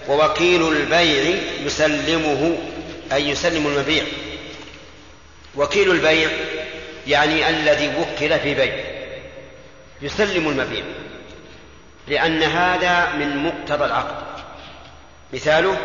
ووكيل 0.08 0.68
البيع 0.68 1.42
يسلمه 1.66 2.58
أي 3.14 3.30
يسلم 3.30 3.68
المبيع. 3.68 4.04
وكيل 5.56 5.92
البيع 5.92 6.30
يعني 7.08 7.50
الذي 7.50 7.88
وكل 7.88 8.40
في 8.40 8.54
بيع. 8.54 8.76
يسلم 10.02 10.50
المبيع 10.50 10.84
لأن 12.08 12.44
هذا 12.44 13.14
من 13.14 13.38
مقتضى 13.38 13.86
العقد. 13.86 14.24
مثاله 15.34 15.78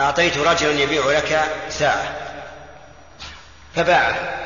أعطيت 0.00 0.36
رجلا 0.36 0.70
يبيع 0.70 1.06
لك 1.06 1.44
ساعة 1.70 2.16
فباعها 3.76 4.40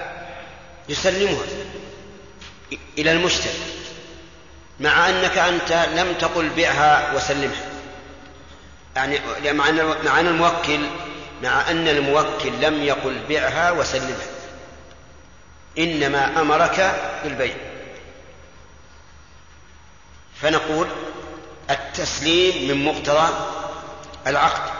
يسلمها 0.88 1.44
إلى 2.98 3.12
المشتري 3.12 3.58
مع 4.80 5.08
أنك 5.08 5.38
أنت 5.38 5.72
لم 5.72 6.14
تقل 6.14 6.48
بيعها 6.48 7.12
وسلمها. 7.14 7.68
يعني 8.96 9.18
مع 9.52 9.68
أن 10.20 10.26
الموكل 10.26 10.80
مع 11.42 11.70
أن 11.70 11.88
الموكل 11.88 12.60
لم 12.60 12.82
يقل 12.82 13.18
بيعها 13.28 13.70
وسلمها. 13.70 14.26
إنما 15.78 16.40
أمرك 16.40 17.00
بالبيع. 17.24 17.54
فنقول 20.42 20.86
التسليم 21.70 22.68
من 22.68 22.84
مقتضى 22.84 23.28
العقد. 24.26 24.77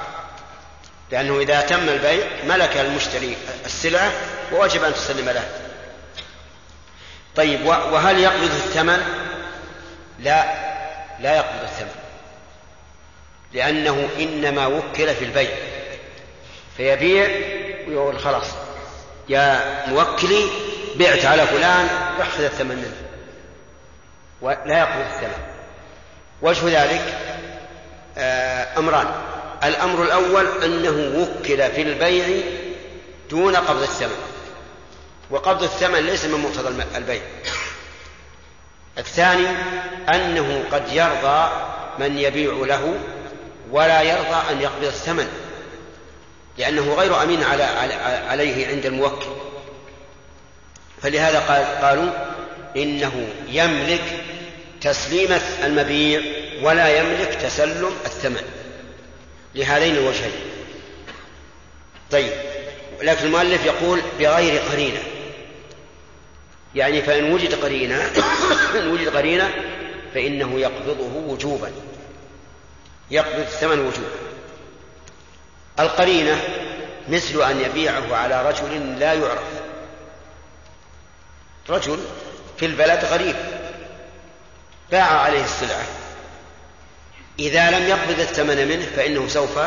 لأنه 1.10 1.40
إذا 1.40 1.60
تم 1.60 1.88
البيع 1.88 2.26
ملك 2.44 2.76
المشتري 2.76 3.36
السلعة 3.64 4.12
ووجب 4.52 4.84
أن 4.84 4.94
تسلم 4.94 5.28
له. 5.28 5.48
طيب 7.36 7.66
وهل 7.66 8.18
يقبض 8.18 8.42
الثمن؟ 8.42 9.02
لا 10.18 10.44
لا 11.20 11.36
يقبض 11.36 11.62
الثمن. 11.62 11.94
لأنه 13.52 14.08
إنما 14.18 14.66
وكل 14.66 15.14
في 15.14 15.24
البيع. 15.24 15.50
فيبيع 16.76 17.28
ويقول 17.88 18.18
خلاص 18.18 18.46
يا 19.28 19.84
موكلي 19.88 20.46
بعت 20.96 21.24
على 21.24 21.46
فلان 21.46 21.88
واخذ 22.18 22.44
الثمن 22.44 22.76
منه. 22.76 22.96
ولا 24.40 24.78
يقبض 24.78 25.04
الثمن. 25.14 25.44
وجه 26.42 26.82
ذلك 26.82 27.14
آه 28.18 28.78
أمران. 28.78 29.37
الأمر 29.64 30.02
الأول 30.02 30.62
أنه 30.64 31.20
وكل 31.20 31.70
في 31.70 31.82
البيع 31.82 32.42
دون 33.30 33.56
قبض 33.56 33.82
الثمن. 33.82 34.18
وقبض 35.30 35.62
الثمن 35.62 35.98
ليس 35.98 36.24
من 36.24 36.40
مقتضى 36.40 36.84
البيع. 36.96 37.22
الثاني 38.98 39.48
أنه 40.14 40.64
قد 40.72 40.92
يرضى 40.92 41.50
من 41.98 42.18
يبيع 42.18 42.52
له 42.52 42.94
ولا 43.70 44.02
يرضى 44.02 44.52
أن 44.52 44.60
يقبض 44.60 44.84
الثمن 44.84 45.28
لأنه 46.58 46.94
غير 46.94 47.22
أمين 47.22 47.42
على 47.42 47.62
عليه 48.28 48.68
عند 48.68 48.86
الموكل. 48.86 49.26
فلهذا 51.02 51.38
قال 51.38 51.84
قالوا 51.84 52.10
إنه 52.76 53.28
يملك 53.48 54.24
تسليم 54.80 55.40
المبيع 55.64 56.20
ولا 56.62 56.98
يملك 57.00 57.34
تسلم 57.34 57.92
الثمن. 58.06 58.57
لهذين 59.54 59.94
الوجهين. 59.96 60.32
طيب 62.10 62.32
لكن 63.02 63.26
المؤلف 63.26 63.66
يقول 63.66 64.00
بغير 64.18 64.60
قرينة. 64.60 65.02
يعني 66.74 67.02
فإن 67.02 67.32
وجد 67.32 67.54
قرينة 67.64 68.10
إن 68.78 68.90
وجد 68.90 69.16
قرينة 69.16 69.50
فإنه 70.14 70.60
يقبضه 70.60 71.16
وجوبا. 71.26 71.72
يقبض 73.10 73.38
الثمن 73.38 73.78
وجوبا. 73.78 74.18
القرينة 75.80 76.42
مثل 77.08 77.42
أن 77.42 77.60
يبيعه 77.60 78.16
على 78.16 78.48
رجل 78.48 78.98
لا 78.98 79.12
يعرف. 79.12 79.48
رجل 81.68 81.98
في 82.58 82.66
البلد 82.66 83.04
غريب. 83.04 83.36
باع 84.90 85.20
عليه 85.20 85.44
السلعة. 85.44 85.97
إذا 87.38 87.70
لم 87.70 87.88
يقبض 87.88 88.20
الثمن 88.20 88.68
منه 88.68 88.86
فإنه 88.96 89.28
سوف 89.28 89.58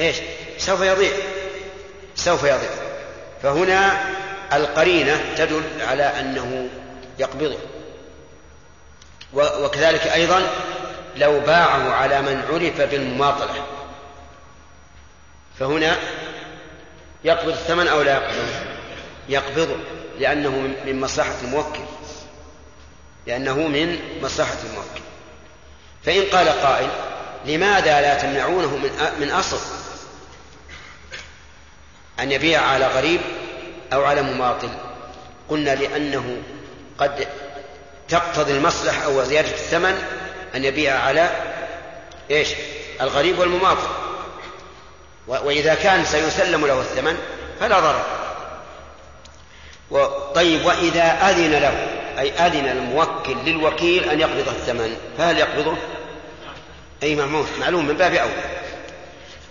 إيش؟ 0.00 0.16
سوف 0.58 0.80
يضيع. 0.80 1.12
سوف 2.14 2.44
يضيع. 2.44 2.70
فهنا 3.42 4.00
القرينة 4.52 5.34
تدل 5.36 5.62
على 5.80 6.02
أنه 6.02 6.68
يقبضه. 7.18 7.58
وكذلك 9.34 10.06
أيضا 10.06 10.50
لو 11.16 11.40
باعه 11.40 11.92
على 11.92 12.22
من 12.22 12.42
عرف 12.50 12.80
بالمماطلة. 12.90 13.66
فهنا 15.58 15.96
يقبض 17.24 17.48
الثمن 17.48 17.88
أو 17.88 18.02
لا 18.02 18.12
يقبضه؟ 18.12 18.44
يقبضه 19.28 19.76
لأنه 20.18 20.50
من 20.86 21.00
مصلحة 21.00 21.34
الموكل. 21.44 21.84
لأنه 23.26 23.54
من 23.54 23.98
مصلحة 24.22 24.56
الموكل. 24.70 25.09
فإن 26.04 26.22
قال 26.22 26.48
قائل 26.48 26.88
لماذا 27.46 28.00
لا 28.00 28.14
تمنعونه 28.14 28.76
من 28.76 28.90
من 29.20 29.30
أصل؟ 29.30 29.58
أن 32.20 32.32
يبيع 32.32 32.60
على 32.60 32.86
غريب 32.86 33.20
أو 33.92 34.04
على 34.04 34.22
مماطل. 34.22 34.70
قلنا 35.48 35.74
لأنه 35.74 36.42
قد 36.98 37.28
تقتضي 38.08 38.52
المصلحة 38.52 39.04
أو 39.04 39.24
زيادة 39.24 39.50
الثمن 39.50 40.02
أن 40.54 40.64
يبيع 40.64 40.98
على 40.98 41.30
إيش؟ 42.30 42.48
الغريب 43.00 43.38
والمماطل. 43.38 43.88
وإذا 45.26 45.74
كان 45.74 46.04
سيسلم 46.04 46.66
له 46.66 46.80
الثمن 46.80 47.18
فلا 47.60 47.80
ضرر. 47.80 48.04
طيب 50.34 50.66
وإذا 50.66 51.30
أذن 51.30 51.50
له 51.50 51.99
أي 52.20 52.32
أذن 52.32 52.68
الموكل 52.68 53.36
للوكيل 53.44 54.10
أن 54.10 54.20
يقبض 54.20 54.48
الثمن 54.48 54.96
فهل 55.18 55.38
يقبضه؟ 55.38 55.76
أي 57.02 57.16
معلوم 57.16 57.46
معلوم 57.60 57.86
من 57.86 57.96
باب 57.96 58.14
أولى 58.14 58.60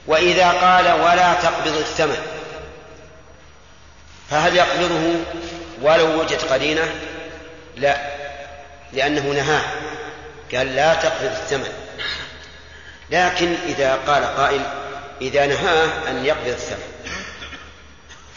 وإذا 0.07 0.51
قال 0.51 0.91
ولا 1.01 1.33
تقبض 1.33 1.77
الثمن 1.77 2.17
فهل 4.29 4.55
يقبضه؟ 4.55 5.15
ولو 5.81 6.21
وجد 6.21 6.41
قرينة 6.41 6.95
لا 7.75 7.97
لأنه 8.93 9.21
نهاه 9.21 9.63
قال 10.53 10.75
لا 10.75 10.93
تقبض 10.93 11.31
الثمن. 11.31 11.73
لكن 13.11 13.55
إذا 13.67 13.95
قال 14.07 14.23
قائل 14.23 14.61
إذا 15.21 15.45
نهاه 15.45 15.89
أن 16.09 16.25
يقبض 16.25 16.47
الثمن. 16.47 17.13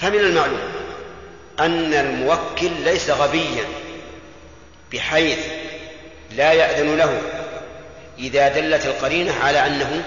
فمن 0.00 0.18
المعلوم 0.18 0.60
أن 1.60 1.94
الموكل 1.94 2.70
ليس 2.84 3.10
غبيا. 3.10 3.64
بحيث 4.92 5.38
لا 6.30 6.52
يأذن 6.52 6.96
له 6.96 7.22
إذا 8.18 8.48
دلت 8.48 8.86
القرينة 8.86 9.34
على 9.44 9.66
أنه 9.66 10.04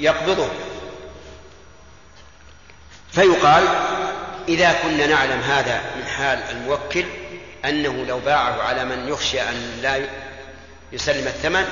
يقبضه. 0.00 0.48
فيقال 3.12 3.68
إذا 4.48 4.72
كنا 4.82 5.06
نعلم 5.06 5.40
هذا 5.40 5.80
من 5.96 6.04
حال 6.06 6.38
الموكل 6.50 7.04
أنه 7.64 8.04
لو 8.04 8.18
باعه 8.18 8.62
على 8.62 8.84
من 8.84 9.08
يخشى 9.08 9.42
أن 9.42 9.78
لا 9.82 10.08
يسلم 10.92 11.26
الثمن 11.26 11.64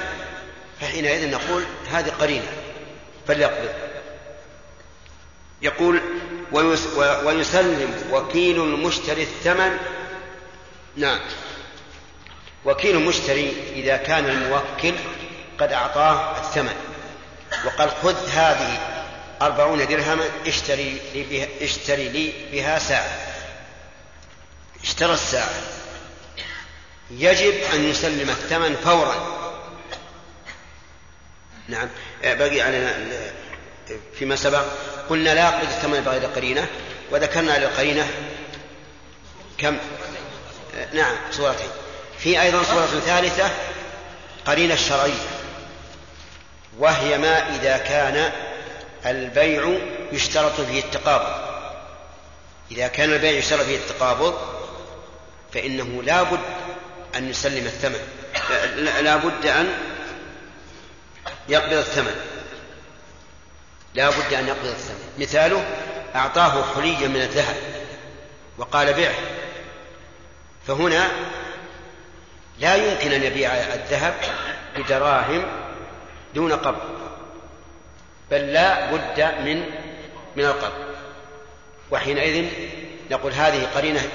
فحينئذ 0.80 1.30
نقول 1.30 1.64
هذه 1.92 2.08
قرينة 2.08 2.52
فليقبض. 3.28 3.74
يقول 5.62 6.00
ويسلم 7.24 7.94
وكيل 8.12 8.62
المشتري 8.62 9.22
الثمن 9.22 9.78
نعم. 10.96 11.20
وكيل 12.64 12.96
المشتري 12.96 13.54
إذا 13.74 13.96
كان 13.96 14.24
الموكل 14.24 14.94
قد 15.58 15.72
أعطاه 15.72 16.38
الثمن 16.40 16.74
وقال 17.64 17.90
خذ 18.02 18.28
هذه 18.28 18.78
أربعون 19.42 19.86
درهما 19.86 20.24
اشتري 20.46 21.00
لي 21.14 21.22
بها, 21.22 21.48
اشتري 21.60 22.08
لي 22.08 22.32
بها 22.52 22.78
ساعة. 22.78 23.18
اشترى 24.82 25.14
الساعة. 25.14 25.54
يجب 27.10 27.54
أن 27.74 27.84
يسلم 27.90 28.30
الثمن 28.30 28.76
فورا. 28.76 29.38
نعم. 31.68 31.88
بقي 32.22 32.60
علينا 32.60 32.94
فيما 34.18 34.36
سبق. 34.36 34.64
قلنا 35.10 35.34
لا 35.34 35.42
يقبض 35.42 35.68
الثمن 35.68 36.00
بغير 36.00 36.26
قرينة 36.26 36.66
وذكرنا 37.10 37.58
للقرينة 37.58 38.10
كم؟ 39.58 39.78
نعم 40.92 41.16
صورتين. 41.30 41.70
في 42.18 42.42
أيضا 42.42 42.62
صورة 42.62 42.86
ثالثة 42.86 43.50
قرينة 44.46 44.74
الشرعية 44.74 45.28
وهي 46.78 47.18
ما 47.18 47.56
إذا 47.56 47.76
كان 47.76 48.32
البيع 49.06 49.78
يشترط 50.12 50.60
فيه 50.60 50.80
التقابض. 50.80 51.52
إذا 52.70 52.88
كان 52.88 53.12
البيع 53.12 53.30
يشترط 53.30 53.60
فيه 53.60 53.76
التقابض 53.76 54.38
فإنه 55.54 56.02
لا 56.02 56.22
بد 56.22 56.40
أن 57.16 57.30
يسلم 57.30 57.66
الثمن. 57.66 58.00
لا 59.02 59.16
بد 59.16 59.46
أن 59.46 59.74
يقبض 61.48 61.72
الثمن. 61.72 62.16
لا 63.94 64.10
بد 64.10 64.34
أن 64.34 64.48
يقبض 64.48 64.66
الثمن. 64.66 65.12
مثاله 65.18 65.64
أعطاه 66.14 66.64
حليا 66.74 67.08
من 67.08 67.20
الذهب 67.22 67.56
وقال 68.58 68.92
بعه. 68.92 69.14
فهنا 70.66 71.08
لا 72.58 72.74
يمكن 72.74 73.12
أن 73.12 73.22
يبيع 73.22 73.52
الذهب 73.52 74.14
بدراهم 74.76 75.42
دون 76.34 76.52
قبض 76.52 77.02
بل 78.30 78.52
لا 78.52 78.90
بد 78.90 79.20
من 79.20 79.64
من 80.36 80.44
القبض. 80.44 80.92
وحينئذ 81.90 82.46
نقول 83.10 83.32
هذه 83.32 83.68
قرينة 83.74 84.08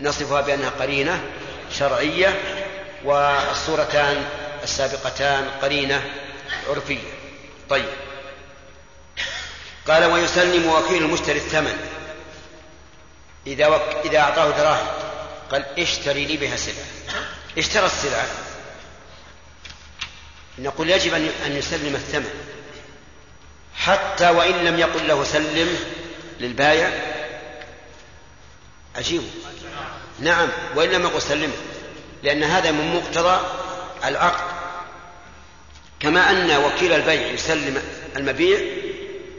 نصفها 0.00 0.40
بأنها 0.40 0.70
قرينة 0.70 1.24
شرعية 1.72 2.40
والصورتان 3.04 4.24
السابقتان 4.62 5.50
قرينة 5.62 6.02
عرفية. 6.68 7.08
طيب. 7.68 7.88
قال 9.88 10.04
ويسلم 10.04 10.66
وكيل 10.66 11.02
المشتري 11.02 11.38
الثمن 11.38 11.76
إذا 13.46 13.66
وك... 13.66 13.82
إذا 14.04 14.18
أعطاه 14.18 14.50
دراهم. 14.50 15.03
قال 15.54 15.64
اشتري 15.78 16.24
لي 16.24 16.36
بها 16.36 16.56
سلعة. 16.56 16.86
اشترى 17.58 17.86
السلعة. 17.86 18.26
نقول 20.58 20.90
يجب 20.90 21.14
أن 21.46 21.56
يسلم 21.56 21.94
الثمن. 21.94 22.30
حتى 23.76 24.30
وإن 24.30 24.64
لم 24.64 24.78
يقل 24.78 25.08
له 25.08 25.24
سلم 25.24 25.78
للبايع 26.40 26.90
عجيب 28.96 29.22
نعم 30.20 30.48
وإن 30.76 30.90
لم 30.90 31.02
يقل 31.02 31.22
سلمه 31.22 31.54
لأن 32.22 32.42
هذا 32.42 32.70
من 32.70 32.94
مقتضى 32.96 33.46
العقد. 34.04 34.54
كما 36.00 36.30
أن 36.30 36.50
وكيل 36.50 36.92
البيع 36.92 37.26
يسلم 37.26 37.82
المبيع 38.16 38.60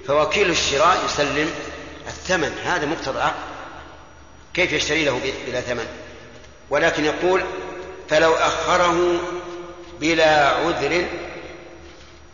فوكيل 0.07 0.49
الشراء 0.49 1.05
يسلم 1.05 1.51
الثمن. 2.07 2.57
هذا 2.65 2.85
مقتضى 2.85 3.17
العقد. 3.17 3.55
كيف 4.53 4.73
يشتري 4.73 5.05
له 5.05 5.33
بلا 5.47 5.61
ثمن؟ 5.61 6.04
ولكن 6.69 7.05
يقول 7.05 7.43
فلو 8.09 8.33
أخره 8.33 9.19
بلا 9.99 10.49
عذر 10.49 11.05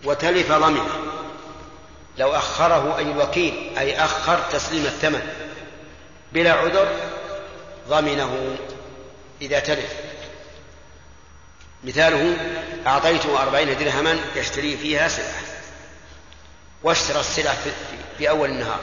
وتلف 0.04 0.52
ضمنه. 0.52 0.90
لو 2.18 2.36
أخره 2.36 2.98
أي 2.98 3.04
الوكيل 3.04 3.78
أي 3.78 4.04
أخر 4.04 4.40
تسليم 4.52 4.86
الثمن 4.86 5.22
بلا 6.34 6.54
عذر 6.54 6.88
ضمنه 7.90 8.58
إذا 9.42 9.60
تلف. 9.60 9.94
مثاله 11.84 12.38
أعطيته 12.88 13.42
أربعين 13.42 13.78
درهما 13.78 14.18
يشتري 14.36 14.78
فيها 14.78 15.08
سلعة. 15.08 15.42
واشترى 16.84 17.20
السلعة 17.20 17.58
في 18.18 18.30
أول 18.30 18.50
النهار. 18.50 18.80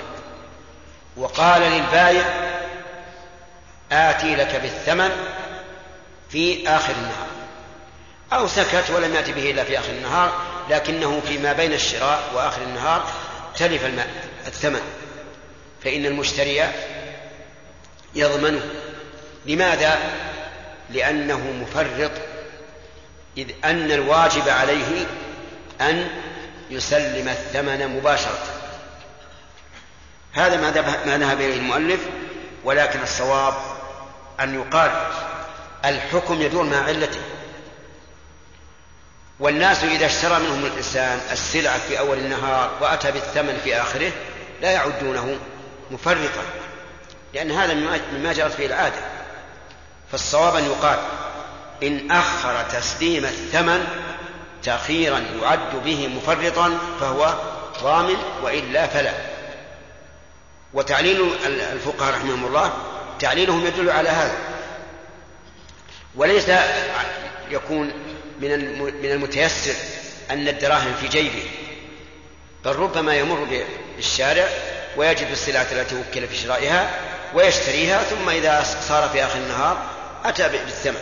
وقال 1.17 1.63
للبايع 1.63 2.58
آتي 3.93 4.37
لك 4.37 4.61
بالثمن 4.63 5.11
في 6.31 6.69
آخر 6.69 6.93
النهار. 6.93 7.29
أو 8.33 8.47
سكت 8.47 8.91
ولم 8.91 9.15
يأتي 9.15 9.33
به 9.33 9.51
إلا 9.51 9.65
في 9.65 9.79
آخر 9.79 9.91
النهار 9.91 10.41
لكنه 10.71 11.21
فيما 11.27 11.53
بين 11.53 11.73
الشراء 11.73 12.23
وآخر 12.35 12.63
النهار 12.63 13.07
تلف 13.57 13.85
الماء 13.85 14.09
الثمن. 14.47 14.81
فإن 15.85 16.07
المشتري 16.07 16.65
يضمنه 18.15 18.63
لماذا؟ 19.47 19.99
لأنه 20.91 21.39
مفرط 21.39 22.11
إذ 23.39 23.51
أن 23.65 23.93
الواجب 23.93 24.49
عليه 24.49 25.07
أن 25.81 26.09
يسلم 26.71 27.29
الثمن 27.29 27.89
مباشرة. 27.97 28.45
هذا 30.33 30.57
ما 31.07 31.19
ذهب 31.19 31.41
إليه 31.41 31.57
المؤلف 31.57 32.01
ولكن 32.65 33.03
الصواب 33.03 33.55
أن 34.41 34.55
يقال 34.55 34.91
الحكم 35.85 36.43
يدور 36.43 36.63
مع 36.63 36.77
علته. 36.77 37.21
والناس 39.41 39.85
إذا 39.85 40.07
اشترى 40.07 40.39
منهم 40.39 40.65
الإنسان 40.67 41.21
السلعة 41.33 41.79
في 41.79 41.99
أول 41.99 42.19
النهار 42.19 42.71
وأتى 42.81 43.13
بالثمن 43.13 43.61
في 43.65 43.81
آخره 43.81 44.13
لا 44.63 44.71
يعدونه 44.71 45.39
مفرطا 45.91 46.43
لأن 47.35 47.51
هذا 47.51 47.75
مما 48.13 48.33
جرت 48.33 48.59
به 48.59 48.67
العادة. 48.67 49.01
فالصواب 50.13 50.57
أن 50.57 50.65
يقال 50.65 50.99
إن 51.83 52.11
أخر 52.11 52.63
تسليم 52.63 53.25
الثمن 53.25 53.87
تأخيرا 54.63 55.19
يعد 55.19 55.77
به 55.85 56.09
مفرطا 56.09 56.79
فهو 57.01 57.35
ضامن 57.83 58.17
وإلا 58.43 58.87
فلا. 58.87 59.13
وتعليل 60.75 61.31
الفقهاء 61.73 62.15
رحمهم 62.15 62.47
الله 62.47 62.73
تعليلهم 63.19 63.67
يدل 63.67 63.91
على 63.91 64.09
هذا. 64.09 64.39
وليس 66.17 66.45
يكون 67.51 67.93
من 68.41 68.79
من 69.03 69.11
المتيسر 69.11 69.75
أن 70.31 70.49
الدراهم 70.49 70.95
في 71.01 71.09
جيبه 71.09 71.43
بل 72.65 72.77
ربما 72.77 73.15
يمر 73.15 73.63
بالشارع 73.97 74.49
ويجد 74.97 75.27
السلعة 75.31 75.67
التي 75.73 75.95
وكل 75.95 76.29
في 76.29 76.37
شرائها 76.37 76.91
ويشتريها 77.35 78.03
ثم 78.03 78.29
إذا 78.29 78.65
صار 78.89 79.09
في 79.09 79.25
آخر 79.25 79.39
النهار 79.39 79.83
أتى 80.25 80.49
بالثمن. 80.49 81.01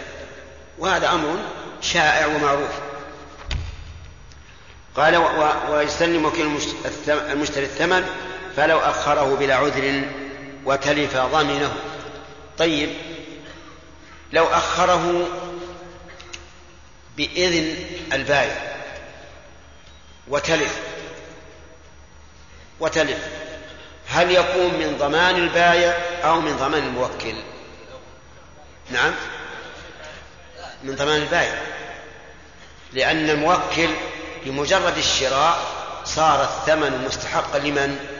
وهذا 0.78 1.08
أمر 1.10 1.38
شائع 1.80 2.26
ومعروف. 2.26 2.70
قال 4.96 5.16
ويسلم 5.70 6.24
وكيل 6.24 6.58
المشتري 7.08 7.64
الثمن 7.64 8.06
فلو 8.56 8.78
أخره 8.78 9.36
بلا 9.40 9.54
عذر 9.54 10.02
وتلف 10.64 11.16
ضمنه. 11.16 11.76
طيب 12.58 12.90
لو 14.32 14.46
أخره 14.46 15.28
بإذن 17.16 17.76
البائع 18.12 18.76
وتلف 20.28 20.78
وتلف 22.80 23.28
هل 24.08 24.30
يكون 24.30 24.74
من 24.74 24.96
ضمان 24.98 25.36
البايع 25.36 25.94
أو 26.24 26.40
من 26.40 26.56
ضمان 26.56 26.82
الموكل 26.82 27.34
نعم 28.90 29.12
من 30.82 30.94
ضمان 30.94 31.22
البائع 31.22 31.62
لأن 32.92 33.30
الموكل 33.30 33.88
بمجرد 34.44 34.98
الشراء 34.98 35.58
صار 36.04 36.42
الثمن 36.44 37.04
مستحقا 37.04 37.58
لمن؟ 37.58 38.15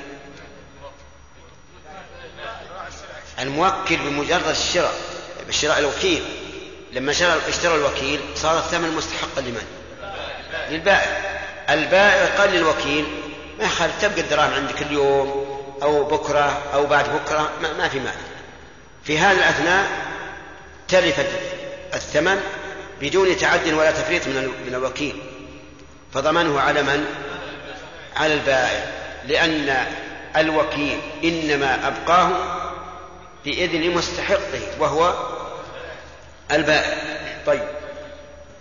الموكل 3.41 3.97
بمجرد 3.97 4.49
الشراء 4.49 4.95
بشراء 5.49 5.79
الوكيل. 5.79 6.23
لما 6.93 7.11
اشترى 7.49 7.75
الوكيل 7.75 8.21
صار 8.35 8.59
الثمن 8.59 8.95
مستحقا 8.97 9.41
لمن؟ 9.41 9.67
للبائع. 10.71 11.37
البائع 11.71 12.41
قال 12.41 12.51
للوكيل 12.51 13.05
ما 13.59 13.65
يخالف 13.65 14.03
تبقى 14.03 14.21
الدراهم 14.21 14.53
عندك 14.53 14.83
اليوم 14.83 15.47
أو 15.83 16.05
بكرة 16.05 16.63
أو 16.75 16.87
بعد 16.87 17.05
بكرة 17.05 17.51
ما, 17.63 17.73
ما 17.73 17.89
في 17.89 17.99
مانع. 17.99 18.13
في 19.05 19.19
هذا 19.19 19.39
الأثناء 19.39 19.87
تلفت 20.89 21.29
الثمن 21.95 22.41
بدون 23.01 23.37
تعد 23.37 23.73
ولا 23.73 23.91
تفريط 23.91 24.27
من 24.27 24.53
من 24.67 24.75
الوكيل. 24.75 25.23
فضمنه 26.15 26.61
على 26.61 26.83
من؟ 26.83 27.07
على 28.17 28.35
البائع. 28.35 28.85
لأن 29.27 29.87
الوكيل 30.37 30.99
إنما 31.25 31.89
أبقاه 31.89 32.31
بإذن 33.47 33.95
مستحقه 33.95 34.61
وهو 34.79 35.15
البائع. 36.53 36.97
طيب. 37.47 37.69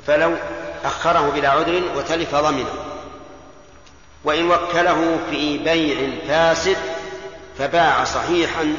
فلو 0.08 0.36
أخره 0.84 1.30
بلا 1.30 1.50
عذر 1.50 1.84
وتلف 1.96 2.36
ضمنه. 2.36 2.74
وإن 4.24 4.52
وكله 4.52 5.20
في 5.30 5.58
بيع 5.58 6.10
فاسد 6.28 6.78
فباع 7.58 8.04
صحيحا 8.04 8.78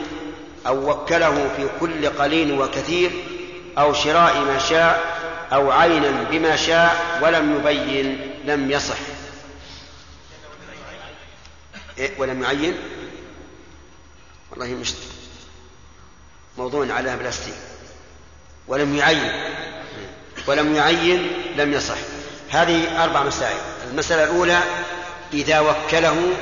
أو 0.67 0.91
وكله 0.91 1.51
في 1.57 1.69
كل 1.81 2.09
قليل 2.09 2.61
وكثير 2.61 3.11
أو 3.79 3.93
شراء 3.93 4.41
ما 4.41 4.59
شاء 4.59 5.17
أو 5.53 5.71
عينا 5.71 6.11
بما 6.31 6.57
شاء 6.57 7.19
ولم 7.23 7.57
يبين 7.57 8.31
لم 8.45 8.71
يصح. 8.71 8.99
إيه 11.99 12.11
ولم 12.19 12.43
يعين؟ 12.43 12.77
والله 14.51 14.67
مش 14.67 14.93
موضوع 16.59 16.93
عليها 16.93 17.17
بلاستيك. 17.17 17.55
ولم 18.69 18.97
يعين. 18.97 19.33
ولم 20.47 20.77
يعين 20.77 21.33
لم 21.57 21.73
يصح. 21.73 21.97
هذه 22.51 23.05
أربع 23.05 23.23
مسائل. 23.23 23.59
المسألة 23.91 24.25
الأولى 24.25 24.63
إذا 25.33 25.61
وكله 25.61 26.33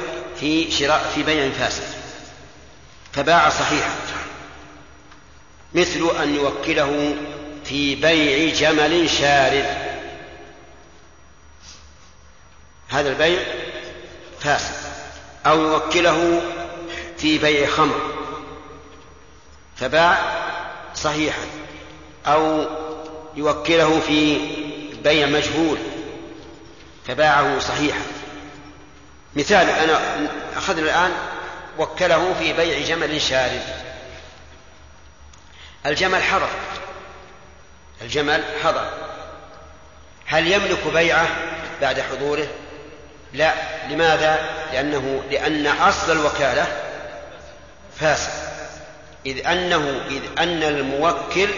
في 0.41 0.71
شراء 0.71 1.13
في 1.15 1.23
بيع 1.23 1.51
فاسد. 1.51 1.83
فباع 3.13 3.49
صحيحا. 3.49 3.95
مثل 5.75 6.11
أن 6.23 6.35
يوكله 6.35 7.17
في 7.65 7.95
بيع 7.95 8.55
جمل 8.55 9.11
شارد. 9.11 9.67
هذا 12.89 13.09
البيع 13.09 13.43
فاسد. 14.41 14.75
أو 15.47 15.61
يوكله 15.63 16.43
في 17.19 17.39
بيع 17.39 17.67
خمر. 17.67 18.14
فباع 19.77 20.19
صحيحا 20.95 21.47
أو 22.27 22.67
يوكله 23.37 24.01
في 24.01 24.39
بيع 25.05 25.27
مجهول 25.27 25.79
فباعه 27.07 27.59
صحيحا. 27.59 28.03
مثال 29.37 29.71
أنا 29.71 30.01
أخذنا 30.57 30.83
الآن 30.83 31.13
وكله 31.79 32.35
في 32.39 32.53
بيع 32.53 32.81
جمل 32.81 33.21
شارد 33.21 33.63
الجمل 35.87 36.23
حضر. 36.23 36.49
الجمل 38.03 38.45
حضر. 38.65 38.91
هل 40.27 40.53
يملك 40.53 40.87
بيعه 40.93 41.29
بعد 41.81 42.01
حضوره؟ 42.01 42.47
لا. 43.33 43.55
لماذا؟ 43.91 44.49
لأنه 44.73 45.23
لأن 45.31 45.67
أصل 45.67 46.13
الوكالة 46.13 46.67
فاسد. 48.01 48.44
إذ 49.27 49.47
أنه 49.47 50.05
إذ 50.11 50.23
أن 50.39 50.63
الموكل 50.63 51.49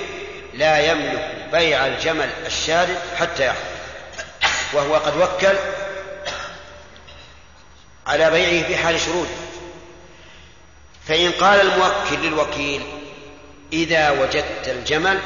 لا 0.54 0.90
يملك 0.90 1.48
بيع 1.52 1.86
الجمل 1.86 2.30
الشارد 2.46 2.98
حتى 3.16 3.46
يحضر 3.46 3.76
وهو 4.72 4.94
قد 4.94 5.16
وكل 5.16 5.56
على 8.06 8.30
بيعه 8.30 8.66
في 8.66 8.76
حال 8.76 9.00
شروطه 9.00 9.46
فإن 11.08 11.32
قال 11.32 11.60
الموكل 11.60 12.26
للوكيل 12.26 12.82
إذا 13.72 14.10
وجدت 14.10 14.68
الجمل 14.68 15.20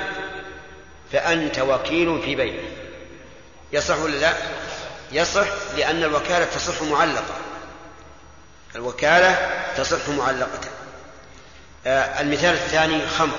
فأنت 1.13 1.59
وكيل 1.59 2.23
في 2.23 2.35
بيعه. 2.35 2.65
يصح 3.73 3.99
ولا 3.99 4.17
لا؟ 4.17 4.35
يصح 5.13 5.47
لأن 5.77 6.03
الوكالة 6.05 6.45
تصح 6.45 6.83
معلقة. 6.83 7.35
الوكالة 8.75 9.51
تصح 9.77 10.09
معلقة. 10.09 10.61
المثال 11.87 12.55
الثاني 12.55 13.07
خمر. 13.07 13.39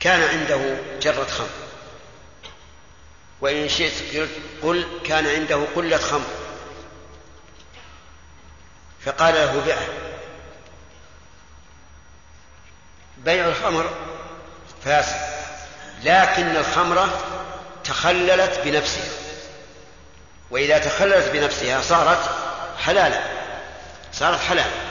كان 0.00 0.22
عنده 0.22 0.76
جرة 1.00 1.24
خمر. 1.24 1.48
وإن 3.40 3.68
شئت 3.68 4.28
قل 4.62 5.00
كان 5.04 5.26
عنده 5.26 5.64
قلة 5.76 5.98
خمر. 5.98 6.30
فقال 9.04 9.34
له 9.34 9.62
بيعه 9.66 9.88
بيع 13.18 13.48
الخمر 13.48 13.90
فاسد 14.84 15.38
لكن 16.02 16.56
الخمرة 16.56 17.24
تخللت 17.84 18.60
بنفسها. 18.64 19.10
وإذا 20.50 20.78
تخللت 20.78 21.28
بنفسها 21.28 21.82
صارت 21.82 22.30
حلالا. 22.78 23.22
صارت 24.12 24.40
حلالا. 24.40 24.87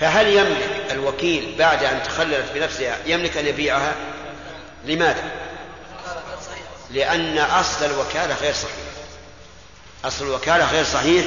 فهل 0.00 0.26
يملك 0.26 0.86
الوكيل 0.90 1.54
بعد 1.58 1.84
أن 1.84 2.02
تخللت 2.02 2.52
بنفسها 2.54 2.98
يملك 3.06 3.36
أن 3.36 3.46
يبيعها؟ 3.46 3.94
لماذا؟ 4.84 5.24
لأن 6.90 7.38
أصل 7.38 7.84
الوكالة 7.84 8.34
غير 8.34 8.54
صحيح. 8.54 8.74
أصل 10.04 10.24
الوكالة 10.24 10.64
غير 10.72 10.84
صحيح 10.84 11.24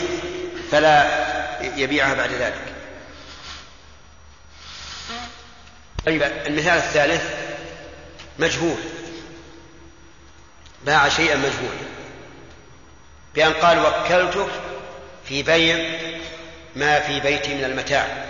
فلا 0.72 1.26
يبيعها 1.62 2.14
بعد 2.14 2.32
ذلك. 2.32 2.74
طيب 6.06 6.24
المثال 6.24 6.78
الثالث 6.78 7.24
مجهول. 8.40 8.78
باع 10.86 11.10
شيئا 11.10 11.36
مجهولا. 11.36 11.86
بأن 13.36 13.54
قال 13.54 13.80
وكلتك 13.80 14.52
في 15.26 15.44
بيع 15.44 16.00
ما 16.76 17.00
في 17.00 17.20
بيتي 17.20 17.56
من 17.56 17.64
المتاع. 17.64 18.26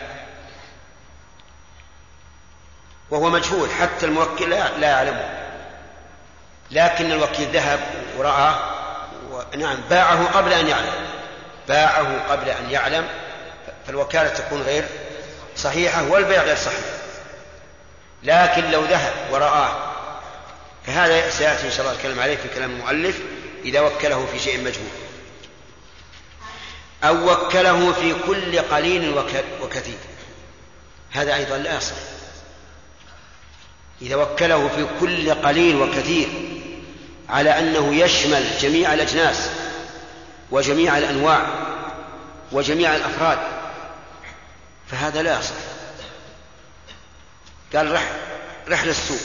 وهو 3.15 3.29
مجهول 3.29 3.71
حتى 3.71 4.05
الموكل 4.05 4.49
لا 4.49 4.87
يعلمه. 4.87 5.29
لكن 6.71 7.11
الوكيل 7.11 7.47
ذهب 7.51 7.79
ورآه 8.17 8.55
نعم 9.57 9.77
باعه 9.89 10.37
قبل 10.37 10.53
أن 10.53 10.67
يعلم. 10.67 10.93
باعه 11.67 12.31
قبل 12.31 12.49
أن 12.49 12.71
يعلم 12.71 13.07
فالوكالة 13.87 14.29
تكون 14.29 14.61
غير 14.61 14.85
صحيحة 15.55 16.03
والبيع 16.09 16.43
غير 16.43 16.55
صحيح. 16.55 16.79
لكن 18.23 18.71
لو 18.71 18.83
ذهب 18.85 19.13
ورآه 19.31 19.69
فهذا 20.87 21.29
سيأتي 21.29 21.67
إن 21.67 21.71
شاء 21.71 21.81
الله 21.81 21.97
الكلام 21.97 22.19
عليه 22.19 22.35
في 22.35 22.47
كلام 22.55 22.71
المؤلف 22.71 23.19
إذا 23.65 23.81
وكله 23.81 24.25
في 24.25 24.39
شيء 24.39 24.59
مجهول. 24.59 24.89
أو 27.03 27.31
وكله 27.31 27.93
في 27.93 28.15
كل 28.27 28.59
قليل 28.59 29.23
وكثير. 29.61 29.97
هذا 31.11 31.35
أيضا 31.35 31.57
لا 31.57 31.77
يصح. 31.77 32.14
إذا 34.01 34.15
وكله 34.15 34.67
في 34.67 34.87
كل 34.99 35.33
قليل 35.33 35.75
وكثير 35.75 36.27
على 37.29 37.59
أنه 37.59 37.95
يشمل 37.95 38.57
جميع 38.61 38.93
الأجناس 38.93 39.49
وجميع 40.51 40.97
الأنواع 40.97 41.47
وجميع 42.51 42.95
الأفراد 42.95 43.37
فهذا 44.87 45.21
لا 45.21 45.39
يصح. 45.39 45.55
قال 47.75 47.91
رح 47.91 48.11
رحل 48.67 48.89
السوق. 48.89 49.19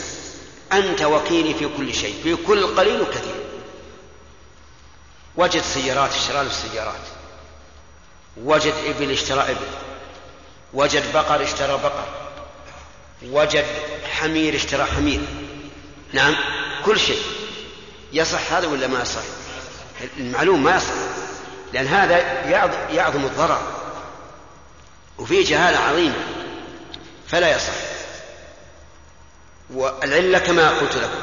أنت 0.73 1.03
وكيلي 1.03 1.55
في 1.55 1.69
كل 1.77 1.95
شيء 1.95 2.15
في 2.23 2.37
كل 2.37 2.67
قليل 2.77 3.01
وكثير. 3.01 3.35
وجد 5.37 5.63
سيارات 5.63 6.11
اشترى 6.11 6.45
له 6.45 6.51
السيارات. 6.51 7.01
وجد 8.37 8.75
إبل 8.87 9.11
اشترى 9.11 9.41
إبل. 9.41 9.67
وجد 10.75 11.13
بقر 11.13 11.43
اشترى 11.43 11.73
بقر. 11.73 12.30
وجد 13.23 13.67
حمير 14.11 14.55
اشترى 14.55 14.85
حمير. 14.85 15.21
نعم 16.13 16.37
كل 16.85 17.01
شيء. 17.01 17.23
يصح 18.13 18.53
هذا 18.53 18.67
ولا 18.67 18.87
ما 18.87 19.03
يصح؟ 19.03 19.23
المعلوم 20.19 20.63
ما 20.65 20.77
يصح. 20.77 20.93
لأن 21.73 21.87
هذا 21.87 22.19
يعظم 22.91 23.25
الضرر. 23.25 23.63
وفيه 25.19 25.45
جهالة 25.45 25.79
عظيمة. 25.79 26.15
فلا 27.29 27.57
يصح. 27.57 27.73
والعلة 29.71 30.39
كما 30.39 30.69
قلت 30.71 30.97
لكم. 30.97 31.21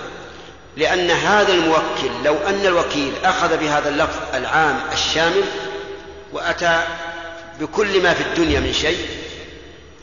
لأن 0.78 1.12
هذا 1.12 1.54
الموكل 1.54 2.24
لو 2.24 2.38
أن 2.38 2.66
الوكيل 2.66 3.14
أخذ 3.24 3.58
بهذا 3.58 3.90
اللفظ 3.90 4.36
العام 4.36 4.80
الشامل 4.92 5.44
وأتى 6.34 6.84
بكل 7.60 8.04
ما 8.04 8.14
في 8.14 8.24
الدنيا 8.24 8.60
من 8.60 8.74
شيء 8.74 9.08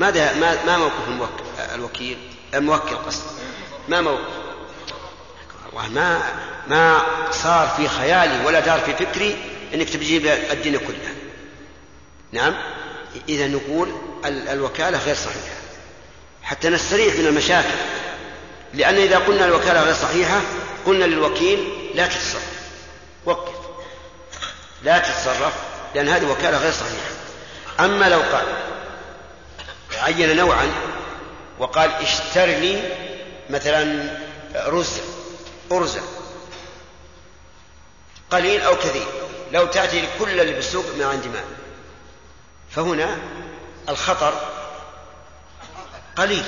ماذا 0.00 0.32
ما 0.32 0.64
ما 0.64 0.76
موقف 0.76 1.30
الوكيل؟ 1.74 2.18
الموكل 2.54 2.96
قصد 2.96 3.22
ما 3.88 4.00
موقف؟ 4.00 4.44
ما 5.90 6.22
ما 6.68 7.02
صار 7.30 7.68
في 7.76 7.88
خيالي 7.88 8.46
ولا 8.46 8.60
دار 8.60 8.80
في 8.80 8.94
فكري 8.94 9.36
إنك 9.74 9.88
تجيب 9.88 10.26
الدنيا 10.26 10.78
كلها 10.78 11.14
نعم؟ 12.32 12.54
إذا 13.28 13.46
نقول 13.46 13.92
الوكالة 14.24 14.98
غير 14.98 15.14
صحيحة. 15.14 15.54
حتى 16.42 16.68
نستريح 16.68 17.14
من 17.14 17.26
المشاكل. 17.26 17.76
لأن 18.74 18.94
إذا 18.94 19.18
قلنا 19.18 19.44
الوكالة 19.44 19.82
غير 19.82 19.94
صحيحة 19.94 20.40
قلنا 20.86 21.04
للوكيل 21.04 21.90
لا 21.94 22.06
تتصرف. 22.06 22.54
وقف. 23.24 23.54
لا 24.82 24.98
تتصرف 24.98 25.52
لأن 25.94 26.08
هذه 26.08 26.30
وكالة 26.30 26.58
غير 26.58 26.72
صحيحة. 26.72 27.10
أما 27.80 28.08
لو 28.08 28.20
قال 28.20 28.44
عين 30.04 30.36
نوعا 30.36 30.70
وقال 31.58 31.90
اشتر 31.90 32.44
لي 32.46 32.82
مثلا 33.50 34.10
رز 34.54 35.00
أرزة 35.72 36.02
قليل 38.30 38.60
أو 38.60 38.76
كثير 38.76 39.06
لو 39.52 39.66
تأتي 39.66 40.08
كل 40.18 40.40
اللي 40.40 40.52
بالسوق 40.52 40.84
ما 40.98 41.06
عندي 41.06 41.28
مال. 41.28 41.44
فهنا 42.70 43.18
الخطر 43.88 44.34
قليل 46.16 46.44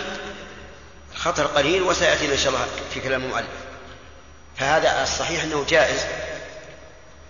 الخطر 1.15 1.47
قليل 1.47 1.83
وسيأتينا 1.83 2.33
إن 2.33 2.39
شاء 2.39 2.49
الله 2.49 2.67
في 2.95 3.01
كلام 3.01 3.25
المؤلف. 3.25 3.47
فهذا 4.57 5.03
الصحيح 5.03 5.43
أنه 5.43 5.65
جائز 5.69 6.01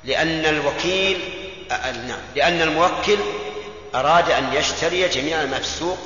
لأن 0.05 0.45
الوكيل 0.47 1.21
نعم 2.09 2.21
لأن 2.37 2.63
الموكل 2.63 3.19
أراد 3.95 4.31
أن 4.31 4.53
يشتري 4.55 5.09
جميع 5.09 5.45
ما 5.45 5.57
في 5.57 5.65
السوق 5.65 5.99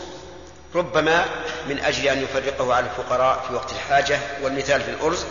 ربما 0.74 1.26
من 1.68 1.78
أجل 1.78 2.09
أن 2.09 2.22
يفرقه 2.22 2.74
على 2.74 2.86
الفقراء 2.86 3.44
في 3.48 3.55
وقت 3.55 3.72
الحاجة 3.72 4.20
والمثال 4.42 4.80
في 4.82 4.90
الأرز 4.90 5.24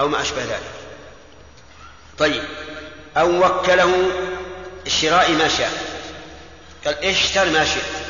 أو 0.00 0.08
ما 0.08 0.22
أشبه 0.22 0.44
ذلك. 0.44 0.70
طيب 2.18 2.44
أو 3.16 3.46
وكله 3.46 4.10
شراء 4.86 5.32
ما 5.32 5.48
شاء. 5.48 5.72
قال 6.84 7.04
اشتر 7.04 7.50
ما 7.50 7.64
شئت؟ 7.64 8.06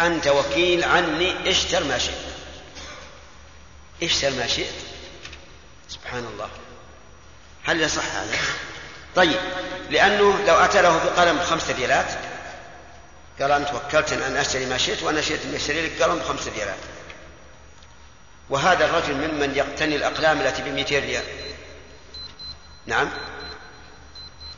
أنت 0.00 0.26
وكيل 0.28 0.84
عني 0.84 1.50
اشتر 1.50 1.84
ما 1.84 1.98
شئت؟ 1.98 2.14
اشتر 4.02 4.30
ما 4.30 4.46
شئت؟ 4.46 4.74
سبحان 5.88 6.26
الله. 6.32 6.48
هل 7.64 7.80
يصح 7.80 8.14
هذا؟ 8.14 8.38
طيب 9.16 9.40
لأنه 9.90 10.44
لو 10.46 10.54
أتى 10.54 10.82
له 10.82 11.04
بقلم 11.04 11.40
خمسة 11.40 11.74
ريالات 11.76 12.06
قال 13.40 13.52
أنت 13.52 13.68
وكلتني 13.74 14.26
أن 14.26 14.36
أشتري 14.36 14.66
ما 14.66 14.78
شئت 14.78 15.02
وأنا 15.02 15.20
شئت 15.20 15.44
أن 15.44 15.54
أشتري 15.54 15.86
لك 15.86 16.02
قلم 16.02 16.18
بخمسة 16.18 16.50
ريالات. 16.56 16.78
وهذا 18.50 18.84
الرجل 18.84 19.14
ممن 19.14 19.54
يقتني 19.56 19.96
الأقلام 19.96 20.40
التي 20.40 20.62
بمئتين 20.62 21.04
ريال. 21.04 21.24
نعم. 22.86 23.10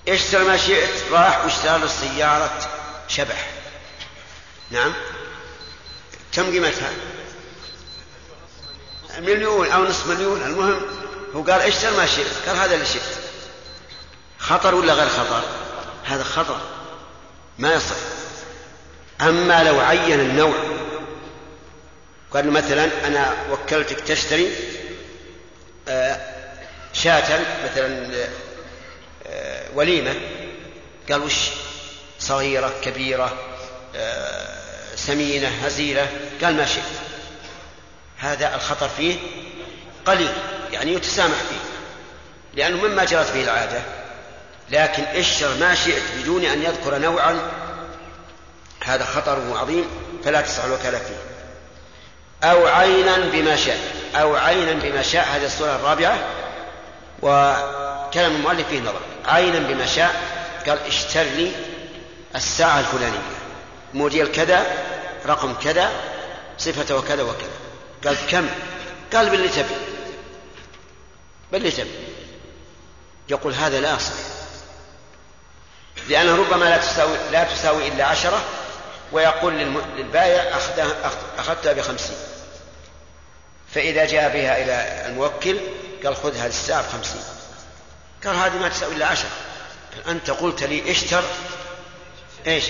اشترى 0.08 0.44
ما 0.44 0.56
شئت؟ 0.56 1.12
راح 1.12 1.44
واشترى 1.44 1.78
له 1.78 1.86
سيارة 1.86 2.68
شبح. 3.08 3.50
نعم. 4.70 4.94
كم 6.32 6.50
قيمتها؟ 6.52 6.90
مليون 9.18 9.70
أو 9.70 9.84
نصف 9.84 10.06
مليون. 10.06 10.42
المهم 10.42 10.80
هو 11.34 11.42
قال 11.42 11.60
اشتر 11.60 11.96
ما 11.96 12.06
شئت؟ 12.06 12.48
قال 12.48 12.56
هذا 12.56 12.74
اللي 12.74 12.86
شئت. 12.86 13.18
خطر 14.38 14.74
ولا 14.74 14.92
غير 14.92 15.08
خطر؟ 15.08 15.42
هذا 16.04 16.24
خطر. 16.24 16.60
ما 17.58 17.74
يصح. 17.74 17.96
أما 19.20 19.64
لو 19.64 19.80
عين 19.80 20.20
النوع 20.20 20.54
قال 22.30 22.50
مثلا 22.50 22.88
أنا 23.06 23.34
وكلتك 23.50 24.00
تشتري 24.00 24.52
آه، 25.88 26.20
شاة 26.92 27.40
مثلا 27.64 28.08
آه، 29.26 29.64
وليمة 29.74 30.14
قال 31.10 31.22
وش؟ 31.22 31.34
صغيرة 32.20 32.72
كبيرة 32.82 33.38
آه، 33.96 34.96
سمينة 34.96 35.48
هزيلة 35.48 36.06
قال 36.42 36.56
ما 36.56 36.66
شئت. 36.66 36.82
هذا 38.18 38.54
الخطر 38.54 38.88
فيه 38.88 39.16
قليل 40.06 40.32
يعني 40.72 40.92
يتسامح 40.92 41.36
فيه 41.36 41.60
لأنه 42.54 42.76
مما 42.76 43.04
جرت 43.04 43.32
به 43.32 43.42
العادة. 43.42 43.82
لكن 44.70 45.02
اشتر 45.02 45.54
ما 45.60 45.74
شئت 45.74 46.02
بدون 46.18 46.44
أن 46.44 46.62
يذكر 46.62 46.98
نوعا 46.98 47.50
هذا 48.88 49.04
خطره 49.04 49.58
عظيم 49.58 49.84
فلا 50.24 50.40
تصح 50.40 50.64
الوكالة 50.64 50.98
فيه. 50.98 51.16
أو 52.50 52.66
عينا 52.66 53.16
بما 53.16 53.56
شاء 53.56 53.78
أو 54.14 54.36
عينا 54.36 54.72
بما 54.72 55.02
شاء 55.02 55.28
هذه 55.28 55.46
الصورة 55.46 55.76
الرابعة 55.76 56.18
وكلام 57.22 58.36
المؤلف 58.36 58.68
فيه 58.68 58.80
نظر. 58.80 59.00
عينا 59.26 59.58
بما 59.58 59.86
شاء 59.86 60.14
قال 60.66 60.78
اشتر 60.86 61.22
لي 61.22 61.52
الساعة 62.34 62.80
الفلانية. 62.80 63.18
موديل 63.94 64.32
كذا 64.32 64.66
رقم 65.26 65.54
كذا 65.54 65.90
صفة 66.58 66.96
وكذا 66.96 67.22
وكذا. 67.22 67.58
قال 68.04 68.16
كم؟ 68.30 68.48
قال 69.12 69.30
باللي 69.30 69.48
تبي. 69.48 69.74
باللي 71.52 71.70
تبي. 71.70 71.90
يقول 73.28 73.54
هذا 73.54 73.80
لا 73.80 73.94
يصح 73.94 74.12
لأنه 76.08 76.36
ربما 76.36 76.64
لا 76.64 76.76
تساوي 76.76 77.16
لا 77.32 77.44
تساوي 77.44 77.88
إلا 77.88 78.04
عشرة 78.04 78.42
ويقول 79.12 79.54
للبائع 79.96 80.56
أخذتها 81.38 81.72
بخمسين. 81.72 82.16
فإذا 83.74 84.04
جاء 84.04 84.32
بها 84.32 84.62
إلى 84.62 85.06
الموكل 85.08 85.60
قال 86.04 86.16
خذ 86.16 86.36
هذه 86.36 86.46
الساعة 86.46 86.82
بخمسين. 86.88 87.20
قال 88.24 88.36
هذه 88.36 88.58
ما 88.58 88.68
تساوي 88.68 88.94
إلا 88.94 89.06
عشرة 89.06 89.30
أنت 90.08 90.30
قلت 90.30 90.62
لي 90.62 90.90
اشتر. 90.90 91.24
إيش؟ 92.46 92.64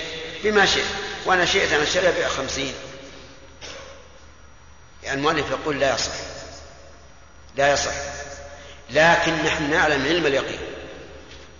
بما 0.44 0.66
شئت. 0.66 0.84
وأنا 1.26 1.44
شئت 1.44 1.72
أن 1.72 1.82
أشتريها 1.82 2.28
بخمسين. 2.28 2.74
يعني 5.02 5.18
المؤلف 5.18 5.50
يقول 5.50 5.80
لا 5.80 5.94
يصح. 5.94 6.12
لا 7.56 7.72
يصح. 7.72 7.92
لكن 8.90 9.32
نحن 9.32 9.70
نعلم 9.70 10.06
علم 10.06 10.26
اليقين 10.26 10.58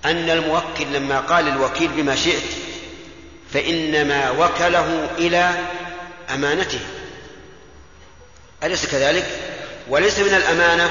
أن 0.05 0.31
الموكل 0.31 0.93
لما 0.93 1.21
قال 1.21 1.45
للوكيل 1.45 1.89
بما 1.89 2.17
شئت 2.17 2.68
فإنما 3.53 4.31
وكله 4.31 5.09
إلى 5.19 5.55
أمانته. 6.35 6.81
أليس 8.63 8.87
كذلك؟ 8.87 9.27
وليس 9.89 10.19
من 10.19 10.35
الأمانة 10.35 10.91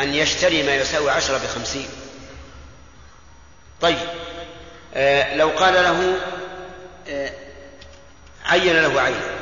أن 0.00 0.14
يشتري 0.14 0.62
ما 0.62 0.74
يساوي 0.74 1.10
عشرة 1.10 1.38
بخمسين. 1.38 1.88
طيب 3.80 3.98
آه 4.94 5.36
لو 5.36 5.48
قال 5.48 5.74
له 5.74 6.18
آه 7.08 7.32
عين 8.44 8.82
له 8.82 9.00
عينا 9.00 9.32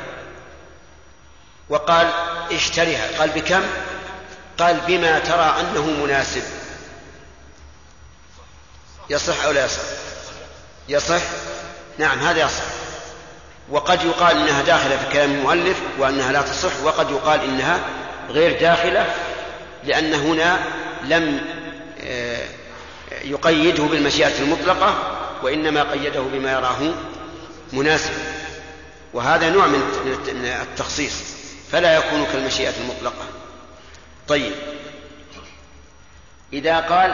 وقال 1.69 2.11
اشتريها 2.51 3.19
قال 3.19 3.29
بكم؟ 3.29 3.63
قال 4.57 4.79
بما 4.87 5.19
ترى 5.19 5.55
أنه 5.59 5.85
مناسب. 5.85 6.43
يصح 9.09 9.43
أو 9.45 9.51
لا 9.51 9.65
يصح؟ 9.65 9.81
يصح. 10.89 11.21
نعم 11.97 12.19
هذا 12.19 12.45
يصح. 12.45 12.63
وقد 13.69 14.03
يقال 14.03 14.37
إنها 14.37 14.61
داخلة 14.61 14.97
في 14.97 15.13
كلام 15.13 15.31
المؤلف 15.31 15.77
وأنها 15.99 16.31
لا 16.31 16.41
تصح 16.41 16.83
وقد 16.83 17.11
يقال 17.11 17.43
إنها 17.43 17.79
غير 18.29 18.59
داخلة 18.59 19.15
لأن 19.83 20.13
هنا 20.13 20.59
لم 21.03 21.41
آه، 22.03 22.45
يقيده 23.23 23.83
بالمشيئة 23.83 24.39
المطلقة 24.39 24.95
وإنما 25.43 25.83
قيده 25.83 26.21
بما 26.21 26.51
يراه 26.51 26.93
مناسبا 27.73 28.17
وهذا 29.13 29.49
نوع 29.49 29.67
من 29.67 29.81
التخصيص 30.61 31.13
فلا 31.71 31.97
يكون 31.97 32.25
كالمشيئة 32.33 32.73
المطلقة. 32.81 33.25
طيب. 34.27 34.51
إذا 36.53 36.79
قال 36.79 37.11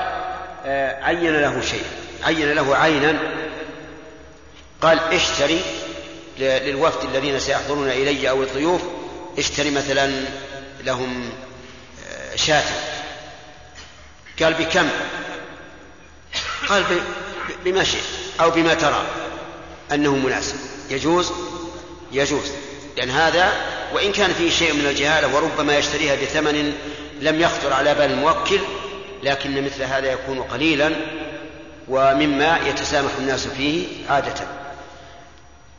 آه، 0.66 1.04
عين 1.04 1.42
له 1.42 1.62
شيء 1.62 1.86
عين 2.24 2.54
له 2.54 2.76
عينا 2.76 3.20
قال 4.82 5.00
اشتري 5.00 5.62
للوفد 6.40 7.10
الذين 7.10 7.40
سيحضرون 7.40 7.90
إلي 7.90 8.30
أو 8.30 8.44
الضيوف 8.44 8.82
اشتري 9.38 9.72
مثلا 9.72 10.26
لهم 10.84 11.30
آه، 12.10 12.36
شاة. 12.36 12.64
قال 14.42 14.54
بكم؟ 14.54 14.90
قال 16.68 16.84
بما 17.66 17.84
شئت 17.84 18.04
أو 18.42 18.52
بما 18.52 18.74
ترى. 18.74 19.06
أنه 19.92 20.16
مناسب. 20.16 20.56
يجوز؟ 20.90 21.32
يجوز. 22.12 22.52
لأن 22.98 23.10
هذا 23.10 23.52
وإن 23.94 24.12
كان 24.12 24.34
فيه 24.34 24.50
شيء 24.50 24.74
من 24.74 24.86
الجهالة 24.86 25.36
وربما 25.36 25.78
يشتريها 25.78 26.16
بثمن 26.16 26.74
لم 27.22 27.42
يخطر 27.42 27.74
على 27.74 27.96
بال 27.96 28.12
الموكل 28.12 28.60
لكن 29.24 29.66
مثل 29.66 29.84
هذا 29.84 30.12
يكون 30.12 30.42
قليلا 30.42 30.92
ومما 31.88 32.60
يتسامح 32.68 33.12
الناس 33.20 33.48
فيه 33.48 33.88
عادة. 34.10 34.67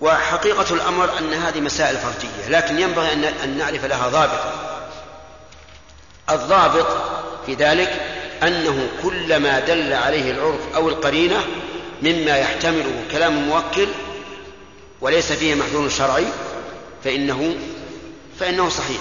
وحقيقة 0.01 0.75
الأمر 0.75 1.19
أن 1.19 1.35
هذه 1.35 1.61
مسائل 1.61 1.97
فردية 1.97 2.59
لكن 2.59 2.79
ينبغي 2.79 3.13
أن 3.45 3.59
نعرف 3.59 3.85
لها 3.85 4.09
ضابطا 4.09 4.69
الضابط 6.31 6.87
في 7.47 7.55
ذلك 7.55 8.01
أنه 8.43 8.89
كلما 9.03 9.61
دل 9.61 9.93
عليه 9.93 10.31
العرف 10.31 10.75
أو 10.75 10.89
القرينة 10.89 11.47
مما 12.03 12.37
يحتمله 12.39 13.05
كلام 13.11 13.39
الموكل 13.39 13.89
وليس 15.01 15.33
فيه 15.33 15.55
محذور 15.55 15.89
شرعي 15.89 16.27
فإنه 17.05 17.57
فإنه 18.41 18.69
صحيح. 18.69 19.01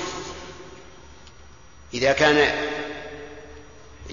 إذا 1.93 2.11
كان 2.11 2.51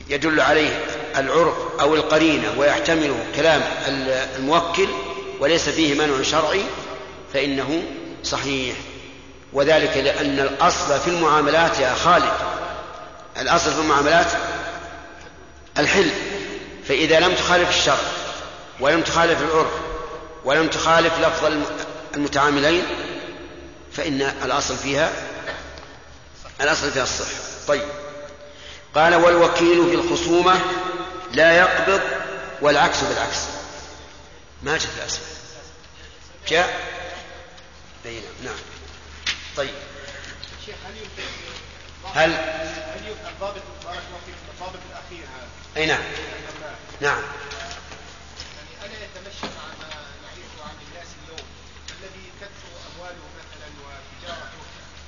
يدل 0.09 0.41
عليه 0.41 0.85
العرف 1.17 1.55
أو 1.81 1.95
القرينة 1.95 2.55
ويحتمله 2.59 3.27
كلام 3.37 3.63
الموكل 4.39 4.89
وليس 5.41 5.69
فيه 5.69 5.95
منع 5.95 6.23
شرعي 6.23 6.65
فإنه 7.35 7.83
صحيح. 8.25 8.77
وذلك 9.53 9.97
لأن 9.97 10.41
الأصل 10.41 11.01
في 11.01 11.09
المعاملات 11.09 11.79
يا 11.79 11.95
خالد 11.95 12.33
الأصل 13.41 13.73
في 13.73 13.79
المعاملات 13.79 14.27
الحل. 15.79 16.11
فإذا 16.89 17.21
لم 17.21 17.35
تخالف 17.35 17.69
الشرع 17.69 17.99
ولم 18.81 19.01
تخالف 19.01 19.43
العرف 19.43 19.73
ولم 20.45 20.69
تخالف 20.69 21.19
لفظ 21.19 21.53
المتعاملين 22.15 22.85
فإن 23.93 24.23
الأصل 24.45 24.77
فيها 24.77 25.13
الأصل 26.61 26.91
فيها 26.91 27.03
الصحة 27.03 27.31
طيب. 27.69 27.83
قال 28.95 29.15
والوكيل 29.15 29.89
في 29.89 29.95
الخصومة 29.95 30.61
لا 31.33 31.53
يقبض 31.53 32.01
والعكس 32.61 33.01
بالعكس. 33.01 33.39
ما 34.65 34.79
جاء 34.79 34.91
في 34.91 34.99
الأسفل. 34.99 35.35
جاء؟ 36.49 36.95
أي 38.07 38.21
نعم. 38.45 38.57
طيب. 39.57 39.75
شيخ 40.67 40.75
هل 40.87 40.95
هل 42.15 42.31
هل 42.33 43.09
يمكن 43.09 43.27
الضابط 43.29 43.63
بارك 43.85 44.03
الله 44.09 44.21
فيك 44.27 44.35
الضابط 44.55 44.81
الأخير 44.91 45.25
هذا؟ 45.37 45.49
أي 45.77 45.87
نعم. 45.87 46.03
نعم 47.01 47.23
يعني 48.57 48.73
ألا 48.85 49.05
يتمشى 49.05 49.47
مع 49.57 49.67
ما 49.81 49.89
نعرفه 50.23 50.61
عن 50.69 50.77
الناس 50.89 51.09
اليوم 51.25 51.47
الذي 51.99 52.27
تكثر 52.41 52.71
أمواله 52.95 53.25
مثلا 53.41 53.69
وتجارته 53.85 54.63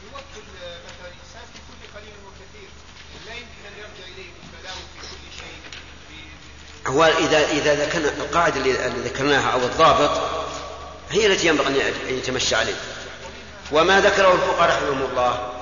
يوكل 0.05 0.47
مثلا 0.89 1.09
إنسان 1.23 1.47
في 1.53 1.59
كل 1.69 1.99
قليل 1.99 2.17
وكثير 2.27 2.71
لا 3.27 3.35
يمكن 3.35 3.63
أن 3.69 3.75
يرجع 3.79 4.05
إليه 4.15 4.31
بالبلاوي 4.37 4.85
في 4.95 5.01
كل 5.11 5.25
شيء 5.41 5.59
ب- 6.11 6.37
هو 6.87 7.05
إذا 7.05 7.45
إذا 7.49 7.75
ذكرنا 7.75 8.09
القاعدة 8.09 8.57
اللي 8.57 8.73
ذكرناها 9.05 9.51
أو 9.51 9.59
الضابط 9.59 10.11
هي 11.11 11.27
التي 11.27 11.47
ينبغي 11.47 11.89
أن 11.89 12.19
يتمشى 12.19 12.55
عليه. 12.55 12.75
وما 13.73 14.01
ذكره 14.01 14.33
الفقهاء 14.33 14.69
رحمهم 14.69 15.11
الله. 15.11 15.53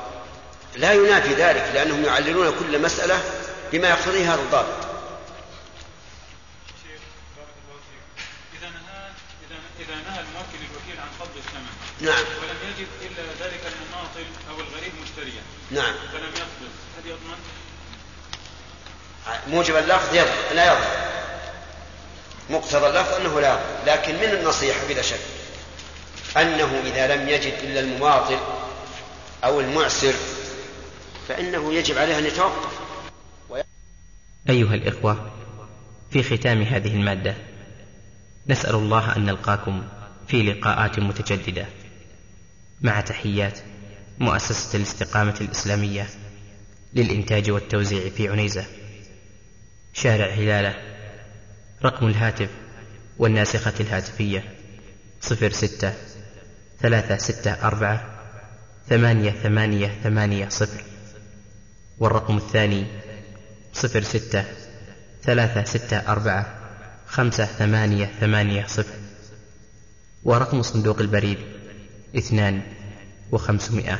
لا 0.76 0.92
ينافي 0.92 1.34
ذلك 1.34 1.70
لأنهم 1.74 2.04
يعللون 2.04 2.54
كل 2.58 2.82
مسألة 2.82 3.22
بما 3.72 3.88
يقتضيه 3.88 4.34
هذا 4.34 4.40
الضابط. 4.40 4.84
إذا 8.58 8.68
نهى 8.68 9.10
إذا 9.46 9.56
إذا 9.80 9.94
نهى 9.94 10.20
الموكل 10.20 10.60
الوكيل 10.70 11.00
عن 11.00 11.08
قبض 11.20 11.36
الثمن 11.36 11.74
نعم. 12.00 12.24
ولم 12.42 12.58
يجد 12.70 12.88
إلا 13.02 13.46
ذلك 13.46 13.60
المماطل 13.72 14.26
أو 14.50 14.60
الغريب 14.60 14.92
مشتريا. 15.02 15.42
نعم. 15.70 15.94
فلم 16.12 16.32
يقبض 16.36 16.72
هل 16.96 17.10
يضمن؟ 17.10 17.38
موجب 19.48 19.76
اللفظ 19.76 20.14
يضمن 20.14 20.54
لا 20.54 20.66
يضمن 20.72 21.04
مقتضى 22.50 22.86
اللفظ 22.86 23.12
أنه 23.20 23.40
لا 23.40 23.48
يضمن 23.48 23.86
لكن 23.86 24.14
من 24.14 24.38
النصيحة 24.40 24.86
بلا 24.88 25.02
شك؟ 25.02 25.20
أنه 26.36 26.82
إذا 26.86 27.16
لم 27.16 27.28
يجد 27.28 27.52
إلا 27.62 27.80
المماطل 27.80 28.38
أو 29.44 29.60
المعسر 29.60 30.14
فإنه 31.28 31.74
يجب 31.74 31.98
عليه 31.98 32.18
أن 32.18 32.26
يتوقف. 32.26 32.78
أيها 34.48 34.74
الإخوة 34.74 35.30
في 36.10 36.22
ختام 36.22 36.62
هذه 36.62 36.94
المادة 36.94 37.34
نسأل 38.46 38.74
الله 38.74 39.16
أن 39.16 39.24
نلقاكم 39.24 39.82
في 40.28 40.42
لقاءات 40.42 40.98
متجددة. 40.98 41.66
مع 42.80 43.00
تحيات 43.00 43.58
مؤسسة 44.18 44.76
الاستقامة 44.76 45.34
الإسلامية 45.40 46.08
للإنتاج 46.94 47.50
والتوزيع 47.50 48.08
في 48.10 48.28
عنيزة. 48.28 48.64
شارع 49.94 50.26
هلالة 50.26 50.74
رقم 51.84 52.06
الهاتف 52.06 52.50
والناسخة 53.18 53.72
الهاتفية 53.80 54.44
صفر 55.20 55.52
ستة 55.52 55.92
ثلاثة 56.80 57.16
ستة 57.16 57.50
أربعة 57.52 58.14
ثمانية 58.88 59.30
ثمانية 59.30 59.88
ثمانية 60.02 60.48
صفر 60.48 60.84
والرقم 61.98 62.36
الثاني 62.36 62.86
صفر 63.72 64.02
ستة 64.02 64.44
ثلاثة 65.22 65.64
ستة 65.64 65.96
أربعة 65.96 66.58
خمسة 67.06 67.44
ثمانية 67.44 68.06
ثمانية 68.20 68.66
صفر 68.66 68.94
ورقم 70.24 70.62
صندوق 70.62 71.00
البريد 71.00 71.38
اثنان 72.16 72.62
وخمسمائة. 73.32 73.98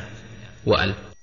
وألف. 0.65 1.14